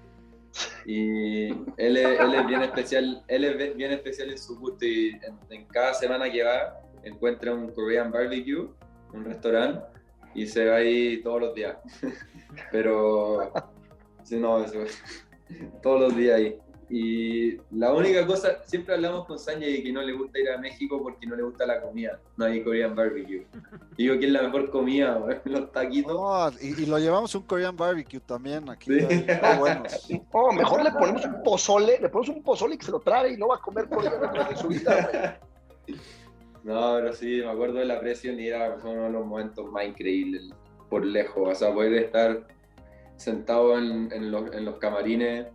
Y 0.85 1.49
él 1.77 1.97
es, 1.97 2.21
él 2.21 2.35
es 2.35 2.47
bien 2.47 2.63
especial, 2.63 3.25
él 3.29 3.45
es 3.45 3.77
bien 3.77 3.93
especial 3.93 4.31
en 4.31 4.39
su 4.39 4.59
gusto 4.59 4.85
y 4.85 5.11
en, 5.23 5.39
en 5.51 5.67
cada 5.67 5.95
semana 5.95 6.31
que 6.31 6.43
va 6.43 6.81
encuentra 7.03 7.55
un 7.55 7.71
Korean 7.73 8.11
barbecue, 8.13 8.69
un 9.13 9.25
restaurante, 9.25 9.81
y 10.35 10.47
se 10.47 10.67
va 10.67 10.77
ahí 10.77 11.23
todos 11.23 11.41
los 11.41 11.55
días. 11.55 11.77
Pero, 12.73 13.53
sí, 14.23 14.37
no, 14.37 14.65
eso, 14.65 14.79
todos 15.83 16.01
los 16.01 16.17
días 16.17 16.37
ahí. 16.37 16.59
Y 16.93 17.57
la 17.71 17.93
única 17.93 18.27
cosa, 18.27 18.65
siempre 18.65 18.97
hablamos 18.97 19.25
con 19.25 19.39
Sanjay 19.39 19.75
de 19.75 19.83
que 19.85 19.93
no 19.93 20.03
le 20.03 20.13
gusta 20.13 20.41
ir 20.41 20.51
a 20.51 20.59
México 20.59 21.01
porque 21.01 21.25
no 21.25 21.37
le 21.37 21.45
gusta 21.45 21.65
la 21.65 21.81
comida, 21.81 22.19
no 22.37 22.47
hay 22.47 22.65
Korean 22.65 22.97
barbecue. 22.97 23.47
Digo 23.97 24.19
que 24.19 24.27
es 24.27 24.33
la 24.33 24.43
mejor 24.43 24.71
comida, 24.71 25.15
güey, 25.15 25.39
los 25.45 25.71
taquitos. 25.71 26.13
No, 26.13 26.51
y, 26.61 26.83
y 26.83 26.87
lo 26.87 26.99
llevamos 26.99 27.33
un 27.37 27.43
Korean 27.43 27.77
barbecue 27.77 28.19
también 28.19 28.69
aquí. 28.69 28.91
Sí. 28.93 29.07
buenos. 29.57 30.09
Oh, 30.33 30.53
mejor 30.53 30.83
le 30.83 30.91
ponemos 30.91 31.25
un 31.25 31.43
pozole, 31.45 32.01
le 32.01 32.09
ponemos 32.09 32.37
un 32.37 32.43
pozole 32.43 32.75
y 32.75 32.79
que 32.79 32.87
se 32.87 32.91
lo 32.91 32.99
trae 32.99 33.35
y 33.35 33.37
no 33.37 33.47
va 33.47 33.55
a 33.55 33.61
comer 33.61 33.89
por 33.89 34.03
de 34.03 34.57
su 34.57 34.67
vida, 34.67 35.39
güey. 35.87 35.97
No, 36.63 36.97
pero 36.97 37.13
sí, 37.13 37.41
me 37.43 37.51
acuerdo 37.51 37.79
de 37.79 37.87
la 37.87 38.01
presión 38.01 38.39
y 38.39 38.49
era 38.49 38.77
uno 38.83 39.05
de 39.05 39.11
los 39.11 39.27
momentos 39.27 39.71
más 39.71 39.87
increíbles 39.87 40.51
por 40.89 41.05
lejos. 41.05 41.49
O 41.49 41.55
sea, 41.55 41.73
poder 41.73 41.95
estar 41.95 42.47
sentado 43.17 43.79
en, 43.79 44.31
los, 44.31 44.79
camarines, 44.79 45.47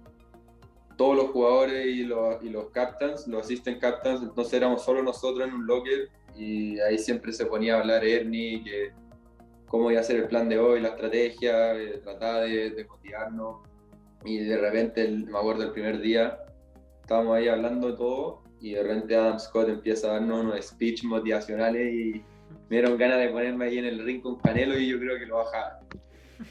todos 0.98 1.16
los 1.16 1.28
jugadores 1.28 1.86
y 1.86 2.04
los, 2.04 2.44
y 2.44 2.50
los 2.50 2.70
captains, 2.70 3.28
los 3.28 3.44
assistant 3.44 3.80
captains, 3.80 4.22
entonces 4.22 4.54
éramos 4.54 4.84
solo 4.84 5.04
nosotros 5.04 5.48
en 5.48 5.54
un 5.54 5.66
locker 5.66 6.10
y 6.36 6.80
ahí 6.80 6.98
siempre 6.98 7.34
se 7.34 7.46
ponía 7.46 7.76
a 7.76 7.80
hablar 7.80 8.06
Ernie, 8.06 8.64
que 8.64 8.92
cómo 9.68 9.92
iba 9.92 10.00
a 10.00 10.04
ser 10.04 10.18
el 10.18 10.28
plan 10.28 10.48
de 10.48 10.60
hoy, 10.60 10.80
la 10.80 10.90
estrategia, 10.90 11.76
eh, 11.76 12.00
trataba 12.04 12.42
de, 12.42 12.72
de 12.72 12.86
motivarnos. 12.86 13.62
Y 14.24 14.38
de 14.40 14.58
repente, 14.58 15.08
me 15.08 15.38
acuerdo 15.38 15.64
el 15.64 15.72
primer 15.72 16.00
día, 16.00 16.40
estábamos 17.02 17.38
ahí 17.38 17.48
hablando 17.48 17.92
de 17.92 17.98
todo 17.98 18.45
y 18.60 18.74
de 18.74 18.84
repente 18.84 19.16
Adam 19.16 19.40
Scott 19.40 19.70
empieza 19.70 20.08
a 20.08 20.14
darnos 20.14 20.44
unos 20.44 20.66
speech 20.66 21.04
motivacionales 21.04 21.94
y 21.94 22.24
me 22.70 22.78
dieron 22.78 22.98
ganas 22.98 23.20
de 23.20 23.30
ponerme 23.30 23.66
ahí 23.66 23.78
en 23.78 23.86
el 23.86 24.04
ring 24.04 24.22
con 24.22 24.40
Canelo 24.40 24.78
y 24.78 24.88
yo 24.88 25.00
creo 25.00 25.20
que 25.20 25.26
lo 25.26 25.38
bajaba. 25.38 25.80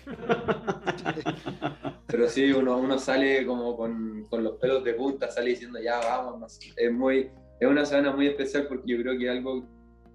Pero 2.07 2.29
sí, 2.29 2.53
uno, 2.53 2.79
uno 2.79 2.99
sale 2.99 3.45
como 3.45 3.77
con, 3.77 4.25
con 4.31 4.45
los 4.45 4.57
pelos 4.59 4.85
de 4.85 4.95
punta, 4.95 5.31
sale 5.31 5.51
diciendo 5.51 5.81
ya 5.81 5.99
vamos, 5.99 6.59
es 6.77 6.93
muy, 6.93 7.31
es 7.61 7.69
una 7.69 7.85
semana 7.85 8.15
muy 8.15 8.29
especial 8.29 8.67
porque 8.69 8.93
yo 8.93 9.03
creo 9.03 9.19
que 9.19 9.29
algo 9.29 9.67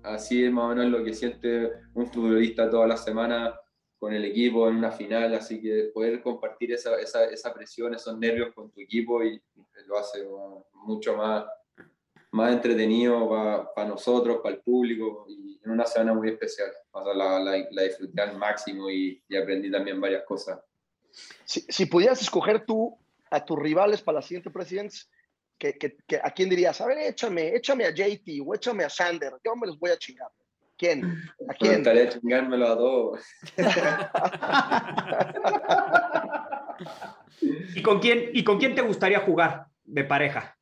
así 0.04 0.44
es 0.44 0.52
más 0.52 0.66
o 0.66 0.70
menos 0.70 0.92
lo 0.92 1.04
que 1.04 1.14
siente 1.14 1.70
un 1.94 2.08
futbolista 2.08 2.70
toda 2.70 2.88
la 2.88 2.98
semana 2.98 3.54
con 4.00 4.14
el 4.14 4.24
equipo 4.24 4.70
en 4.70 4.78
una 4.78 4.92
final, 4.92 5.34
así 5.34 5.62
que 5.62 5.92
poder 5.94 6.22
compartir 6.22 6.72
esa, 6.72 6.98
esa, 7.02 7.26
esa 7.26 7.54
presión, 7.54 7.94
esos 7.94 8.18
nervios 8.18 8.54
con 8.56 8.72
tu 8.72 8.80
equipo 8.80 9.22
y 9.24 9.42
lo 9.88 9.98
hace 9.98 10.26
mucho 10.74 11.18
más, 11.18 11.46
más 12.32 12.54
entretenido 12.54 13.30
para 13.76 13.88
nosotros, 13.90 14.40
para 14.44 14.56
el 14.56 14.62
público 14.62 15.26
y 15.28 15.60
en 15.64 15.72
una 15.72 15.86
semana 15.86 16.14
muy 16.14 16.30
especial. 16.30 16.72
O 16.92 17.04
sea, 17.04 17.14
la, 17.14 17.40
la, 17.40 17.68
la 17.72 17.82
disfruté 17.84 18.22
al 18.22 18.38
máximo 18.38 18.90
y, 18.90 19.22
y 19.28 19.36
aprendí 19.38 19.72
también 19.72 20.00
varias 20.00 20.24
cosas. 20.24 20.60
Si, 21.44 21.62
si 21.62 21.86
pudieras 21.88 22.22
escoger 22.22 22.66
tú 22.66 22.98
a 23.32 23.44
tus 23.44 23.58
rivales 23.60 24.02
para 24.02 24.18
la 24.18 24.22
siguiente 24.22 24.50
Presidents, 24.52 25.10
que, 25.58 25.78
que, 25.78 25.98
que- 26.08 26.22
¿a 26.24 26.32
quién 26.32 26.50
dirías? 26.50 26.80
A 26.82 26.86
ver, 26.88 27.00
échame, 27.00 27.56
échame 27.56 27.86
a 27.86 27.92
JT 27.92 28.42
o 28.46 28.54
échame 28.56 28.84
a 28.84 28.90
Sander. 28.90 29.34
Yo 29.44 29.56
me 29.56 29.68
los 29.68 29.78
voy 29.80 29.92
a 29.92 29.98
chingar. 29.98 30.30
¿Quién? 30.78 31.04
¿A 31.04 31.08
Me 31.52 31.56
quién? 31.58 31.76
gustaría 31.76 32.10
chingármelo 32.10 32.68
a 32.68 32.78
todos. 32.78 33.20
¿Y 37.76 37.82
con 37.82 38.00
quién, 38.00 38.30
y 38.34 38.44
con 38.44 38.58
quién 38.60 38.76
te 38.76 38.82
gustaría 38.82 39.20
jugar 39.20 39.68
de 39.84 40.04
pareja 40.04 40.58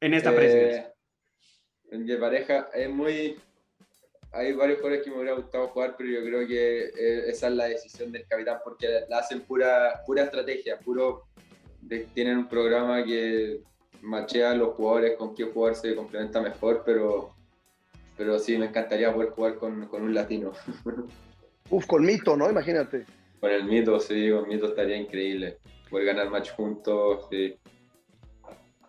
en 0.00 0.14
esta 0.14 0.30
Eh, 0.32 0.91
presidencia? 1.92 2.14
De 2.14 2.20
pareja 2.20 2.68
es 2.74 2.90
muy. 2.90 3.36
Hay 4.34 4.52
varios 4.54 4.78
jugadores 4.78 5.04
que 5.04 5.10
me 5.10 5.16
hubiera 5.16 5.34
gustado 5.34 5.68
jugar, 5.68 5.94
pero 5.98 6.08
yo 6.08 6.24
creo 6.24 6.46
que 6.48 6.84
eh, 6.86 7.24
esa 7.28 7.48
es 7.48 7.54
la 7.54 7.66
decisión 7.66 8.10
del 8.12 8.26
capitán, 8.26 8.58
porque 8.64 8.86
la 9.08 9.18
hacen 9.18 9.42
pura, 9.42 10.00
pura 10.06 10.22
estrategia, 10.24 10.78
puro. 10.78 11.24
de- 11.82 12.06
tienen 12.14 12.38
un 12.38 12.48
programa 12.48 13.04
que 13.04 13.60
machea 14.00 14.52
a 14.52 14.54
los 14.54 14.74
jugadores 14.74 15.16
con 15.18 15.34
qué 15.34 15.44
jugador 15.44 15.76
se 15.76 15.94
complementa 15.94 16.40
mejor, 16.40 16.82
pero, 16.86 17.34
pero 18.16 18.38
sí, 18.38 18.56
me 18.56 18.66
encantaría 18.66 19.12
poder 19.12 19.30
jugar 19.30 19.56
con, 19.56 19.86
con 19.88 20.02
un 20.02 20.14
latino. 20.14 20.52
Uf, 21.70 21.86
con 21.86 22.04
Mito, 22.04 22.36
¿no? 22.36 22.50
Imagínate. 22.50 23.04
Con 23.40 23.50
el 23.50 23.64
Mito, 23.64 23.98
sí, 24.00 24.30
con 24.30 24.48
Mito 24.48 24.66
estaría 24.68 24.96
increíble. 24.96 25.58
Poder 25.90 26.06
ganar 26.06 26.30
match 26.30 26.50
juntos, 26.52 27.26
sí. 27.30 27.54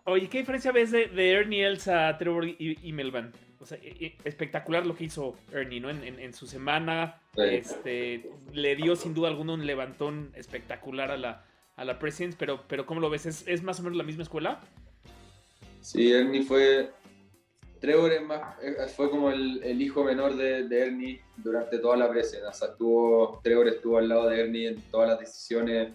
Oye, 0.05 0.29
¿qué 0.29 0.39
diferencia 0.39 0.71
ves 0.71 0.91
de, 0.91 1.07
de 1.07 1.31
Ernie 1.31 1.65
Els 1.65 1.87
a 1.87 2.17
Trevor 2.17 2.45
y, 2.45 2.77
y 2.81 2.91
Melvin? 2.91 3.31
O 3.59 3.65
sea, 3.65 3.77
e- 3.81 4.05
e- 4.07 4.17
espectacular 4.25 4.85
lo 4.85 4.95
que 4.95 5.05
hizo 5.05 5.35
Ernie, 5.53 5.79
¿no? 5.79 5.89
En, 5.89 6.03
en- 6.03 6.19
en 6.19 6.33
su 6.33 6.45
semana, 6.45 7.21
Sí. 7.35 7.41
este, 7.43 8.29
le 8.51 8.75
dio 8.75 8.95
sin 8.97 9.13
duda 9.13 9.29
alguna 9.29 9.53
un 9.53 9.65
levantón 9.65 10.31
espectacular 10.35 11.09
a 11.11 11.17
la, 11.17 11.45
a 11.77 11.85
la 11.85 11.99
Presidents, 11.99 12.35
pero, 12.37 12.63
pero 12.67 12.85
¿cómo 12.85 12.99
lo 12.99 13.09
ves? 13.09 13.25
¿Es, 13.25 13.47
es 13.47 13.63
más 13.63 13.79
o 13.79 13.83
menos 13.83 13.97
la 13.97 14.03
misma 14.03 14.23
escuela? 14.23 14.59
Sí, 15.81 16.11
Ernie 16.11 16.43
fue. 16.43 16.89
Trevor 17.79 18.13
es 18.13 18.21
más, 18.21 18.55
eh, 18.61 18.75
fue 18.95 19.09
como 19.09 19.29
el, 19.29 19.61
el 19.63 19.81
hijo 19.81 20.03
menor 20.05 20.35
de, 20.37 20.67
de 20.69 20.85
Ernie 20.85 21.21
durante 21.37 21.79
toda 21.79 21.97
la 21.97 22.09
presidencia. 22.09 22.49
O 22.49 22.53
sea, 22.53 22.67
estuvo, 22.69 23.39
Trevor 23.43 23.67
estuvo 23.67 23.97
al 23.97 24.07
lado 24.07 24.29
de 24.29 24.39
Ernie 24.41 24.67
en 24.69 24.81
todas 24.91 25.09
las 25.09 25.19
decisiones. 25.19 25.91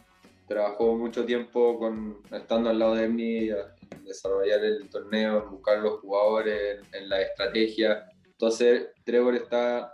Trabajó 0.49 0.97
mucho 0.97 1.25
tiempo 1.27 1.79
con, 1.79 2.23
estando 2.33 2.71
al 2.71 2.79
lado 2.79 2.95
de 2.95 3.05
Ernie 3.05 3.51
en 3.51 4.05
desarrollar 4.05 4.65
el 4.65 4.89
torneo, 4.89 5.43
en 5.45 5.51
buscar 5.51 5.79
los 5.81 6.01
jugadores, 6.01 6.81
en, 6.93 7.03
en 7.03 7.09
la 7.09 7.21
estrategia. 7.23 8.09
Entonces, 8.25 8.89
Trevor 9.05 9.35
está, 9.35 9.93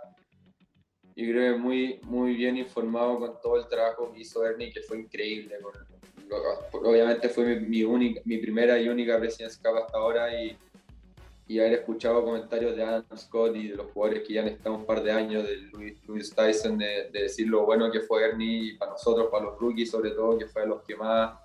yo 1.15 1.31
creo, 1.31 1.57
muy, 1.57 1.99
muy 2.03 2.35
bien 2.35 2.55
informado 2.57 3.19
con 3.19 3.41
todo 3.41 3.57
el 3.57 3.67
trabajo 3.67 4.13
que 4.13 4.21
hizo 4.21 4.45
Ernie, 4.45 4.71
que 4.71 4.81
fue 4.81 4.99
increíble. 4.99 5.57
con- 5.61 5.73
obviamente 6.71 7.29
fue 7.29 7.45
mi, 7.45 7.67
mi 7.67 7.83
única, 7.83 8.21
mi 8.25 8.37
primera 8.37 8.79
y 8.79 8.87
única 8.89 9.19
President's 9.19 9.57
Cup 9.57 9.75
hasta 9.77 9.97
ahora 9.97 10.41
y, 10.41 10.57
y 11.47 11.59
haber 11.59 11.73
escuchado 11.73 12.23
comentarios 12.23 12.75
de 12.75 12.83
Adam 12.83 13.05
Scott 13.15 13.55
y 13.55 13.67
de 13.69 13.75
los 13.75 13.87
jugadores 13.91 14.23
que 14.27 14.33
ya 14.33 14.41
han 14.41 14.47
estado 14.47 14.75
un 14.75 14.85
par 14.85 15.03
de 15.03 15.11
años, 15.11 15.43
de 15.47 15.57
Luis, 15.57 15.93
Luis 16.07 16.33
Tyson, 16.33 16.77
de, 16.77 17.09
de 17.11 17.21
decir 17.23 17.47
lo 17.47 17.65
bueno 17.65 17.91
que 17.91 17.99
fue 18.01 18.23
Ernie 18.25 18.75
para 18.79 18.91
nosotros, 18.91 19.27
para 19.31 19.45
los 19.45 19.59
rookies 19.59 19.91
sobre 19.91 20.11
todo, 20.11 20.37
que 20.39 20.47
fue 20.47 20.63
de 20.63 20.69
los 20.69 20.81
que 20.83 20.95
más 20.95 21.37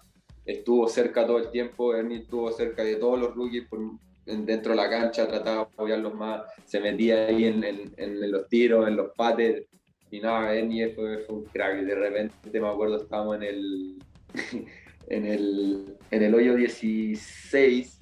estuvo 0.46 0.88
cerca 0.88 1.26
todo 1.26 1.38
el 1.38 1.50
tiempo. 1.50 1.94
Ernie 1.94 2.18
estuvo 2.20 2.50
cerca 2.50 2.82
de 2.82 2.96
todos 2.96 3.20
los 3.20 3.34
rookies 3.34 3.66
por- 3.68 3.80
en- 4.26 4.46
dentro 4.46 4.72
de 4.72 4.76
la 4.76 4.88
cancha, 4.88 5.28
trataba 5.28 5.56
de 5.56 5.62
apoyarlos 5.62 6.14
más, 6.14 6.42
se 6.64 6.80
metía 6.80 7.26
ahí 7.26 7.44
en, 7.44 7.62
en- 7.64 7.92
en 7.96 8.30
los 8.30 8.48
tiros, 8.48 8.88
en 8.88 8.96
los 8.96 9.10
pates. 9.14 9.66
Y 10.10 10.20
nada, 10.20 10.54
Ernie 10.54 10.88
fue, 10.94 11.18
fue 11.18 11.36
un 11.36 11.44
crack. 11.44 11.82
De 11.82 11.94
repente 11.94 12.58
me 12.60 12.68
acuerdo, 12.68 12.96
estábamos 13.02 13.36
en 13.36 13.42
el, 13.42 13.98
en 15.08 15.26
el, 15.26 15.96
en 16.10 16.22
el 16.22 16.34
hoyo 16.34 16.56
16, 16.56 17.98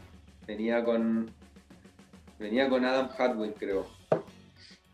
venía 0.47 0.85
con, 0.85 1.31
venía 2.39 2.69
con 2.69 2.85
Adam 2.85 3.11
Hadwin, 3.17 3.53
creo. 3.53 3.87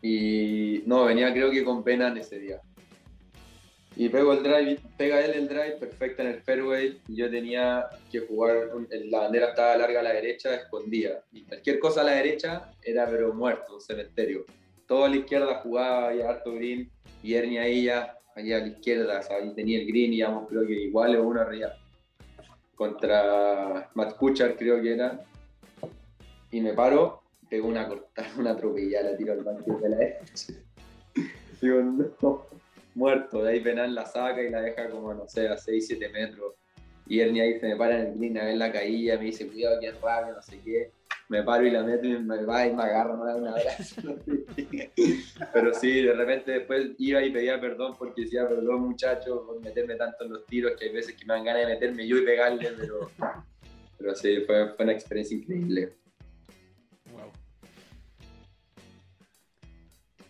Y 0.01 0.83
no, 0.85 1.05
venía 1.05 1.33
creo 1.33 1.49
que 1.49 1.63
con 1.63 1.83
Benan 1.83 2.17
ese 2.17 2.39
día. 2.39 2.61
Y 3.97 4.09
pego 4.09 4.33
el 4.33 4.43
drive, 4.43 4.79
pega 4.97 5.23
él 5.23 5.31
el 5.31 5.47
drive 5.47 5.77
perfecta 5.79 6.21
en 6.21 6.29
el 6.29 6.41
fairway. 6.41 6.99
Y 7.07 7.15
yo 7.15 7.29
tenía 7.29 7.85
que 8.11 8.19
jugar, 8.19 8.69
la 8.89 9.19
bandera 9.19 9.49
estaba 9.49 9.77
larga 9.77 10.01
a 10.01 10.03
la 10.03 10.13
derecha, 10.13 10.53
escondida. 10.53 11.23
Y 11.31 11.43
cualquier 11.43 11.79
cosa 11.79 12.01
a 12.01 12.03
la 12.03 12.11
derecha 12.11 12.71
era 12.83 13.07
pero 13.07 13.33
muerto, 13.33 13.75
un 13.75 13.81
cementerio. 13.81 14.45
Todo 14.85 15.05
a 15.05 15.09
la 15.09 15.15
izquierda 15.15 15.55
jugaba, 15.55 16.09
había 16.09 16.29
harto 16.29 16.53
green. 16.53 16.89
Y 17.23 17.35
Ernie 17.35 17.59
ahí 17.59 17.85
ya, 17.85 18.17
allá 18.35 18.57
a 18.57 18.59
la 18.59 18.67
izquierda, 18.67 19.21
o 19.27 19.33
ahí 19.33 19.55
tenía 19.55 19.79
el 19.79 19.87
green 19.87 20.13
y 20.13 20.21
creo 20.49 20.67
que 20.67 20.73
igual 20.73 21.15
o 21.15 21.27
uno 21.27 21.41
arriba. 21.41 21.73
Contra 22.75 23.89
Matt 23.95 24.17
Kuchar 24.17 24.57
creo 24.57 24.81
que 24.81 24.93
era. 24.93 25.23
Y 26.51 26.59
me 26.59 26.73
paro, 26.73 27.23
pego 27.49 27.67
una 27.67 27.87
cortada, 27.87 28.27
una 28.37 28.51
atropellada, 28.51 29.11
la 29.11 29.17
tiro 29.17 29.33
al 29.33 29.43
banco 29.43 29.79
de 29.79 29.89
la 29.89 29.97
derecha. 29.97 30.53
Digo, 31.61 31.81
no, 31.81 32.45
muerto. 32.95 33.43
De 33.43 33.51
ahí 33.51 33.59
Penal 33.59 33.93
la 33.93 34.05
saca 34.05 34.41
y 34.41 34.49
la 34.49 34.61
deja 34.61 34.89
como, 34.89 35.13
no 35.13 35.27
sé, 35.27 35.47
a 35.47 35.57
6, 35.57 35.87
7 35.87 36.09
metros. 36.09 36.55
Y 37.07 37.19
Ernie 37.19 37.41
ahí 37.41 37.59
se 37.59 37.67
me 37.67 37.75
para 37.75 37.99
en 37.99 38.07
el 38.07 38.17
green 38.17 38.37
a 38.39 38.45
ver 38.45 38.57
la 38.57 38.71
caída, 38.71 39.17
me 39.17 39.25
dice, 39.25 39.47
cuidado 39.47 39.79
que 39.79 39.89
es 39.89 40.01
rápido, 40.01 40.35
no 40.35 40.41
sé 40.41 40.59
qué. 40.63 40.91
Me 41.27 41.43
paro 41.43 41.65
y 41.65 41.71
la 41.71 41.83
meto 41.83 42.05
y 42.05 42.17
me 42.19 42.43
va 42.43 42.67
y 42.67 42.73
me 42.73 42.83
agarra, 42.83 43.15
me 43.15 43.25
da 43.25 43.35
un 43.35 43.47
abrazo. 43.47 44.01
Pero 45.53 45.73
sí, 45.73 46.03
de 46.03 46.13
repente 46.13 46.51
después 46.51 46.91
iba 46.97 47.23
y 47.23 47.31
pedía 47.31 47.59
perdón 47.59 47.95
porque 47.97 48.23
decía, 48.23 48.47
perdón 48.47 48.81
muchacho 48.81 49.43
por 49.45 49.59
meterme 49.61 49.95
tanto 49.95 50.23
en 50.23 50.33
los 50.33 50.45
tiros, 50.45 50.73
que 50.77 50.85
hay 50.85 50.93
veces 50.93 51.15
que 51.15 51.25
me 51.25 51.33
dan 51.33 51.43
ganas 51.43 51.67
de 51.67 51.73
meterme 51.73 52.07
yo 52.07 52.17
y 52.17 52.25
pegarle, 52.25 52.71
pero, 52.77 53.11
pero 53.97 54.15
sí, 54.15 54.41
fue, 54.45 54.73
fue 54.73 54.85
una 54.85 54.93
experiencia 54.93 55.37
increíble. 55.37 55.93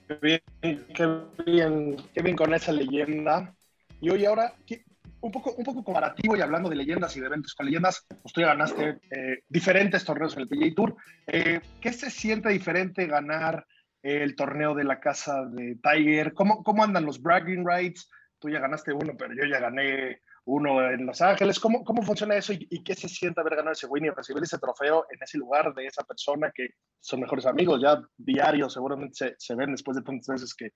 Qué 0.07 0.19
bien, 0.21 0.85
qué 0.93 1.19
bien, 1.45 1.97
qué 2.13 2.21
bien 2.21 2.35
con 2.35 2.53
esa 2.53 2.71
leyenda. 2.71 3.55
Y 4.01 4.09
hoy 4.09 4.25
ahora, 4.25 4.53
¿qué- 4.67 4.83
un 5.21 5.31
poco, 5.31 5.53
un 5.55 5.63
poco 5.63 5.83
comparativo 5.83 6.37
y 6.37 6.41
hablando 6.41 6.69
de 6.69 6.75
leyendas 6.75 7.15
y 7.17 7.19
de 7.19 7.25
eventos 7.25 7.55
con 7.55 7.65
leyendas, 7.65 8.05
pues 8.21 8.31
tú 8.33 8.41
ya 8.41 8.47
ganaste 8.47 8.99
eh, 9.09 9.39
diferentes 9.49 10.05
torneos 10.05 10.35
en 10.35 10.41
el 10.41 10.47
PGA 10.47 10.75
Tour. 10.75 10.95
Eh, 11.25 11.59
¿Qué 11.81 11.91
se 11.93 12.11
siente 12.11 12.49
diferente 12.49 13.07
ganar 13.07 13.65
el 14.03 14.35
torneo 14.35 14.75
de 14.75 14.83
la 14.83 14.99
casa 14.99 15.45
de 15.45 15.77
Tiger? 15.81 16.33
¿Cómo, 16.33 16.63
cómo 16.63 16.83
andan 16.83 17.05
los 17.05 17.19
bragging 17.19 17.65
rights? 17.65 18.07
Tú 18.37 18.49
ya 18.49 18.59
ganaste 18.59 18.93
uno, 18.93 19.13
pero 19.17 19.33
yo 19.33 19.45
ya 19.49 19.59
gané 19.59 20.21
uno 20.45 20.89
en 20.89 21.05
Los 21.05 21.21
Ángeles. 21.21 21.59
¿Cómo, 21.59 21.83
cómo 21.83 22.01
funciona 22.03 22.35
eso 22.35 22.53
y, 22.53 22.67
y 22.69 22.83
qué 22.83 22.95
se 22.95 23.09
siente 23.09 23.41
haber 23.41 23.55
ganado 23.55 23.73
ese 23.73 23.87
win 23.87 24.05
y 24.05 24.09
recibir 24.09 24.43
ese 24.43 24.59
trofeo 24.59 25.05
en 25.09 25.21
ese 25.21 25.37
lugar 25.37 25.73
de 25.73 25.85
esa 25.85 26.03
persona 26.03 26.51
que 26.53 26.69
son 26.99 27.21
mejores 27.21 27.45
amigos, 27.45 27.81
ya 27.81 28.01
diarios, 28.17 28.73
seguramente 28.73 29.15
se, 29.15 29.35
se 29.37 29.55
ven 29.55 29.71
después 29.71 29.97
de 29.97 30.03
tantas 30.03 30.27
veces 30.27 30.53
que 30.53 30.71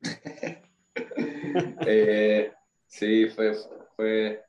Eh, 1.86 2.52
sí, 2.86 3.26
fue, 3.28 3.54
fue 3.96 4.44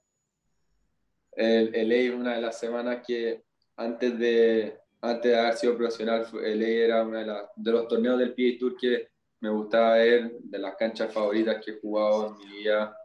el, 1.36 1.74
el 1.74 2.14
una 2.14 2.36
de 2.36 2.42
las 2.42 2.60
semanas 2.60 3.02
que 3.06 3.44
antes 3.78 4.18
de, 4.20 4.78
antes 5.02 5.32
de 5.32 5.40
haber 5.40 5.54
sido 5.56 5.78
profesional, 5.78 6.28
LA 6.34 6.68
era 6.68 7.04
uno 7.04 7.18
de, 7.18 7.34
de 7.56 7.72
los 7.72 7.88
torneos 7.88 8.20
del 8.20 8.34
PGA 8.34 8.60
Tour 8.60 8.76
que 8.78 9.08
me 9.40 9.50
gustaba 9.50 9.96
ver, 9.96 10.32
de 10.40 10.60
las 10.60 10.76
canchas 10.76 11.14
favoritas 11.14 11.64
que 11.64 11.72
he 11.72 11.80
jugado 11.80 12.28
en 12.28 12.38
mi 12.38 12.58
vida. 12.58 12.96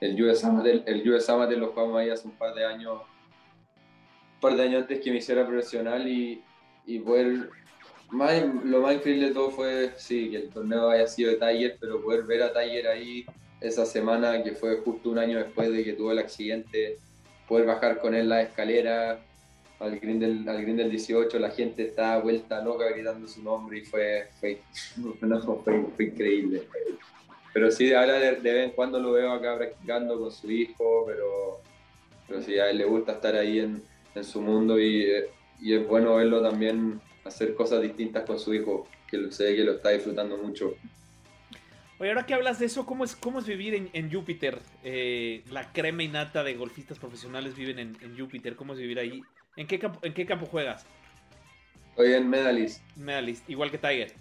El 0.00 0.22
US 0.22 0.44
Amateur, 0.44 0.82
el 0.86 1.58
lo 1.58 1.68
jugamos 1.68 1.96
ahí 1.96 2.10
hace 2.10 2.28
un 2.28 2.34
par 2.34 2.54
de 2.54 2.64
años, 2.64 3.00
un 4.34 4.40
par 4.40 4.56
de 4.56 4.62
años 4.62 4.82
antes 4.82 5.00
que 5.00 5.10
me 5.10 5.18
hiciera 5.18 5.46
profesional 5.46 6.06
y, 6.06 6.42
y 6.86 6.98
poder 6.98 7.50
más, 8.10 8.42
lo 8.64 8.80
más 8.82 8.94
increíble 8.94 9.28
de 9.28 9.34
todo 9.34 9.50
fue, 9.50 9.92
sí, 9.96 10.30
que 10.30 10.36
el 10.36 10.50
torneo 10.50 10.90
haya 10.90 11.06
sido 11.06 11.30
de 11.30 11.36
Tiger, 11.36 11.76
pero 11.80 12.02
poder 12.02 12.24
ver 12.24 12.42
a 12.42 12.52
Tiger 12.52 12.88
ahí 12.88 13.26
esa 13.60 13.86
semana, 13.86 14.42
que 14.42 14.52
fue 14.52 14.76
justo 14.78 15.10
un 15.10 15.18
año 15.18 15.38
después 15.38 15.72
de 15.72 15.82
que 15.82 15.94
tuvo 15.94 16.12
el 16.12 16.18
accidente, 16.18 16.98
poder 17.48 17.66
bajar 17.66 18.00
con 18.00 18.14
él 18.14 18.28
la 18.28 18.42
escalera 18.42 19.20
al 19.78 19.98
green 19.98 20.18
del, 20.18 20.48
al 20.48 20.62
green 20.62 20.76
del 20.76 20.90
18, 20.90 21.38
la 21.38 21.50
gente 21.50 21.82
estaba 21.82 22.22
vuelta 22.22 22.62
loca 22.62 22.88
gritando 22.90 23.26
su 23.28 23.42
nombre 23.42 23.78
y 23.78 23.84
fue, 23.84 24.28
fue, 24.40 24.60
fue 25.64 26.04
increíble. 26.04 26.66
Pero 27.56 27.70
sí, 27.70 27.94
ahora 27.94 28.18
de, 28.18 28.32
de 28.32 28.52
vez 28.52 28.64
en 28.66 28.72
cuando 28.72 29.00
lo 29.00 29.12
veo 29.12 29.32
acá 29.32 29.56
practicando 29.56 30.20
con 30.20 30.30
su 30.30 30.50
hijo, 30.50 31.04
pero, 31.06 31.62
pero 32.28 32.42
sí, 32.42 32.58
a 32.58 32.68
él 32.68 32.76
le 32.76 32.84
gusta 32.84 33.12
estar 33.12 33.34
ahí 33.34 33.60
en, 33.60 33.82
en 34.14 34.24
su 34.24 34.42
mundo 34.42 34.78
y, 34.78 35.10
y 35.62 35.72
es 35.72 35.88
bueno 35.88 36.16
verlo 36.16 36.42
también 36.42 37.00
hacer 37.24 37.54
cosas 37.54 37.80
distintas 37.80 38.24
con 38.24 38.38
su 38.38 38.52
hijo, 38.52 38.86
que 39.10 39.32
sé 39.32 39.56
que 39.56 39.64
lo 39.64 39.72
está 39.72 39.88
disfrutando 39.88 40.36
mucho. 40.36 40.74
Oye, 41.98 42.10
ahora 42.10 42.26
que 42.26 42.34
hablas 42.34 42.58
de 42.58 42.66
eso, 42.66 42.84
¿cómo 42.84 43.04
es, 43.04 43.16
cómo 43.16 43.38
es 43.38 43.46
vivir 43.46 43.74
en, 43.74 43.88
en 43.94 44.12
Júpiter? 44.12 44.58
Eh, 44.84 45.42
la 45.50 45.72
crema 45.72 46.02
y 46.02 46.08
nata 46.08 46.44
de 46.44 46.56
golfistas 46.56 46.98
profesionales 46.98 47.56
viven 47.56 47.78
en, 47.78 47.96
en 48.02 48.18
Júpiter. 48.18 48.54
¿Cómo 48.54 48.74
es 48.74 48.78
vivir 48.78 48.98
ahí? 48.98 49.22
¿En 49.56 49.66
qué 49.66 49.78
campo, 49.78 49.98
en 50.02 50.12
qué 50.12 50.26
campo 50.26 50.44
juegas? 50.44 50.84
Hoy 51.96 52.12
en 52.12 52.28
Medalist, 52.28 52.82
Medalist, 52.96 53.48
igual 53.48 53.70
que 53.70 53.78
Tiger. 53.78 54.12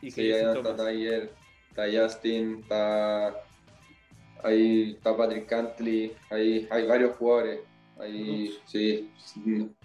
Y 0.00 0.06
que 0.06 0.10
sí, 0.10 0.32
ahí 0.32 0.42
Justin 0.42 0.66
está. 0.66 0.88
Tiger, 0.88 1.41
está 1.72 1.86
Justin, 1.90 2.60
está, 2.60 3.34
ahí 4.42 4.92
está 4.92 5.16
Patrick 5.16 5.46
Cantley, 5.46 6.14
ahí 6.30 6.68
hay 6.70 6.86
varios 6.86 7.16
jugadores. 7.16 7.60
Ahí, 7.98 8.58
sí, 8.66 9.10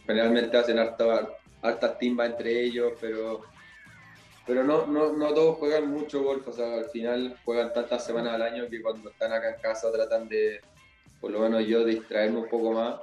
generalmente 0.06 0.58
hacen 0.58 0.80
harta, 0.80 1.30
hartas 1.62 1.98
timbas 1.98 2.32
entre 2.32 2.64
ellos, 2.64 2.94
pero, 3.00 3.42
pero 4.46 4.64
no, 4.64 4.88
no, 4.88 5.14
no 5.14 5.34
todos 5.34 5.58
juegan 5.58 5.90
mucho 5.90 6.24
golf, 6.24 6.48
o 6.48 6.52
sea, 6.52 6.76
al 6.76 6.90
final 6.90 7.38
juegan 7.46 7.74
tantas 7.74 8.06
semanas 8.06 8.34
al 8.34 8.42
año 8.42 8.68
que 8.70 8.82
cuando 8.82 9.10
están 9.10 9.32
acá 9.32 9.56
en 9.56 9.62
casa 9.62 9.92
tratan 9.92 10.28
de, 10.28 10.62
por 11.22 11.32
lo 11.32 11.40
menos 11.40 11.66
yo, 11.66 11.86
distraerme 11.86 12.40
un 12.40 12.50
poco 12.50 12.72
más, 12.72 12.96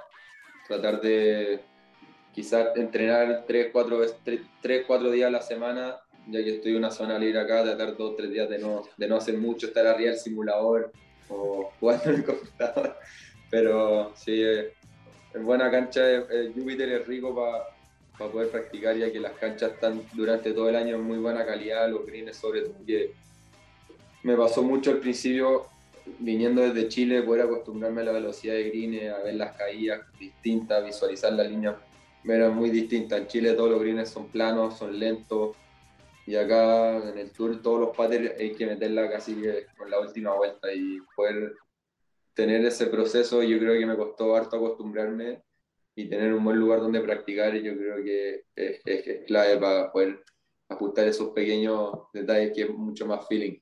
tratar 0.67 1.01
de 1.01 1.61
quizás 2.35 2.77
entrenar 2.77 3.45
3, 3.47 3.69
4, 3.73 4.01
tres, 4.61 4.85
cuatro 4.87 5.11
días 5.11 5.29
a 5.29 5.33
la 5.33 5.43
semana, 5.43 5.97
ya 6.27 6.43
que 6.43 6.57
estoy 6.57 6.73
en 6.73 6.79
una 6.79 6.91
zona 6.91 7.19
libre 7.19 7.41
acá, 7.41 7.63
tratar 7.63 7.97
dos, 7.97 8.17
tres 8.17 8.31
días 8.31 8.49
de 8.49 8.59
no, 8.59 8.83
de 8.97 9.09
no 9.09 9.17
hacer 9.17 9.37
mucho, 9.39 9.67
estar 9.67 9.87
arriba 9.87 10.11
del 10.11 10.19
simulador 10.19 10.93
o 11.29 11.71
jugando 11.81 12.11
en 12.11 12.15
el 12.17 12.25
computador. 12.25 12.97
Pero 13.51 14.13
sí, 14.17 14.43
eh, 14.43 14.73
es 15.35 15.43
buena 15.43 15.71
cancha, 15.71 16.09
el 16.09 16.53
Júpiter 16.55 16.91
es 16.93 17.07
rico 17.07 17.35
para 17.35 18.31
poder 18.31 18.51
practicar, 18.51 18.97
ya 18.97 19.11
que 19.13 19.21
las 19.21 19.33
canchas 19.33 19.73
están 19.73 20.03
durante 20.13 20.53
todo 20.53 20.69
el 20.69 20.77
año 20.77 20.97
en 20.97 21.03
muy 21.03 21.19
buena 21.19 21.45
calidad, 21.45 21.89
los 21.89 22.07
greens 22.07 22.37
sobre 22.37 22.63
todo, 22.63 22.75
que 22.87 23.13
me 24.23 24.37
pasó 24.37 24.63
mucho 24.63 24.91
al 24.91 24.99
principio 24.99 25.67
viniendo 26.19 26.63
desde 26.63 26.89
Chile, 26.89 27.23
poder 27.23 27.43
acostumbrarme 27.43 28.03
a 28.03 28.05
la 28.05 28.13
velocidad 28.13 28.55
de 28.55 28.71
greens, 28.71 29.13
a 29.13 29.23
ver 29.23 29.35
las 29.35 29.57
caídas 29.57 30.01
distintas, 30.19 30.85
visualizar 30.85 31.33
la 31.33 31.45
línea, 31.45 31.77
era 32.25 32.49
muy 32.51 32.71
distinta. 32.71 33.17
En 33.17 33.27
Chile 33.27 33.53
todos 33.53 33.71
los 33.71 33.81
greens 33.81 34.09
son 34.09 34.29
planos, 34.29 34.79
son 34.79 34.99
lentos, 34.99 35.57
y 36.27 36.37
acá 36.37 36.97
en 37.09 37.19
el 37.19 37.31
tour 37.33 37.61
todos 37.61 37.81
los 37.81 37.97
patterns 37.97 38.33
hay 38.39 38.55
que 38.55 38.67
meterla 38.67 39.11
casi 39.11 39.43
con 39.77 39.91
la 39.91 40.01
última 40.01 40.35
vuelta 40.35 40.73
y 40.73 41.01
poder 41.15 41.55
tener 42.35 42.65
ese 42.65 42.87
proceso 42.87 43.43
yo 43.43 43.59
creo 43.59 43.79
que 43.79 43.87
me 43.87 43.97
costó 43.97 44.35
harto 44.35 44.57
acostumbrarme 44.57 45.43
y 45.95 46.09
tener 46.09 46.33
un 46.35 46.45
buen 46.45 46.59
lugar 46.59 46.81
donde 46.81 47.01
practicar 47.01 47.55
yo 47.55 47.77
creo 47.77 48.03
que 48.03 48.45
es, 48.57 48.81
es, 48.85 49.25
clave 49.27 49.59
para 49.59 49.93
poder 49.93 50.25
ajustar 50.69 51.07
esos 51.07 51.31
pequeños 51.31 51.93
detalles 52.13 52.53
que 52.55 52.63
es 52.63 52.71
mucho 52.71 53.07
más 53.07 53.27
feeling. 53.29 53.59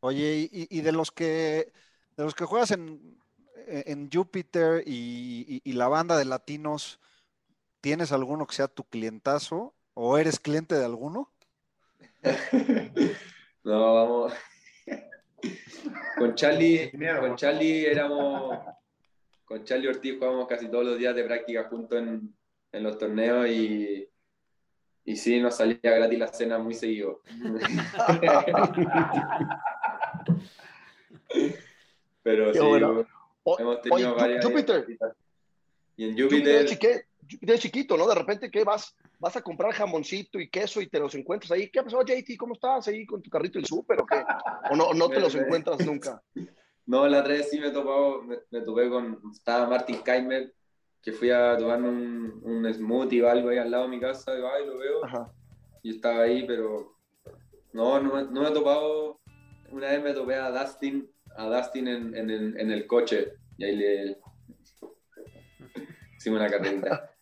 Oye, 0.00 0.48
y, 0.50 0.66
y 0.70 0.80
de 0.80 0.92
los 0.92 1.10
que 1.10 1.72
de 2.16 2.24
los 2.24 2.34
que 2.34 2.44
juegas 2.44 2.70
en, 2.70 3.18
en 3.66 4.10
Júpiter 4.10 4.82
y, 4.86 5.60
y, 5.64 5.72
la 5.72 5.88
banda 5.88 6.16
de 6.16 6.24
latinos, 6.24 7.00
¿tienes 7.80 8.12
alguno 8.12 8.46
que 8.46 8.54
sea 8.54 8.68
tu 8.68 8.84
clientazo? 8.84 9.74
¿O 9.94 10.18
eres 10.18 10.40
cliente 10.40 10.74
de 10.74 10.84
alguno? 10.84 11.32
no, 13.64 13.94
vamos. 13.94 14.32
Con 16.18 16.34
Charlie, 16.34 16.90
con 17.20 17.36
Charlie 17.36 17.86
éramos. 17.86 18.58
Con 19.44 19.64
Charlie 19.64 19.88
Ortiz 19.88 20.14
jugábamos 20.14 20.48
casi 20.48 20.68
todos 20.68 20.84
los 20.84 20.98
días 20.98 21.14
de 21.14 21.24
práctica 21.24 21.64
juntos 21.64 21.98
en, 21.98 22.34
en 22.72 22.82
los 22.82 22.98
torneos 22.98 23.46
y, 23.48 24.08
y 25.04 25.16
sí, 25.16 25.38
nos 25.40 25.56
salía 25.56 25.78
gratis 25.82 26.18
la 26.18 26.28
cena 26.28 26.58
muy 26.58 26.74
seguido. 26.74 27.20
Pero 32.22 32.52
sí, 32.54 32.58
hemos 33.58 33.82
tenido 33.82 34.14
varias. 34.14 34.44
Júpiter. 34.44 34.86
Y 35.96 36.08
en 36.08 36.18
Júpiter. 36.18 36.66
De 37.40 37.58
chiquito, 37.58 37.96
¿no? 37.96 38.06
De 38.06 38.14
repente, 38.14 38.50
¿qué 38.50 38.64
vas? 38.64 38.96
Vas 39.24 39.36
a 39.36 39.42
comprar 39.42 39.72
jamoncito 39.72 40.38
y 40.38 40.50
queso 40.50 40.82
y 40.82 40.86
te 40.86 41.00
los 41.00 41.14
encuentras 41.14 41.50
ahí. 41.52 41.70
¿Qué 41.70 41.82
pasó, 41.82 42.02
JT? 42.02 42.36
¿Cómo 42.36 42.52
estás 42.52 42.88
ahí 42.88 43.06
con 43.06 43.22
tu 43.22 43.30
carrito 43.30 43.58
del 43.58 43.64
súper 43.64 44.02
o 44.02 44.04
qué? 44.04 44.22
¿O 44.70 44.76
no, 44.76 44.92
no 44.92 45.08
te 45.08 45.18
los 45.18 45.34
encuentras 45.34 45.84
nunca? 45.84 46.22
No, 46.86 47.08
la 47.08 47.20
otra 47.20 47.32
vez 47.32 47.48
sí 47.48 47.58
me, 47.58 47.70
topado, 47.70 48.20
me, 48.20 48.36
me 48.50 48.60
topé 48.60 48.90
con, 48.90 49.18
estaba 49.32 49.66
Martin 49.66 50.02
Keimer, 50.04 50.52
que 51.00 51.12
fui 51.12 51.30
a 51.30 51.56
tomar 51.56 51.80
un, 51.80 52.42
un 52.42 52.74
smoothie 52.74 53.22
o 53.22 53.30
algo 53.30 53.48
ahí 53.48 53.56
al 53.56 53.70
lado 53.70 53.84
de 53.84 53.88
mi 53.88 53.98
casa, 53.98 54.38
y, 54.38 54.42
ay, 54.42 54.66
lo 54.66 54.76
veo, 54.76 55.02
Ajá. 55.02 55.32
y 55.82 55.96
estaba 55.96 56.24
ahí, 56.24 56.46
pero 56.46 56.94
no, 57.72 57.98
no, 58.00 58.20
no, 58.24 58.42
me 58.42 58.48
he 58.50 58.52
topado, 58.52 59.18
una 59.70 59.92
vez 59.92 60.02
me 60.02 60.12
topé 60.12 60.34
a 60.34 60.50
Dustin, 60.50 61.10
a 61.34 61.46
Dustin 61.46 61.88
en, 61.88 62.14
en, 62.14 62.28
el, 62.28 62.60
en 62.60 62.70
el 62.70 62.86
coche, 62.86 63.32
y 63.56 63.64
ahí 63.64 63.76
le 63.76 64.18
hicimos 66.18 66.38
una 66.38 66.50
carrerita. 66.50 67.12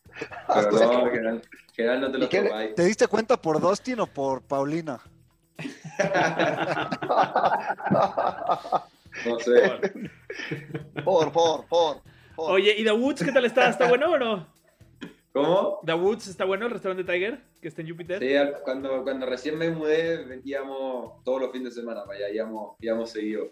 Pero 0.47 0.71
no, 0.71 1.09
general, 1.09 1.41
general 1.73 2.01
no 2.01 2.11
te 2.11 2.17
lo. 2.17 2.29
¿Te 2.29 2.83
diste 2.85 3.07
cuenta 3.07 3.41
por 3.41 3.59
Dustin 3.59 3.99
o 3.99 4.07
por 4.07 4.41
Paulina? 4.41 4.99
no 9.25 9.39
sé. 9.39 9.79
Por, 11.03 11.31
por, 11.31 11.65
por, 11.67 12.01
Oye, 12.35 12.75
¿y 12.77 12.83
The 12.83 12.91
Woods 12.91 13.23
qué 13.23 13.31
tal 13.31 13.45
está? 13.45 13.69
¿Está 13.69 13.87
bueno 13.87 14.11
o 14.11 14.17
no? 14.17 14.47
¿Cómo? 15.31 15.79
¿The 15.83 15.93
Woods 15.93 16.27
está 16.27 16.45
bueno, 16.45 16.65
el 16.65 16.71
restaurante 16.71 17.11
Tiger, 17.11 17.39
que 17.59 17.67
está 17.67 17.81
en 17.81 17.89
Júpiter? 17.89 18.19
Sí, 18.19 18.33
cuando, 18.63 19.03
cuando 19.03 19.25
recién 19.25 19.57
me 19.57 19.69
mudé, 19.71 20.41
íbamos 20.43 21.23
todos 21.23 21.41
los 21.41 21.51
fines 21.51 21.73
de 21.73 21.81
semana 21.81 22.03
para 22.05 22.19
allá, 22.19 22.29
íbamos, 22.29 22.75
íbamos 22.79 23.09
seguido. 23.09 23.49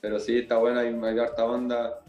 Pero 0.00 0.20
sí, 0.20 0.38
está 0.38 0.58
bueno, 0.58 0.80
hay, 0.80 0.88
hay 0.88 1.18
harta 1.18 1.44
onda. 1.44 2.00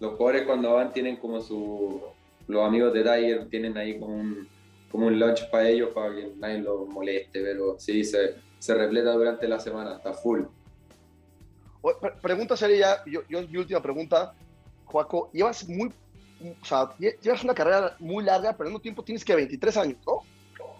Los 0.00 0.16
jugadores 0.16 0.42
cuando 0.46 0.74
van 0.74 0.92
tienen 0.92 1.16
como 1.16 1.40
su, 1.40 2.02
los 2.48 2.66
amigos 2.66 2.92
de 2.92 3.02
Tiger 3.02 3.48
tienen 3.48 3.76
ahí 3.76 3.98
como 3.98 4.14
un, 4.14 4.48
como 4.90 5.06
un 5.06 5.18
lunch 5.18 5.48
para 5.50 5.68
ellos, 5.68 5.90
para 5.94 6.14
que 6.14 6.32
nadie 6.36 6.58
los 6.58 6.88
moleste, 6.88 7.40
pero 7.42 7.78
sí, 7.78 8.02
se, 8.04 8.36
se 8.58 8.74
repleta 8.74 9.12
durante 9.12 9.46
la 9.46 9.60
semana, 9.60 9.96
está 9.96 10.12
full. 10.14 10.42
Pregunta 12.20 12.56
sería, 12.56 13.02
yo, 13.06 13.22
yo, 13.28 13.46
mi 13.46 13.58
última 13.58 13.80
pregunta, 13.80 14.34
Joaco, 14.86 15.30
llevas 15.32 15.68
muy, 15.68 15.92
o 16.60 16.64
sea, 16.64 16.90
llevas 16.98 17.44
una 17.44 17.54
carrera 17.54 17.96
muy 17.98 18.24
larga, 18.24 18.56
pero 18.56 18.68
en 18.68 18.76
un 18.76 18.82
tiempo 18.82 19.04
tienes 19.04 19.24
que 19.24 19.34
23 19.34 19.76
años, 19.76 19.98
¿no? 20.06 20.22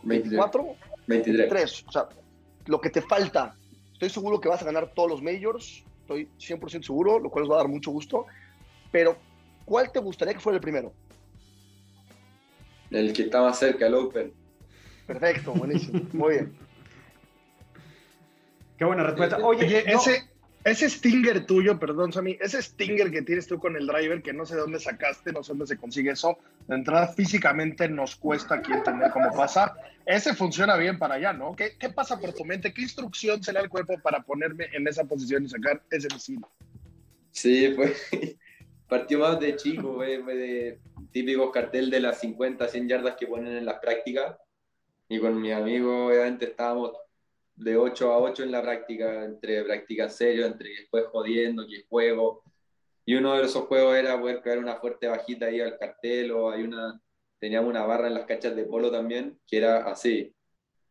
24, 0.03 0.65
23. 1.07 1.51
23. 1.51 1.85
O 1.87 1.93
sea, 1.93 2.09
lo 2.67 2.81
que 2.81 2.91
te 2.91 3.03
falta, 3.03 3.55
estoy 3.93 4.11
seguro 4.11 4.41
que 4.41 4.49
vas 4.49 4.63
a 4.63 4.65
ganar 4.65 4.93
todos 4.95 5.11
los 5.11 5.23
majors, 5.23 5.85
estoy 6.01 6.29
100% 6.39 6.83
seguro, 6.83 7.19
lo 7.19 7.31
cual 7.31 7.45
nos 7.45 7.53
va 7.53 7.57
a 7.57 7.63
dar 7.63 7.69
mucho 7.69 7.91
gusto, 7.91 8.27
pero 8.91 9.17
¿cuál 9.65 9.93
te 9.93 10.01
gustaría 10.01 10.35
que 10.35 10.41
fuera 10.41 10.57
el 10.57 10.63
primero? 10.63 10.93
El 12.91 13.13
que 13.13 13.23
está 13.23 13.43
más 13.43 13.59
cerca, 13.59 13.87
el 13.87 13.95
Open. 13.95 14.33
Perfecto, 15.07 15.53
buenísimo. 15.53 16.03
Muy 16.13 16.35
bien. 16.35 16.53
Qué 18.77 18.85
buena 18.85 19.03
respuesta. 19.03 19.39
Oye, 19.39 19.85
ese, 19.93 20.31
ese 20.65 20.89
Stinger 20.89 21.47
tuyo, 21.47 21.79
perdón, 21.79 22.13
Sammy, 22.13 22.39
ese 22.41 22.63
Stinger 22.63 23.11
que 23.11 23.23
tienes 23.23 23.47
tú 23.47 23.59
con 23.59 23.77
el 23.77 23.87
driver, 23.87 24.23
que 24.23 24.33
no 24.33 24.47
sé 24.47 24.55
de 24.55 24.61
dónde 24.61 24.79
sacaste, 24.79 25.33
no 25.33 25.43
sé 25.43 25.53
dónde 25.53 25.67
se 25.67 25.77
consigue 25.77 26.13
eso, 26.13 26.39
de 26.67 26.77
entrada 26.77 27.09
físicamente 27.09 27.89
nos 27.89 28.17
cuesta 28.17 28.57
aquí 28.57 28.73
entender 28.73 29.11
cómo 29.11 29.33
pasa. 29.35 29.75
Ese 30.07 30.35
funciona 30.35 30.77
bien 30.77 30.99
para 30.99 31.17
allá, 31.17 31.33
¿no? 31.33 31.57
¿Qué, 31.57 31.77
qué 31.79 31.91
pasa 31.91 32.21
por 32.21 32.33
tu 32.33 32.45
mente? 32.45 32.73
¿Qué 32.73 32.83
instrucción 32.83 33.43
se 33.43 33.53
le 33.53 33.59
da 33.59 33.65
al 33.65 33.71
cuerpo 33.71 33.99
para 34.01 34.23
ponerme 34.23 34.67
en 34.73 34.87
esa 34.87 35.05
posición 35.05 35.45
y 35.45 35.49
sacar 35.49 35.83
ese 35.91 36.09
misil? 36.13 36.41
Sí, 37.33 37.73
pues 37.75 38.09
partió 38.89 39.19
más 39.19 39.41
de 39.41 39.57
chico, 39.57 39.95
güey, 39.95 40.23
de 40.23 40.79
típico 41.13 41.51
cartel 41.51 41.91
de 41.91 42.01
las 42.01 42.21
50, 42.21 42.69
100 42.69 42.89
yardas 42.89 43.17
que 43.17 43.27
ponen 43.27 43.57
en 43.57 43.67
las 43.67 43.79
prácticas. 43.81 44.37
Y 45.09 45.19
con 45.21 45.41
mi 45.41 45.53
amigo, 45.53 46.07
obviamente, 46.09 46.47
estábamos 46.47 46.93
de 47.57 47.77
8 47.77 48.13
a 48.13 48.19
8 48.19 48.45
en 48.45 48.53
la 48.53 48.63
práctica, 48.63 49.25
entre 49.25 49.65
práctica 49.65 50.09
serio, 50.09 50.47
entre 50.47 50.71
después 50.71 51.07
jodiendo, 51.07 51.67
que 51.67 51.85
juego. 51.89 52.43
Y 53.05 53.15
uno 53.15 53.37
de 53.37 53.45
esos 53.45 53.65
juegos 53.67 53.97
era 53.97 54.21
poder 54.21 54.43
caer 54.43 54.59
una 54.59 54.77
fuerte 54.77 55.09
bajita 55.09 55.47
ahí 55.47 55.61
al 55.61 55.79
cartel, 55.79 56.31
o 56.33 56.51
hay 56.51 56.63
una, 56.63 57.01
teníamos 57.39 57.71
una 57.71 57.85
barra 57.87 58.09
en 58.09 58.15
las 58.15 58.27
cachas 58.27 58.55
de 58.55 58.65
polo 58.65 58.91
también, 58.91 59.39
que 59.47 59.59
era 59.59 59.87
así. 59.91 60.35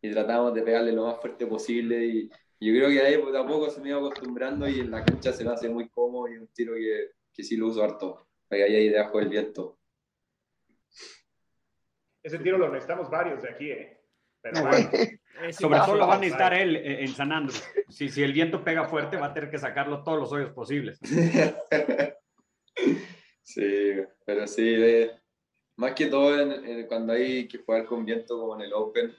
Y 0.01 0.11
tratábamos 0.11 0.53
de 0.53 0.61
pegarle 0.63 0.91
lo 0.91 1.05
más 1.05 1.20
fuerte 1.22 1.45
posible. 1.45 2.05
Y, 2.05 2.30
yo 2.59 2.74
creo 2.74 2.89
que 2.89 3.01
ahí 3.01 3.18
poco 3.20 3.38
a 3.38 3.47
poco 3.47 3.70
se 3.70 3.80
me 3.82 3.89
iba 3.89 3.99
acostumbrando 3.99 4.68
y 4.68 4.80
en 4.80 4.89
la 4.89 5.05
cancha 5.05 5.32
se 5.32 5.43
me 5.43 5.51
hace 5.51 5.70
muy 5.70 5.89
cómodo 5.89 6.28
y 6.28 6.38
un 6.38 6.47
tiro 6.47 6.74
que, 6.74 7.11
que 7.32 7.43
sí 7.43 7.55
lo 7.55 7.68
uso 7.68 7.84
harto. 7.84 8.26
Ahí, 8.49 8.61
ahí 8.61 8.89
debajo 8.89 9.20
del 9.20 9.30
viento. 9.30 9.76
Ese 12.28 12.39
tiro 12.39 12.57
lo 12.57 12.67
necesitamos 12.67 13.09
varios 13.09 13.41
de 13.41 13.49
aquí, 13.49 13.71
¿eh? 13.71 14.01
Pero 14.41 14.63
bueno. 14.63 14.89
Sobre 15.51 15.80
todo 15.80 15.95
lo 15.95 16.07
va 16.07 16.15
a 16.15 16.19
necesitar 16.19 16.53
él 16.53 16.75
eh, 16.75 17.05
en 17.05 17.07
San 17.07 17.32
Andrés. 17.32 17.63
Si, 17.88 18.09
si 18.09 18.21
el 18.21 18.34
viento 18.34 18.65
pega 18.65 18.84
fuerte, 18.84 19.15
va 19.15 19.28
a 19.28 19.34
tener 19.34 19.49
que 19.49 19.57
sacarlo 19.57 20.03
todos 20.03 20.19
los 20.19 20.32
hoyos 20.34 20.51
posibles. 20.51 20.99
Sí, 23.41 23.93
pero 24.25 24.45
sí, 24.45 24.75
más 25.78 25.93
que 25.93 26.07
todo 26.07 26.38
en, 26.38 26.86
cuando 26.86 27.13
hay 27.13 27.47
que 27.47 27.59
jugar 27.59 27.86
con 27.86 28.03
viento 28.03 28.38
como 28.38 28.55
en 28.55 28.61
el 28.63 28.73
Open, 28.73 29.15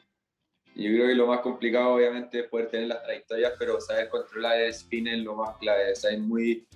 yo 0.74 0.90
creo 0.90 1.06
que 1.06 1.14
lo 1.14 1.26
más 1.26 1.40
complicado 1.40 1.94
obviamente 1.94 2.40
es 2.40 2.46
poder 2.46 2.68
tener 2.68 2.88
las 2.88 3.02
trayectorias, 3.02 3.54
pero 3.58 3.80
saber 3.80 4.10
controlar 4.10 4.60
el 4.60 4.68
spin 4.68 5.08
es 5.08 5.20
lo 5.20 5.34
más 5.34 5.56
clave. 5.56 5.92
O 5.92 5.96
sea, 5.96 6.10
es 6.10 6.20
muy, 6.20 6.68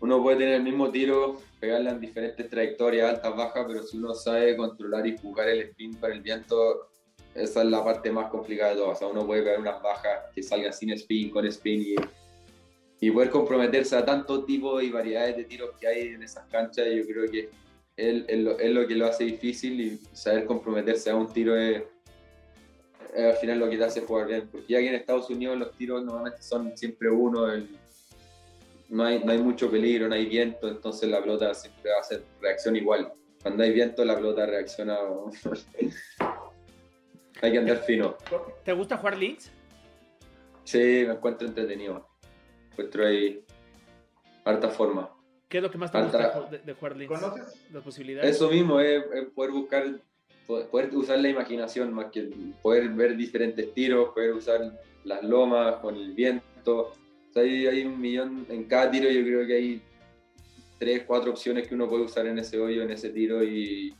uno 0.00 0.22
puede 0.22 0.38
tener 0.38 0.54
el 0.54 0.62
mismo 0.62 0.90
tiro, 0.90 1.40
pegarla 1.58 1.90
en 1.90 2.00
diferentes 2.00 2.48
trayectorias, 2.48 3.08
altas, 3.08 3.36
bajas, 3.36 3.64
pero 3.66 3.82
si 3.82 3.96
uno 3.96 4.14
sabe 4.14 4.56
controlar 4.56 5.06
y 5.06 5.18
jugar 5.18 5.48
el 5.48 5.62
spin 5.62 5.94
para 5.96 6.14
el 6.14 6.20
viento, 6.20 6.88
esa 7.34 7.62
es 7.62 7.68
la 7.68 7.84
parte 7.84 8.10
más 8.12 8.30
complicada 8.30 8.70
de 8.70 8.76
todo. 8.76 8.90
O 8.90 8.94
sea, 8.94 9.08
uno 9.08 9.26
puede 9.26 9.42
pegar 9.42 9.60
unas 9.60 9.82
bajas 9.82 10.30
que 10.34 10.42
salgan 10.42 10.72
sin 10.72 10.90
spin, 10.90 11.30
con 11.30 11.46
spin 11.46 11.82
y, 11.82 11.96
y 13.00 13.10
poder 13.10 13.30
comprometerse 13.30 13.96
a 13.96 14.04
tanto 14.04 14.44
tipo 14.44 14.80
y 14.80 14.90
variedades 14.90 15.36
de 15.36 15.44
tiros 15.44 15.70
que 15.80 15.88
hay 15.88 16.08
en 16.08 16.22
esas 16.22 16.46
canchas. 16.46 16.86
Yo 16.94 17.04
creo 17.04 17.28
que 17.28 17.50
es, 17.96 18.24
es, 18.28 18.38
lo, 18.38 18.58
es 18.58 18.70
lo, 18.70 18.86
que 18.86 18.94
lo 18.94 19.06
hace 19.06 19.24
difícil 19.24 19.80
y 19.80 20.00
saber 20.12 20.44
comprometerse 20.46 21.10
a 21.10 21.16
un 21.16 21.32
tiro 21.32 21.56
es, 21.56 21.82
es, 23.14 23.24
al 23.24 23.36
final 23.36 23.58
lo 23.58 23.68
que 23.68 23.78
te 23.78 23.84
hace 23.84 24.02
jugar 24.02 24.28
bien. 24.28 24.48
Porque 24.50 24.76
aquí 24.76 24.86
en 24.86 24.94
Estados 24.94 25.28
Unidos 25.28 25.58
los 25.58 25.72
tiros 25.72 26.04
normalmente 26.04 26.40
son 26.40 26.76
siempre 26.76 27.10
uno. 27.10 27.50
El, 27.50 27.68
no 28.88 29.04
hay, 29.04 29.22
no 29.22 29.32
hay 29.32 29.38
mucho 29.38 29.70
peligro, 29.70 30.08
no 30.08 30.14
hay 30.14 30.26
viento, 30.26 30.68
entonces 30.68 31.08
la 31.08 31.20
pelota 31.20 31.54
siempre 31.54 31.90
va 31.90 31.98
a 31.98 32.00
hacer 32.00 32.24
reacción 32.40 32.76
igual. 32.76 33.12
Cuando 33.42 33.62
hay 33.62 33.72
viento, 33.72 34.04
la 34.04 34.16
pelota 34.16 34.46
reacciona. 34.46 34.98
hay 37.42 37.52
que 37.52 37.58
andar 37.58 37.78
fino. 37.78 38.16
¿Te 38.64 38.72
gusta 38.72 38.96
jugar 38.96 39.16
links? 39.16 39.52
Sí, 40.64 41.04
me 41.06 41.12
encuentro 41.12 41.46
entretenido. 41.46 42.08
Encuentro 42.72 43.06
ahí 43.06 43.44
harta 44.44 44.68
forma. 44.68 45.14
¿Qué 45.48 45.58
es 45.58 45.62
lo 45.62 45.70
que 45.70 45.78
más 45.78 45.92
te 45.92 46.02
gusta 46.02 46.48
de, 46.50 46.58
de 46.58 46.72
jugar 46.74 46.96
links? 46.96 47.20
¿Conoces? 47.20 47.70
Las 47.72 47.82
posibilidades. 47.82 48.36
Eso 48.36 48.50
mismo, 48.50 48.80
es, 48.80 49.02
poder 49.34 49.52
buscar, 49.52 49.84
poder 50.46 50.94
usar 50.94 51.18
la 51.20 51.28
imaginación 51.28 51.92
más 51.92 52.06
que 52.06 52.28
poder 52.60 52.88
ver 52.90 53.16
diferentes 53.16 53.72
tiros, 53.72 54.12
poder 54.12 54.34
usar 54.34 54.72
las 55.04 55.22
lomas 55.22 55.76
con 55.76 55.94
el 55.94 56.12
viento. 56.12 56.92
Hay, 57.38 57.66
hay 57.66 57.84
un 57.84 58.00
millón 58.00 58.46
en 58.48 58.64
cada 58.64 58.90
tiro, 58.90 59.10
yo 59.10 59.22
creo 59.22 59.46
que 59.46 59.54
hay 59.54 59.82
tres, 60.78 61.02
cuatro 61.06 61.32
opciones 61.32 61.66
que 61.66 61.74
uno 61.74 61.88
puede 61.88 62.04
usar 62.04 62.26
en 62.26 62.38
ese 62.38 62.58
hoyo, 62.58 62.82
en 62.82 62.90
ese 62.90 63.10
tiro 63.10 63.42
y, 63.42 63.94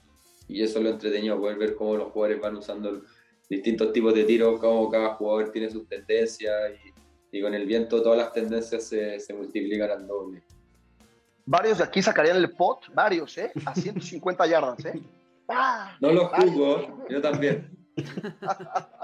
y 0.48 0.62
eso 0.62 0.78
es 0.78 0.84
lo 0.84 0.90
entretenido, 0.90 1.38
poder 1.38 1.58
ver 1.58 1.74
cómo 1.74 1.96
los 1.96 2.12
jugadores 2.12 2.40
van 2.40 2.56
usando 2.56 3.02
distintos 3.48 3.92
tipos 3.92 4.14
de 4.14 4.24
tiros, 4.24 4.60
cómo 4.60 4.90
cada 4.90 5.14
jugador 5.14 5.50
tiene 5.50 5.70
sus 5.70 5.88
tendencias 5.88 6.54
y, 6.84 7.38
y 7.38 7.42
con 7.42 7.54
el 7.54 7.66
viento 7.66 8.02
todas 8.02 8.18
las 8.18 8.32
tendencias 8.32 8.84
se, 8.84 9.18
se 9.20 9.34
multiplican 9.34 9.90
al 9.90 10.06
doble. 10.06 10.42
Varios 11.44 11.78
de 11.78 11.84
aquí 11.84 12.02
sacarían 12.02 12.36
el 12.36 12.50
pot, 12.50 12.92
varios, 12.92 13.38
¿eh? 13.38 13.50
A 13.64 13.74
150 13.74 14.46
yardas, 14.46 14.84
¿eh? 14.84 15.00
¡Ah! 15.48 15.96
No 16.00 16.12
los 16.12 16.28
juzgo, 16.28 17.06
yo 17.08 17.20
también. 17.20 17.70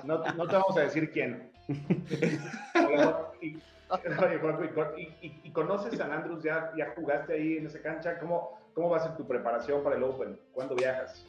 No, 0.04 0.18
no, 0.18 0.46
te 0.46 0.54
vamos 0.54 0.76
a 0.76 0.82
decir 0.82 1.10
quién. 1.10 1.50
y, 4.96 5.26
y, 5.26 5.40
y, 5.44 5.52
conoces 5.52 5.96
San 5.96 6.12
Andrews, 6.12 6.42
¿Ya, 6.42 6.72
ya 6.76 6.92
jugaste 6.96 7.34
ahí 7.34 7.56
en 7.58 7.66
esa 7.66 7.80
cancha. 7.80 8.18
¿Cómo, 8.18 8.58
¿Cómo 8.74 8.90
va 8.90 8.98
a 8.98 9.00
ser 9.00 9.16
tu 9.16 9.26
preparación 9.26 9.82
para 9.82 9.96
el 9.96 10.02
Open? 10.02 10.38
¿Cuándo 10.52 10.74
viajas? 10.74 11.26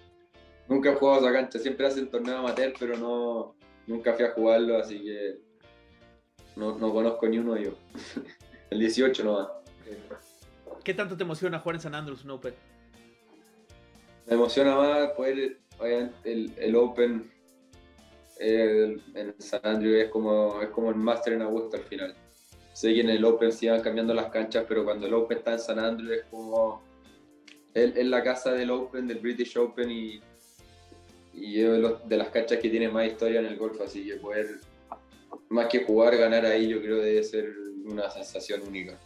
Nunca 0.68 0.91
he 0.91 0.95
jugado 0.95 1.20
esa 1.20 1.34
cancha, 1.34 1.59
siempre 1.59 1.86
hacen 1.86 2.09
torneo 2.09 2.38
amateur, 2.38 2.74
pero 2.80 2.97
no, 2.97 3.55
nunca 3.86 4.13
fui 4.13 4.26
a 4.26 4.32
jugarlo, 4.32 4.78
así 4.78 5.03
que 5.03 5.38
no, 6.55 6.78
no 6.78 6.91
conozco 6.91 7.28
ni 7.28 7.38
uno 7.38 7.57
yo. 7.57 7.72
el 8.70 8.80
18 8.80 9.24
no 9.24 9.34
va. 9.34 9.61
¿Qué 10.84 10.93
tanto 10.93 11.16
te 11.16 11.24
emociona 11.24 11.59
jugar 11.59 11.76
en 11.76 11.82
San 11.82 11.95
Andrews 11.95 12.24
un 12.24 12.32
Open? 12.32 12.53
Me 14.28 14.34
emociona 14.34 14.76
más 14.76 15.11
poder, 15.11 15.59
obviamente, 15.80 16.32
el, 16.32 16.53
el 16.57 16.76
Open 16.76 17.32
el, 18.39 19.01
en 19.13 19.39
San 19.39 19.61
Andrews 19.63 19.95
es 20.03 20.09
como, 20.09 20.61
es 20.61 20.70
como 20.70 20.89
el 20.89 20.95
Master 20.95 21.34
en 21.34 21.41
Augusta 21.41 21.78
al 21.78 21.84
final. 21.84 22.16
Sé 22.76 22.93
que 22.93 22.99
en 22.99 23.09
el 23.09 23.23
Open 23.23 23.53
se 23.53 23.67
iban 23.67 23.80
cambiando 23.80 24.13
las 24.13 24.30
canchas, 24.30 24.65
pero 24.67 24.84
cuando 24.84 25.07
el 25.07 25.13
Open 25.13 25.38
está 25.38 25.53
en 25.53 25.59
San 25.59 25.80
Andrews 25.80 26.11
es 26.11 26.26
como 26.26 26.82
es, 27.73 28.05
la 28.05 28.21
casa 28.21 28.51
del 28.51 28.69
Open, 28.69 29.07
del 29.07 29.19
British 29.19 29.57
Open 29.57 29.89
y, 29.89 30.19
y 31.34 31.61
es 31.61 31.82
de 32.05 32.17
las 32.17 32.28
canchas 32.32 32.59
que 32.59 32.69
tiene 32.69 32.89
más 32.89 33.07
historia 33.07 33.39
en 33.39 33.45
el 33.45 33.55
golf, 33.55 33.80
así 33.80 34.05
que 34.05 34.15
poder, 34.15 34.59
más 35.47 35.67
que 35.67 35.86
jugar, 35.86 36.17
ganar 36.17 36.45
ahí, 36.45 36.67
yo 36.67 36.82
creo 36.82 36.97
debe 36.97 37.23
ser 37.23 37.49
una 37.86 38.09
sensación 38.09 38.61
única. 38.67 38.99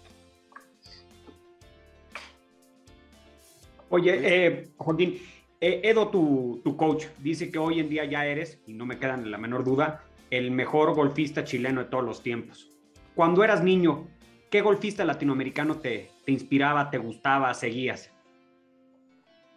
Oye, 3.90 4.20
eh, 4.20 4.68
Joaquín, 4.78 5.22
eh, 5.62 5.82
Edo, 5.84 6.10
tu, 6.10 6.60
tu, 6.64 6.76
coach, 6.76 7.06
dice 7.20 7.52
que 7.52 7.60
hoy 7.60 7.80
en 7.80 7.90
día 7.90 8.06
ya 8.06 8.26
eres, 8.26 8.60
y 8.66 8.74
no 8.74 8.88
me 8.88 8.98
queda 8.98 9.16
la 9.18 9.38
menor 9.38 9.64
duda, 9.64 10.04
el 10.32 10.50
mejor 10.50 10.96
golfista 10.96 11.44
chileno 11.44 11.84
de 11.84 11.90
todos 11.92 12.04
los 12.04 12.24
tiempos. 12.24 12.79
Cuando 13.16 13.44
eras 13.44 13.64
niño, 13.64 14.08
¿qué 14.50 14.62
golfista 14.62 15.04
latinoamericano 15.06 15.80
te, 15.80 16.10
te 16.26 16.32
inspiraba, 16.32 16.90
te 16.90 16.98
gustaba, 16.98 17.54
seguías? 17.54 18.12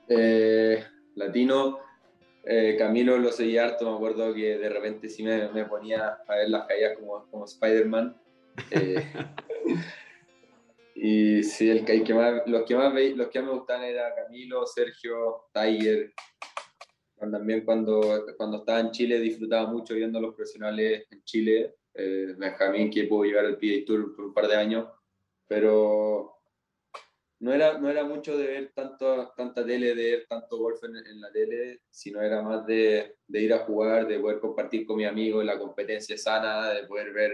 Eh, 0.09 0.85
latino, 1.15 1.79
eh, 2.45 2.77
Camilo 2.79 3.19
lo 3.19 3.31
seguía 3.31 3.65
harto, 3.65 3.89
me 3.89 3.97
acuerdo 3.97 4.35
que 4.35 4.59
de 4.59 4.69
repente 4.69 5.09
sí 5.09 5.23
me, 5.23 5.49
me 5.51 5.65
ponía 5.65 6.19
a 6.27 6.37
ver 6.37 6.49
las 6.49 6.67
caídas 6.67 6.99
como, 6.99 7.25
como 7.31 7.45
Spider-Man. 7.45 8.21
Eh, 8.71 9.07
y 10.95 11.43
sí, 11.45 11.71
el, 11.71 11.85
que 11.85 12.15
más, 12.15 12.43
los, 12.47 12.65
que 12.65 12.75
más 12.75 12.93
los 12.93 13.29
que 13.29 13.41
más 13.41 13.49
me 13.49 13.59
gustaban 13.59 13.85
era 13.85 14.15
Camilo, 14.15 14.67
Sergio, 14.67 15.45
Tiger. 15.53 16.13
También 17.19 17.65
cuando, 17.65 18.25
cuando 18.37 18.59
estaba 18.59 18.81
en 18.81 18.91
Chile 18.91 19.21
disfrutaba 19.21 19.71
mucho 19.71 19.95
viendo 19.95 20.19
a 20.19 20.23
los 20.23 20.35
profesionales 20.35 21.07
en 21.09 21.23
Chile. 21.23 21.77
Benjamín, 21.95 22.91
que 22.91 23.05
pudo 23.05 23.25
llegar 23.25 23.45
al 23.45 23.59
PGA 23.59 23.85
Tour 23.87 24.17
por 24.17 24.25
un 24.27 24.35
par 24.35 24.49
de 24.49 24.57
años. 24.57 24.89
Pero 25.47 26.43
no 27.43 27.53
era, 27.53 27.77
no 27.77 27.91
era 27.91 28.05
mucho 28.05 28.39
de 28.39 28.47
ver 28.47 28.73
tanto, 28.73 29.33
tanta 29.37 29.67
tele, 29.67 29.97
de 29.97 30.11
ver 30.13 30.27
tanto 30.29 30.59
golf 30.59 30.83
en, 30.85 31.21
la 31.21 31.33
tele, 31.33 31.83
sino 31.91 32.23
era 32.23 32.41
más 32.41 32.65
de, 32.67 33.17
ir 33.29 33.53
a 33.53 33.59
jugar, 33.59 34.07
de 34.07 34.21
poder 34.21 34.39
compartir 34.39 34.87
con 34.87 34.97
mi 34.97 35.05
amigo 35.05 35.43
la 35.43 35.59
competencia 35.59 36.17
sana, 36.17 36.71
de 36.71 36.87
poder 36.87 37.13
ver 37.13 37.33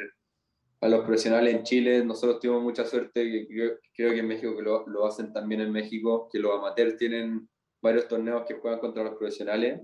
a 0.81 0.89
los 0.89 1.01
profesionales 1.01 1.55
en 1.55 1.63
Chile. 1.63 2.03
Nosotros 2.07 2.41
tuvimos 2.41 2.63
mucha 2.63 2.87
suerte, 2.87 3.47
creo, 3.47 3.79
creo 3.95 4.13
que 4.13 4.21
en 4.21 4.29
México 4.29 4.57
que 4.57 4.63
lo, 4.63 4.87
lo, 4.87 5.05
hacen 5.05 5.31
también 5.31 5.61
en 5.61 5.71
México, 5.71 6.27
que 6.33 6.39
los 6.39 6.57
amateurs 6.57 6.97
tienen 6.97 7.47
varios 7.83 8.09
torneos 8.09 8.45
que 8.49 8.55
juegan 8.55 8.81
contra 8.81 9.05
los 9.05 9.15
profesionales. 9.15 9.83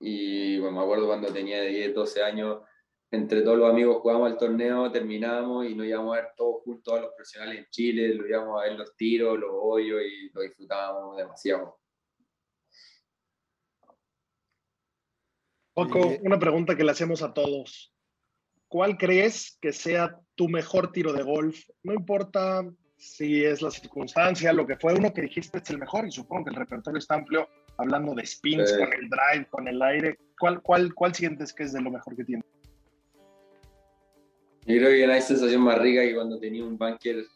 Y 0.00 0.58
bueno, 0.60 0.78
me 0.78 0.82
acuerdo 0.82 1.06
cuando 1.08 1.28
tenía 1.28 1.60
10, 1.60 1.94
12 1.94 2.22
años, 2.22 2.62
entre 3.12 3.42
todos 3.42 3.58
los 3.58 3.70
amigos 3.70 3.98
jugábamos 4.00 4.32
el 4.32 4.38
torneo, 4.38 4.90
terminamos 4.90 5.66
y 5.66 5.74
nos 5.74 5.86
íbamos 5.86 6.16
a 6.16 6.22
ver 6.22 6.30
todos 6.34 6.62
juntos 6.64 6.94
a 6.94 7.02
los 7.02 7.10
profesionales 7.14 7.58
en 7.58 7.66
Chile, 7.70 8.14
lo 8.14 8.26
íbamos 8.26 8.58
a 8.58 8.64
ver 8.64 8.78
los 8.78 8.96
tiros, 8.96 9.38
los 9.38 9.50
hoyos 9.52 10.00
y 10.00 10.30
lo 10.32 10.40
disfrutábamos 10.40 11.18
demasiado. 11.18 11.78
Poco, 15.74 16.16
una 16.22 16.38
pregunta 16.38 16.74
que 16.74 16.84
le 16.84 16.90
hacemos 16.90 17.22
a 17.22 17.34
todos. 17.34 17.94
¿Cuál 18.66 18.96
crees 18.96 19.58
que 19.60 19.72
sea 19.72 20.18
tu 20.34 20.48
mejor 20.48 20.90
tiro 20.90 21.12
de 21.12 21.22
golf? 21.22 21.68
No 21.82 21.92
importa 21.92 22.64
si 22.96 23.44
es 23.44 23.60
la 23.60 23.70
circunstancia, 23.70 24.54
lo 24.54 24.66
que 24.66 24.76
fue 24.76 24.94
uno 24.94 25.12
que 25.12 25.22
dijiste 25.22 25.58
es 25.58 25.68
el 25.68 25.78
mejor 25.78 26.06
y 26.06 26.12
supongo 26.12 26.44
que 26.44 26.50
el 26.50 26.56
repertorio 26.56 26.98
está 26.98 27.16
amplio, 27.16 27.46
hablando 27.76 28.14
de 28.14 28.24
spins, 28.24 28.72
con 28.72 28.90
el 28.90 29.10
drive, 29.10 29.46
con 29.50 29.68
el 29.68 29.82
aire. 29.82 30.18
¿Cuál, 30.38 30.62
cuál, 30.62 30.94
¿Cuál 30.94 31.14
sientes 31.14 31.52
que 31.52 31.64
es 31.64 31.74
de 31.74 31.82
lo 31.82 31.90
mejor 31.90 32.16
que 32.16 32.24
tiene? 32.24 32.42
Yo 34.64 34.76
creo 34.76 34.90
que 34.90 35.06
no 35.06 35.12
hay 35.12 35.22
sensación 35.22 35.62
más 35.62 35.78
rica 35.78 36.02
que 36.02 36.14
cuando 36.14 36.38
tenía 36.38 36.64
un 36.64 36.78
bunker 36.78 37.26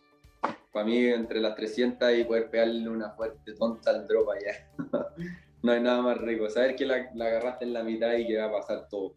para 0.73 0.87
mí 0.87 1.07
entre 1.07 1.41
las 1.41 1.57
300 1.57 2.19
y 2.19 2.25
poder 2.25 2.51
pegarle 2.51 2.89
una 2.89 3.11
fuerte 3.11 3.55
tonta 3.55 3.91
al 3.91 4.07
drop 4.07 4.29
allá. 4.31 4.69
no 5.63 5.73
hay 5.73 5.81
nada 5.81 6.03
más 6.03 6.19
rico. 6.19 6.49
Saber 6.49 6.77
que 6.77 6.85
la, 6.85 7.11
la, 7.15 7.27
agarraste 7.27 7.65
en 7.65 7.73
la 7.73 7.83
mitad 7.83 8.15
y 8.15 8.27
que 8.27 8.37
va 8.37 8.45
a 8.45 8.53
pasar 8.53 8.87
todo. 8.89 9.15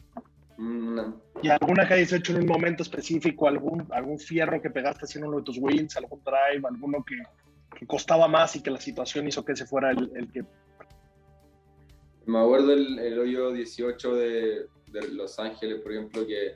Mm. 0.58 1.00
¿Y 1.44 1.50
alguna 1.50 1.88
que 1.88 1.96
hayas 1.96 2.14
hecho 2.14 2.34
en 2.34 2.40
un 2.40 2.48
momento 2.48 2.82
específico? 2.82 3.48
¿Algún, 3.48 3.86
algún 3.92 4.18
fierro 4.18 4.62
que 4.62 4.70
pegaste 4.70 5.06
haciendo 5.06 5.28
uno 5.28 5.40
de 5.40 5.44
tus 5.44 5.58
wins? 5.60 5.96
¿Algún 5.98 6.22
drive? 6.24 6.68
¿Alguno 6.68 7.04
que, 7.04 7.16
que 7.78 7.86
costaba 7.86 8.28
más 8.28 8.56
y 8.56 8.64
que 8.64 8.72
la 8.72 8.80
situación 8.80 9.28
hizo 9.28 9.46
que 9.46 9.52
ese 9.52 9.66
fuera 9.66 9.92
el, 9.92 10.12
el 10.16 10.32
que... 10.32 10.44
Me 12.26 12.40
acuerdo 12.40 12.74
el, 12.74 13.00
el 13.00 13.20
hoyo 13.20 13.52
18 13.52 14.16
de, 14.16 14.68
de 14.92 15.08
Los 15.12 15.40
Ángeles, 15.40 15.82
por 15.82 15.92
ejemplo, 15.92 16.26
que 16.26 16.56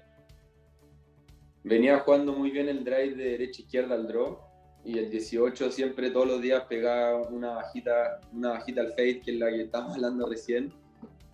venía 1.63 1.99
jugando 1.99 2.33
muy 2.33 2.51
bien 2.51 2.69
el 2.69 2.83
drive 2.83 3.15
de 3.15 3.31
derecha 3.31 3.61
izquierda 3.61 3.95
al 3.95 4.07
draw 4.07 4.37
y 4.85 4.97
el 4.97 5.09
18 5.09 5.71
siempre 5.71 6.09
todos 6.09 6.27
los 6.27 6.41
días 6.41 6.63
pegaba 6.67 7.21
una 7.29 7.55
bajita, 7.55 8.19
una 8.33 8.51
bajita 8.51 8.81
al 8.81 8.89
fade, 8.89 9.21
que 9.21 9.31
es 9.31 9.39
la 9.39 9.49
que 9.49 9.61
estamos 9.61 9.95
hablando 9.95 10.27
recién. 10.27 10.73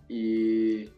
Y, 0.08 0.88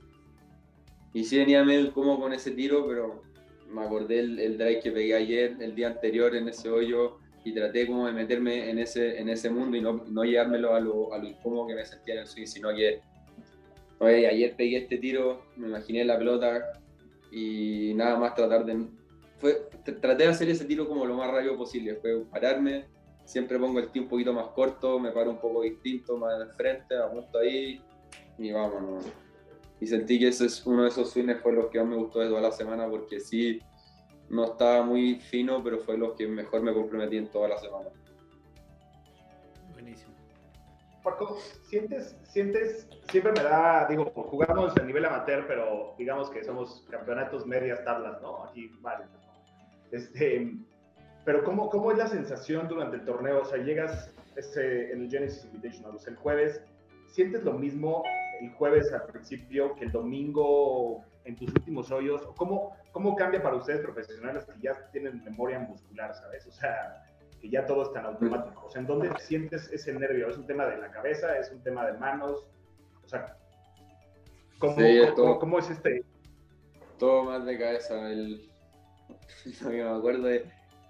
y 1.14 1.24
sí 1.24 1.39
venía 1.39 1.64
medio 1.64 1.93
como 1.93 2.20
con 2.20 2.33
ese 2.33 2.51
tiro, 2.51 2.87
pero 2.87 3.22
me 3.70 3.83
acordé 3.83 4.20
el, 4.20 4.39
el, 4.39 4.59
drive 4.59 4.80
que 4.80 4.91
pegué 4.91 5.14
ayer, 5.14 5.57
el 5.61 5.74
día 5.74 5.89
anterior 5.89 6.35
en 6.37 6.49
ese 6.49 6.68
hoyo, 6.68 7.18
y 7.45 7.53
traté 7.53 7.87
como 7.87 8.07
de 8.07 8.12
meterme 8.12 8.70
en 8.70 8.78
ese, 8.78 9.18
en 9.18 9.28
ese 9.28 9.51
mundo 9.51 9.76
y 9.76 9.80
no, 9.80 10.05
no 10.09 10.22
llevármelo 10.22 10.74
a 10.74 10.80
lo, 10.80 11.12
a 11.12 11.18
lo 11.18 11.26
incómodo 11.26 11.66
que 11.66 11.74
me 11.74 11.85
sentía 11.85 12.14
en 12.14 12.20
el 12.20 12.26
swing, 12.26 12.47
sino 12.47 12.68
que 12.74 13.01
oye, 13.99 14.26
ayer 14.26 14.55
pegué 14.57 14.78
este 14.78 14.99
tiro, 14.99 15.47
me 15.57 15.68
imaginé 15.68 16.05
la 16.05 16.18
pelota 16.18 16.80
y 17.30 17.93
nada 17.95 18.16
más 18.18 18.35
tratar 18.35 18.64
de 18.64 18.87
fue, 19.43 19.68
traté 20.01 20.22
de 20.22 20.28
hacer 20.28 20.49
ese 20.49 20.64
tiro 20.64 20.86
como 20.86 21.05
lo 21.05 21.16
más 21.16 21.28
rápido 21.28 21.57
posible, 21.57 21.97
fue 21.97 22.24
pararme, 22.26 22.86
siempre 23.24 23.59
pongo 23.59 23.80
el 23.80 23.90
tiro 23.90 24.05
un 24.05 24.09
poquito 24.09 24.32
más 24.32 24.47
corto, 24.51 25.01
me 25.01 25.11
paro 25.11 25.30
un 25.30 25.40
poco 25.40 25.62
distinto, 25.62 26.16
más 26.16 26.38
de 26.38 26.47
frente, 26.55 26.97
apunto 26.97 27.40
ahí 27.40 27.82
y 28.38 28.53
vámonos. 28.53 29.05
Y 29.80 29.88
sentí 29.88 30.20
que 30.20 30.28
ese 30.28 30.47
es 30.47 30.64
uno 30.64 30.84
de 30.84 30.90
esos 30.90 31.11
swings 31.11 31.40
fue 31.43 31.55
los 31.55 31.66
que 31.66 31.80
más 31.80 31.88
me 31.88 31.97
gustó 31.97 32.20
de 32.20 32.28
toda 32.28 32.40
la 32.40 32.53
semana 32.53 32.88
porque 32.88 33.18
sí, 33.18 33.59
no 34.28 34.45
estaba 34.45 34.84
muy 34.84 35.16
fino, 35.16 35.61
pero 35.61 35.80
fue 35.80 35.99
los 35.99 36.14
que 36.14 36.28
mejor 36.28 36.62
me 36.62 36.72
comprometí 36.72 37.16
en 37.16 37.28
toda 37.28 37.49
la 37.49 37.59
semana. 37.59 37.88
Buenísimo. 39.72 40.14
Paco, 41.03 41.36
¿sientes, 41.64 42.16
sientes, 42.22 42.88
siempre 43.11 43.32
me 43.32 43.43
da, 43.43 43.88
digo, 43.88 44.05
jugamos 44.05 44.76
a 44.76 44.84
nivel 44.84 45.05
amateur, 45.05 45.49
pero 45.49 45.97
digamos 45.99 46.30
que 46.30 46.45
somos 46.45 46.86
campeonatos 46.88 47.45
medias 47.45 47.84
tablas, 47.84 48.22
¿no? 48.22 48.45
Aquí 48.45 48.70
varios. 48.80 49.22
Este, 49.93 50.53
pero 51.24 51.45
¿cómo, 51.45 51.68
¿cómo 51.70 51.93
es 51.93 51.99
la 51.99 52.07
sensación 52.09 52.66
durante 52.68 52.97
el 52.97 53.05
torneo? 53.05 53.43
O 53.43 53.45
sea, 53.45 53.59
llegas 53.59 54.12
este, 54.36 54.93
en 54.93 55.03
el 55.03 55.11
Genesis 55.11 55.45
Invitational, 55.45 55.95
o 55.95 55.99
sea, 55.99 56.12
el 56.12 56.18
jueves, 56.18 56.61
¿sientes 57.07 57.45
lo 57.45 57.53
mismo 57.53 58.03
el 58.40 58.51
jueves 58.55 58.93
al 58.93 59.05
principio 59.05 59.74
que 59.76 59.84
el 59.84 59.93
domingo 59.93 61.05
en 61.24 61.36
tus 61.36 61.49
últimos 61.51 61.90
hoyos? 61.93 62.26
¿Cómo, 62.36 62.74
cómo 62.90 63.14
cambia 63.14 63.43
para 63.43 63.55
ustedes 63.57 63.80
profesionales 63.82 64.45
que 64.47 64.53
ya 64.61 64.72
tienen 64.90 65.22
memoria 65.22 65.61
muscular, 65.61 66.14
sabes? 66.14 66.47
O 66.47 66.51
sea, 66.53 67.05
que 67.40 67.49
ya 67.51 67.66
todo 67.66 67.82
es 67.82 67.93
tan 67.93 68.07
automático. 68.07 68.64
O 68.66 68.70
sea, 68.70 68.80
¿en 68.80 68.86
dónde 68.86 69.12
sientes 69.18 69.70
ese 69.72 69.93
nervio? 69.93 70.28
¿Es 70.28 70.38
un 70.38 70.47
tema 70.47 70.66
de 70.66 70.78
la 70.78 70.90
cabeza? 70.90 71.38
¿Es 71.38 71.51
un 71.53 71.62
tema 71.62 71.86
de 71.86 71.93
manos? 71.99 72.47
O 73.05 73.09
sea, 73.09 73.36
¿cómo, 74.59 74.74
Sí, 74.76 74.82
es 74.99 75.11
cómo- 75.12 75.14
todo. 75.32 75.38
cómo 75.38 75.59
es 75.59 75.70
este? 75.70 76.05
todo 76.99 77.24
más 77.24 77.45
de 77.45 77.59
cabeza. 77.59 78.11
El... 78.11 78.49
Que 79.61 79.64
me 79.66 79.82
acuerdo 79.82 80.28
es, 80.28 80.42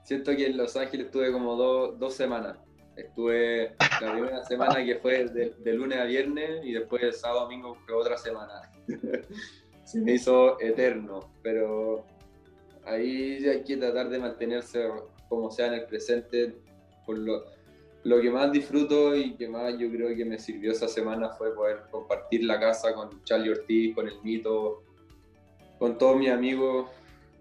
siento 0.05 0.33
que 0.37 0.47
en 0.47 0.57
Los 0.57 0.77
Ángeles 0.77 1.07
estuve 1.07 1.33
como 1.33 1.57
do- 1.57 1.93
dos 1.93 2.15
semanas. 2.15 2.59
Estuve 2.97 3.75
la 4.03 4.13
primera 4.13 4.45
semana 4.45 4.85
que 4.85 4.97
fue 4.97 5.25
de, 5.27 5.55
de 5.59 5.73
lunes 5.73 5.99
a 5.99 6.05
viernes 6.05 6.61
y 6.63 6.73
después 6.73 7.03
el 7.03 7.15
sábado 7.15 7.43
domingo 7.43 7.75
fue 7.75 7.95
otra 7.95 8.19
semana. 8.19 8.71
Se 9.85 10.01
me 10.01 10.13
hizo 10.15 10.61
eterno, 10.61 11.33
pero 11.43 12.05
ahí 12.85 13.47
hay 13.49 13.63
que 13.65 13.77
tratar 13.79 14.11
de 14.11 14.19
mantenerse 14.19 14.87
como 15.29 15.51
sea 15.51 15.69
en 15.69 15.75
el 15.75 15.85
presente. 15.87 16.55
Por 17.07 17.19
lo, 17.19 17.45
lo 18.05 18.21
que 18.21 18.31
más 18.31 18.53
disfruto 18.53 19.17
y 19.17 19.35
que 19.37 19.49
más 19.49 19.77
yo 19.79 19.91
creo 19.91 20.15
que 20.15 20.25
me 20.25 20.39
sirvió 20.39 20.73
esa 20.73 20.87
semana 20.89 21.31
fue 21.31 21.55
poder 21.55 21.85
compartir 21.91 22.45
la 22.45 22.61
casa 22.61 22.95
con 22.95 23.25
Charlie 23.25 23.51
Ortiz, 23.51 23.95
con 23.95 24.07
el 24.07 24.21
Mito, 24.23 24.83
con 25.79 25.97
todos 25.99 26.17
mis 26.17 26.31
amigos 26.31 26.89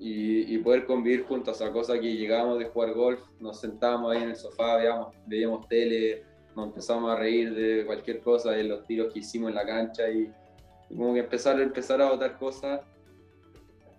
y, 0.01 0.55
y 0.55 0.57
poder 0.57 0.87
convivir 0.87 1.25
juntos. 1.25 1.61
A 1.61 1.71
cosa 1.71 1.99
que 1.99 2.15
llegábamos 2.15 2.57
de 2.57 2.65
jugar 2.65 2.93
golf, 2.93 3.21
nos 3.39 3.59
sentábamos 3.59 4.11
ahí 4.11 4.23
en 4.23 4.29
el 4.29 4.35
sofá, 4.35 4.77
veíamos, 4.77 5.15
veíamos 5.27 5.67
tele, 5.67 6.23
nos 6.55 6.67
empezamos 6.69 7.11
a 7.11 7.15
reír 7.15 7.53
de 7.53 7.85
cualquier 7.85 8.19
cosa, 8.19 8.51
de 8.51 8.63
los 8.63 8.83
tiros 8.87 9.13
que 9.13 9.19
hicimos 9.19 9.49
en 9.49 9.55
la 9.55 9.65
cancha 9.65 10.09
y, 10.09 10.31
y 10.89 10.95
como 10.95 11.13
que 11.13 11.19
empezar, 11.19 11.61
empezar 11.61 12.01
a 12.01 12.09
votar 12.09 12.37
cosas. 12.39 12.81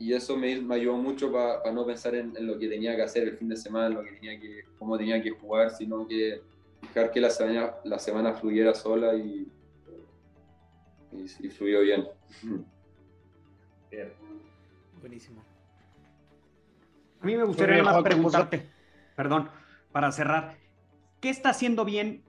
Y 0.00 0.12
eso 0.12 0.36
me, 0.36 0.61
me 0.61 0.74
ayudó 0.74 0.96
mucho 0.96 1.30
para 1.30 1.70
no 1.70 1.86
pensar 1.86 2.16
en, 2.16 2.36
en 2.36 2.48
lo 2.48 2.59
que 2.59 2.66
tenía 2.66 2.96
que 2.96 3.03
hacer 3.03 3.22
el 3.22 3.36
fin 3.36 3.48
de 3.48 3.57
semana, 3.57 3.86
en 3.86 3.94
lo 3.94 4.03
que 4.03 4.11
tenía 4.11 4.40
que, 4.40 4.64
cómo 4.76 4.98
tenía 4.98 5.22
que 5.22 5.30
jugar, 5.30 5.70
sino 5.70 6.09
que 6.09 6.40
dejar 6.80 7.12
que 7.12 7.20
la 7.20 7.30
semana, 7.30 7.74
la 7.84 8.00
semana 8.00 8.32
fluyera 8.32 8.74
sola 8.74 9.14
y, 9.14 9.46
y, 11.12 11.46
y 11.46 11.48
fluyó 11.50 11.82
bien. 11.82 12.09
Bien. 13.88 14.12
Buenísimo. 15.00 15.51
A 17.22 17.26
mí 17.26 17.36
me 17.36 17.44
gustaría 17.44 17.76
más 17.82 17.92
Juan, 17.92 17.94
¿cómo 17.94 18.04
preguntarte, 18.04 18.68
perdón, 19.16 19.48
para 19.92 20.10
cerrar, 20.12 20.56
¿qué 21.20 21.30
está 21.30 21.50
haciendo 21.50 21.84
bien 21.84 22.24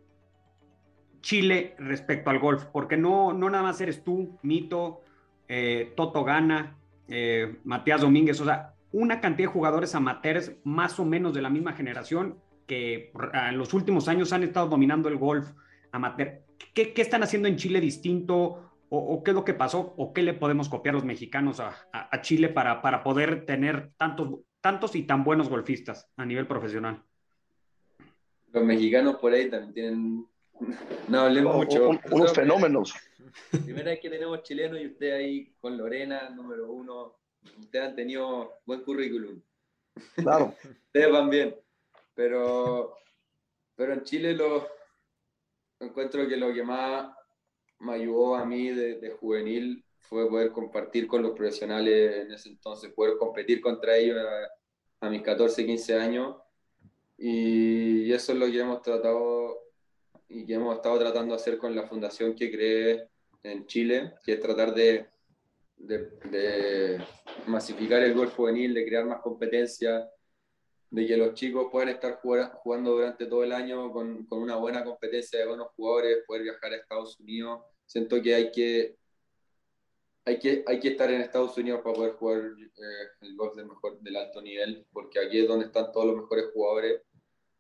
Chile 1.22 1.76
respecto 1.80 2.30
al 2.30 2.40
golf? 2.40 2.66
Porque 2.66 2.98
no, 2.98 3.34
no 3.34 3.50
nada 3.50 3.64
más 3.64 3.82
eres 3.82 4.04
tú, 4.04 4.38
Mito, 4.44 5.02
eh, 5.48 5.94
Toto 5.96 6.24
Gana, 6.24 6.78
eh, 7.08 7.58
Matías 7.64 8.02
Domínguez, 8.02 8.40
o 8.42 8.46
sea, 8.46 8.74
una 8.92 9.20
cantidad 9.20 9.48
de 9.50 9.54
jugadores 9.54 9.96
amateurs 9.96 10.52
más 10.64 11.00
o 11.00 11.06
menos 11.06 11.34
de 11.34 11.42
la 11.42 11.50
misma 11.50 11.74
generación 11.74 12.38
que 12.68 13.12
en 13.50 13.58
los 13.58 13.74
últimos 13.74 14.08
años 14.08 14.32
han 14.32 14.44
estado 14.44 14.68
dominando 14.68 15.10
el 15.10 15.18
golf 15.18 15.50
amateur. 15.92 16.44
¿Qué, 16.74 16.94
qué 16.94 17.02
están 17.02 17.24
haciendo 17.24 17.48
en 17.48 17.56
Chile 17.58 17.82
distinto? 17.82 18.70
O, 18.90 18.98
o 19.00 19.24
qué 19.24 19.32
es 19.32 19.36
lo 19.36 19.44
que 19.44 19.54
pasó? 19.56 19.96
¿O 19.98 20.14
qué 20.14 20.22
le 20.22 20.34
podemos 20.36 20.70
copiar 20.70 20.94
los 20.94 21.04
mexicanos 21.04 21.60
a, 21.60 21.70
a- 21.92 22.10
a 22.16 22.22
Chile 22.22 22.50
para, 22.50 22.82
para 22.82 23.04
poder 23.04 23.46
tener 23.46 23.92
tantos, 23.98 24.30
tantos 24.64 24.96
y 24.96 25.04
tan 25.04 25.26
buenos 25.26 25.50
golfistas 25.50 26.10
a 26.16 26.26
nivel 26.26 26.48
profesional? 26.48 27.04
Los 28.54 28.64
mexicanos 28.64 29.18
por 29.18 29.34
ahí 29.34 29.50
también 29.50 29.74
tienen. 29.74 30.28
No 31.10 31.20
hablemos 31.22 31.54
O- 31.54 31.58
mucho. 31.58 31.90
un- 31.90 32.00
unos 32.12 32.34
fenómenos. 32.34 32.94
Primera 33.52 33.92
vez 33.92 34.00
que 34.00 34.10
tenemos 34.10 34.42
chilenos 34.44 34.80
y 34.80 34.86
usted 34.88 35.12
ahí 35.14 35.54
con 35.60 35.78
Lorena, 35.78 36.30
número 36.30 36.72
uno. 36.72 37.18
Ustedes 37.60 37.90
han 37.90 37.96
tenido 37.96 38.54
buen 38.66 38.82
currículum. 38.84 39.42
Claro. 40.16 40.56
Ustedes 40.88 41.12
van 41.12 41.30
bien. 41.30 41.56
Pero, 42.16 42.96
pero 43.76 43.94
en 43.94 44.04
Chile 44.04 44.34
lo 44.34 44.66
encuentro 45.80 46.26
que 46.28 46.38
lo 46.38 46.54
que 46.54 46.64
más 46.64 47.14
me 47.80 47.96
ayudó 47.96 48.36
a 48.36 48.46
mí 48.46 48.70
de, 48.70 49.00
de 49.02 49.10
juvenil 49.12 49.84
fue 50.04 50.30
poder 50.30 50.52
compartir 50.52 51.08
con 51.08 51.24
los 51.24 51.32
profesionales 51.32 52.26
en 52.26 52.32
ese 52.32 52.50
entonces, 52.50 52.92
poder 52.94 53.18
competir 53.18 53.62
contra 53.62 53.98
ellos 53.98 54.18
a, 54.20 55.08
a 55.08 55.10
mis 55.10 55.22
14, 55.22 55.66
15 55.66 55.96
años. 55.96 56.38
Y 57.18 58.12
eso 58.12 58.34
es 58.34 58.38
lo 58.38 58.48
que 58.48 58.60
hemos 58.60 58.82
tratado 58.82 59.60
y 60.28 60.46
que 60.46 60.56
hemos 60.56 60.76
estado 60.76 61.00
tratando 61.00 61.36
de 61.36 61.42
hacer 61.42 61.58
con 61.58 61.76
la 61.76 61.88
fundación 61.88 62.36
que 62.36 62.52
creé 62.52 63.08
en 63.44 63.66
Chile, 63.66 64.14
que 64.26 64.34
es 64.34 64.40
tratar 64.40 64.74
de, 64.74 65.08
de, 65.78 65.98
de 66.30 67.04
masificar 67.48 68.02
el 68.02 68.14
golf 68.14 68.36
juvenil, 68.36 68.74
de 68.74 68.86
crear 68.86 69.06
más 69.06 69.22
competencia, 69.22 70.10
de 70.90 71.08
que 71.08 71.18
los 71.18 71.34
chicos 71.34 71.68
puedan 71.72 71.90
estar 71.90 72.20
jugando, 72.22 72.92
durante 72.92 73.26
todo 73.26 73.44
el 73.44 73.52
año 73.52 73.92
con, 73.92 74.26
con, 74.26 74.40
una 74.40 74.56
buena 74.58 74.84
competencia 74.84 75.40
de 75.40 75.48
buenos 75.48 75.70
jugadores, 75.76 76.24
poder 76.26 76.44
viajar 76.44 76.72
a 76.72 76.78
Estados 76.78 77.20
Unidos. 77.20 77.62
Siento 77.86 78.22
que 78.22 78.36
hay 78.36 78.52
que, 78.52 78.98
hay 80.26 80.40
que, 80.40 80.64
hay 80.68 80.80
que 80.80 80.90
estar 80.90 81.12
en 81.12 81.22
Estados 81.22 81.58
Unidos 81.58 81.82
para 81.84 81.96
poder 81.96 82.14
jugar 82.14 82.40
eh, 82.40 83.08
el 83.22 83.36
golf 83.36 83.56
del, 83.56 83.68
mejor, 83.68 84.00
del 84.00 84.16
alto 84.16 84.42
nivel, 84.42 84.86
porque 84.92 85.20
aquí 85.20 85.40
es 85.40 85.48
donde 85.48 85.66
están 85.66 85.92
todos 85.92 86.08
los 86.08 86.16
mejores 86.18 86.46
jugadores. 86.54 87.02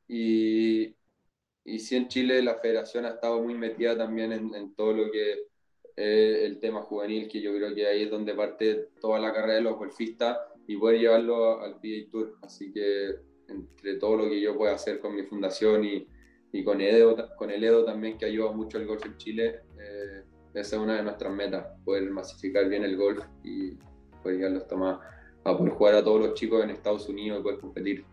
Y, 0.07 0.95
y 1.65 1.79
sí, 1.79 1.95
en 1.95 2.07
Chile 2.07 2.41
la 2.41 2.55
federación 2.55 3.05
ha 3.05 3.09
estado 3.09 3.41
muy 3.41 3.55
metida 3.55 3.97
también 3.97 4.31
en, 4.31 4.53
en 4.55 4.73
todo 4.75 4.93
lo 4.93 5.11
que 5.11 5.47
eh, 5.95 6.45
el 6.45 6.59
tema 6.59 6.81
juvenil, 6.81 7.27
que 7.27 7.41
yo 7.41 7.55
creo 7.55 7.73
que 7.75 7.85
ahí 7.85 8.03
es 8.03 8.09
donde 8.09 8.33
parte 8.33 8.89
toda 8.99 9.19
la 9.19 9.31
carrera 9.33 9.55
de 9.55 9.61
los 9.61 9.77
golfistas 9.77 10.39
y 10.65 10.77
poder 10.77 10.99
llevarlo 10.99 11.61
al 11.61 11.79
PGA 11.79 12.09
Tour. 12.11 12.37
Así 12.41 12.71
que 12.71 13.15
entre 13.47 13.95
todo 13.95 14.17
lo 14.17 14.29
que 14.29 14.41
yo 14.41 14.57
pueda 14.57 14.73
hacer 14.73 14.99
con 14.99 15.15
mi 15.15 15.23
fundación 15.23 15.83
y, 15.85 16.07
y 16.51 16.63
con, 16.63 16.81
Edo, 16.81 17.15
con 17.37 17.51
el 17.51 17.63
Edo 17.63 17.85
también, 17.85 18.17
que 18.17 18.25
ayuda 18.25 18.51
mucho 18.51 18.77
el 18.77 18.87
golf 18.87 19.05
en 19.05 19.17
Chile, 19.17 19.61
eh, 19.79 20.23
esa 20.53 20.75
es 20.75 20.81
una 20.81 20.95
de 20.95 21.03
nuestras 21.03 21.33
metas, 21.33 21.65
poder 21.83 22.09
masificar 22.11 22.67
bien 22.69 22.83
el 22.83 22.95
golf 22.95 23.25
y 23.43 23.71
poder 24.21 24.37
llegarlo 24.37 24.59
hasta 24.59 24.75
más 24.75 24.99
a 25.43 25.57
poder 25.57 25.73
jugar 25.73 25.95
a 25.95 26.03
todos 26.03 26.21
los 26.21 26.33
chicos 26.35 26.63
en 26.63 26.69
Estados 26.69 27.07
Unidos 27.09 27.39
y 27.39 27.43
poder 27.43 27.59
competir. 27.59 28.05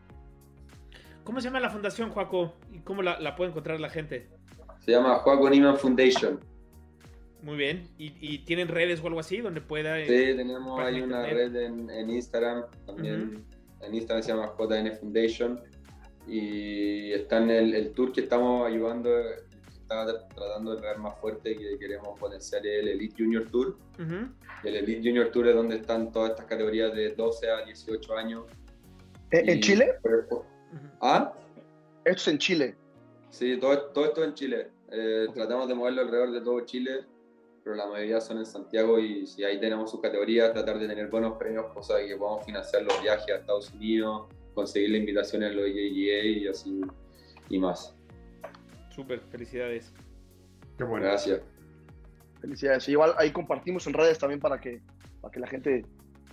¿Cómo 1.24 1.40
se 1.40 1.48
llama 1.48 1.60
la 1.60 1.70
fundación, 1.70 2.10
Joaco? 2.10 2.54
¿Y 2.72 2.80
cómo 2.80 3.02
la, 3.02 3.20
la 3.20 3.36
puede 3.36 3.50
encontrar 3.50 3.78
la 3.78 3.90
gente? 3.90 4.28
Se 4.80 4.90
llama 4.90 5.16
Joaco 5.16 5.48
Niman 5.48 5.76
Foundation. 5.76 6.40
Muy 7.42 7.56
bien. 7.56 7.88
¿Y, 7.98 8.12
¿Y, 8.20 8.38
tienen 8.38 8.68
redes 8.68 9.00
o 9.02 9.06
algo 9.06 9.20
así 9.20 9.38
donde 9.38 9.60
pueda...? 9.60 9.96
Sí, 10.04 10.08
tenemos 10.08 10.80
ahí 10.80 11.00
una 11.00 11.24
red 11.24 11.54
en, 11.54 11.88
en 11.90 12.10
Instagram, 12.10 12.64
también 12.86 13.14
uh 13.22 13.82
-huh. 13.82 13.86
en 13.86 13.94
Instagram 13.94 14.22
se 14.22 14.32
llama 14.32 14.52
JN 14.58 14.96
Foundation 14.98 15.60
y 16.26 17.12
está 17.12 17.38
en 17.38 17.50
el, 17.50 17.74
el, 17.74 17.92
tour 17.92 18.12
que 18.12 18.20
estamos 18.20 18.66
ayudando, 18.66 19.10
está 19.90 20.28
tratando 20.34 20.74
de 20.74 20.80
traer 20.80 20.98
más 20.98 21.18
fuerte, 21.18 21.56
que 21.56 21.78
queremos 21.78 22.18
potenciar 22.18 22.64
el 22.66 22.88
Elite 22.88 23.14
Junior 23.18 23.44
Tour. 23.50 23.76
Uh 23.98 24.02
-huh. 24.02 24.32
El 24.64 24.76
Elite 24.76 25.08
Junior 25.08 25.30
Tour 25.30 25.48
es 25.48 25.54
donde 25.54 25.76
están 25.76 26.12
todas 26.12 26.30
estas 26.30 26.46
categorías 26.46 26.94
de 26.94 27.10
12 27.14 27.50
a 27.50 27.64
18 27.64 28.16
años. 28.16 28.44
¿En 29.30 29.58
y, 29.58 29.60
Chile? 29.60 29.94
Pero, 30.02 30.44
¿Ah? 31.00 31.32
Esto 32.04 32.22
es 32.22 32.28
en 32.28 32.38
Chile. 32.38 32.74
Sí, 33.30 33.56
todo, 33.58 33.78
todo 33.92 34.04
esto 34.06 34.24
en 34.24 34.34
Chile. 34.34 34.68
Eh, 34.90 35.26
okay. 35.28 35.34
Tratamos 35.34 35.68
de 35.68 35.74
moverlo 35.74 36.02
alrededor 36.02 36.32
de 36.32 36.40
todo 36.40 36.60
Chile 36.60 37.04
pero 37.62 37.76
la 37.76 37.86
mayoría 37.86 38.20
son 38.20 38.38
en 38.38 38.46
Santiago 38.46 38.98
y 38.98 39.26
si 39.26 39.44
ahí 39.44 39.60
tenemos 39.60 39.90
sus 39.90 40.00
categorías, 40.00 40.52
tratar 40.52 40.78
de 40.78 40.88
tener 40.88 41.08
buenos 41.08 41.36
premios, 41.38 41.66
cosa 41.74 41.98
que 42.04 42.16
podamos 42.16 42.44
financiar 42.44 42.82
los 42.82 43.00
viajes 43.02 43.28
a 43.28 43.36
Estados 43.36 43.70
Unidos, 43.72 44.28
conseguir 44.54 44.90
la 44.90 44.96
invitación 44.96 45.42
a 45.44 45.50
los 45.50 45.66
JGA 45.66 46.24
y 46.24 46.48
así 46.48 46.80
y 47.48 47.58
más. 47.58 47.94
Súper, 49.00 49.20
felicidades. 49.30 49.92
Qué 50.76 50.84
bueno. 50.84 51.06
Gracias. 51.06 51.40
Felicidades. 52.40 52.88
igual 52.88 53.14
ahí 53.18 53.30
compartimos 53.32 53.86
en 53.86 53.92
redes 53.94 54.18
también 54.18 54.40
para 54.40 54.60
que, 54.60 54.80
para 55.20 55.32
que 55.32 55.40
la 55.40 55.46
gente 55.46 55.84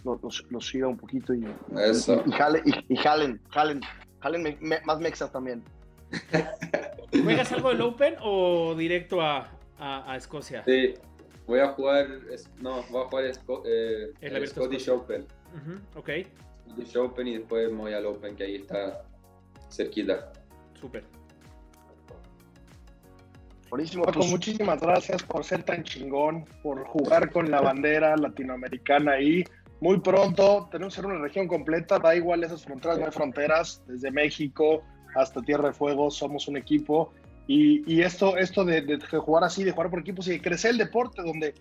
nos, 0.03 0.22
nos, 0.24 0.45
nos 0.51 0.68
siga 0.68 0.88
un 0.88 0.97
poquito 0.97 1.34
y, 1.34 1.45
Eso. 1.78 2.24
y, 2.26 2.30
y, 2.30 2.32
jale, 2.34 2.61
y, 2.65 2.93
y 2.93 2.97
jalen, 2.97 3.41
jalen, 3.49 3.82
jalen 4.20 4.43
me, 4.43 4.57
me, 4.61 4.82
más 4.82 4.99
mexas 4.99 5.32
también. 5.32 5.63
¿Juegas 7.24 7.51
algo 7.51 7.70
del 7.70 7.82
Open 7.82 8.15
o 8.22 8.76
directo 8.76 9.22
a, 9.22 9.49
a, 9.78 10.11
a 10.11 10.15
Escocia? 10.18 10.63
Sí, 10.65 10.93
voy 11.45 11.59
a 11.59 11.70
jugar, 11.70 12.07
no, 12.59 12.84
voy 12.89 13.03
a 13.03 13.05
jugar 13.05 13.34
Sco 13.34 13.63
eh, 13.65 14.13
el, 14.22 14.36
el 14.36 14.47
Scottish 14.47 14.89
Open. 14.89 15.26
Uh 15.53 15.70
-huh. 15.72 15.80
Ok. 15.95 16.09
Scottish 16.70 16.97
Open 16.97 17.28
y 17.28 17.38
después 17.38 17.70
me 17.72 17.78
voy 17.78 17.93
al 17.93 18.05
Open, 18.05 18.36
que 18.36 18.43
ahí 18.43 18.55
está 18.55 19.03
cerquita. 19.70 20.32
Súper. 20.80 21.03
Buenísimo. 23.70 24.03
Paco, 24.03 24.20
pues, 24.20 24.32
muchísimas 24.32 24.80
gracias 24.80 25.24
por 25.24 25.43
ser 25.43 25.63
tan 25.63 25.84
chingón, 25.84 26.45
por 26.63 26.86
jugar 26.86 27.32
con 27.32 27.51
la 27.51 27.61
bandera 27.61 28.15
latinoamericana 28.15 29.13
ahí. 29.13 29.43
Muy 29.80 29.99
pronto 29.99 30.68
tenemos 30.72 30.95
que 30.95 31.01
ser 31.01 31.09
una 31.09 31.20
región 31.20 31.47
completa, 31.47 31.99
da 31.99 32.15
igual 32.15 32.43
esas 32.43 32.63
fronteras, 32.63 32.97
no 32.97 33.05
hay 33.05 33.11
fronteras, 33.11 33.84
desde 33.88 34.09
México 34.09 34.84
hasta 35.15 35.41
Tierra 35.41 35.70
de 35.70 35.74
Fuego, 35.74 36.09
somos 36.09 36.47
un 36.47 36.57
equipo. 36.57 37.13
Y, 37.47 37.84
y 37.91 38.01
esto, 38.01 38.38
esto 38.38 38.65
de, 38.65 38.82
de, 38.82 38.99
jugar 38.99 39.43
así, 39.43 39.63
de 39.63 39.72
jugar 39.72 39.89
por 39.89 39.99
equipos 39.99 40.28
y 40.28 40.32
de 40.32 40.41
crecer 40.41 40.72
el 40.72 40.78
deporte, 40.78 41.22
donde 41.22 41.53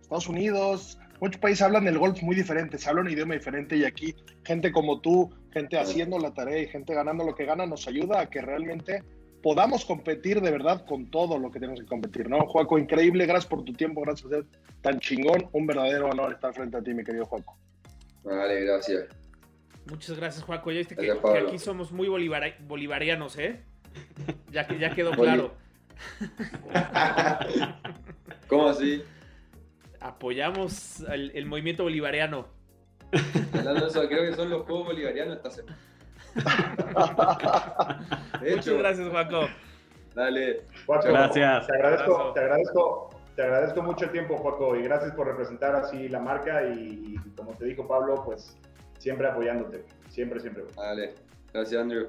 Estados 0.00 0.28
Unidos, 0.28 0.98
muchos 1.20 1.40
países 1.40 1.62
hablan 1.62 1.86
el 1.88 1.98
golf 1.98 2.22
muy 2.22 2.36
diferente, 2.36 2.78
se 2.78 2.88
habla 2.88 3.02
un 3.02 3.10
idioma 3.10 3.34
diferente 3.34 3.76
y 3.76 3.84
aquí 3.84 4.14
gente 4.44 4.70
como 4.70 5.00
tú, 5.00 5.30
gente 5.52 5.78
haciendo 5.78 6.18
la 6.18 6.32
tarea 6.32 6.58
y 6.58 6.68
gente 6.68 6.94
ganando 6.94 7.24
lo 7.24 7.34
que 7.34 7.46
gana 7.46 7.66
nos 7.66 7.88
ayuda 7.88 8.20
a 8.20 8.30
que 8.30 8.42
realmente 8.42 9.02
podamos 9.44 9.84
competir 9.84 10.40
de 10.40 10.50
verdad 10.50 10.86
con 10.86 11.10
todo 11.10 11.38
lo 11.38 11.50
que 11.50 11.60
tenemos 11.60 11.78
que 11.78 11.84
competir, 11.84 12.30
¿no? 12.30 12.46
Juaco, 12.46 12.78
increíble, 12.78 13.26
gracias 13.26 13.46
por 13.46 13.62
tu 13.62 13.74
tiempo, 13.74 14.00
gracias 14.00 14.22
por 14.22 14.30
ser 14.30 14.46
tan 14.80 14.98
chingón, 15.00 15.50
un 15.52 15.66
verdadero 15.66 16.08
honor 16.08 16.32
estar 16.32 16.54
frente 16.54 16.78
a 16.78 16.82
ti, 16.82 16.94
mi 16.94 17.04
querido 17.04 17.26
Juaco. 17.26 17.54
Vale, 18.22 18.64
gracias. 18.64 19.04
Muchas 19.84 20.16
gracias, 20.16 20.44
Juaco. 20.44 20.72
Ya 20.72 20.78
viste 20.78 20.96
que, 20.96 21.12
aquí 21.12 21.58
somos 21.58 21.92
muy 21.92 22.08
bolivarianos, 22.08 23.36
¿eh? 23.36 23.60
Ya, 24.50 24.66
que, 24.66 24.78
ya 24.78 24.94
quedó 24.94 25.12
claro. 25.12 25.52
¿Cómo 28.48 28.70
así? 28.70 29.02
Apoyamos 30.00 31.00
el, 31.00 31.32
el 31.34 31.44
movimiento 31.44 31.82
bolivariano. 31.82 32.48
Hablando 33.52 33.82
de 33.82 33.88
eso, 33.88 34.08
creo 34.08 34.30
que 34.30 34.34
son 34.34 34.48
los 34.48 34.62
Juegos 34.62 34.86
Bolivarianos 34.86 35.36
esta 35.36 35.50
semana. 35.50 35.76
Muchas 38.40 38.78
gracias, 38.78 39.08
Juaco. 39.08 39.48
dale. 40.14 40.62
Juaco, 40.86 41.08
Gracias. 41.08 41.66
Te 41.66 41.74
agradezco, 41.74 42.32
te 42.32 42.40
agradezco, 42.40 43.10
te 43.36 43.42
agradezco 43.42 43.82
mucho 43.82 44.04
el 44.06 44.12
tiempo, 44.12 44.36
Juaco, 44.36 44.76
y 44.76 44.82
gracias 44.82 45.12
por 45.12 45.26
representar 45.26 45.74
así 45.76 46.08
la 46.08 46.20
marca 46.20 46.66
y, 46.68 47.16
y 47.16 47.30
como 47.36 47.52
te 47.54 47.66
dijo 47.66 47.86
Pablo, 47.86 48.22
pues 48.24 48.56
siempre 48.98 49.28
apoyándote, 49.28 49.84
siempre, 50.08 50.40
siempre. 50.40 50.64
Dale. 50.76 51.14
Gracias, 51.52 51.80
Andrew. 51.80 52.08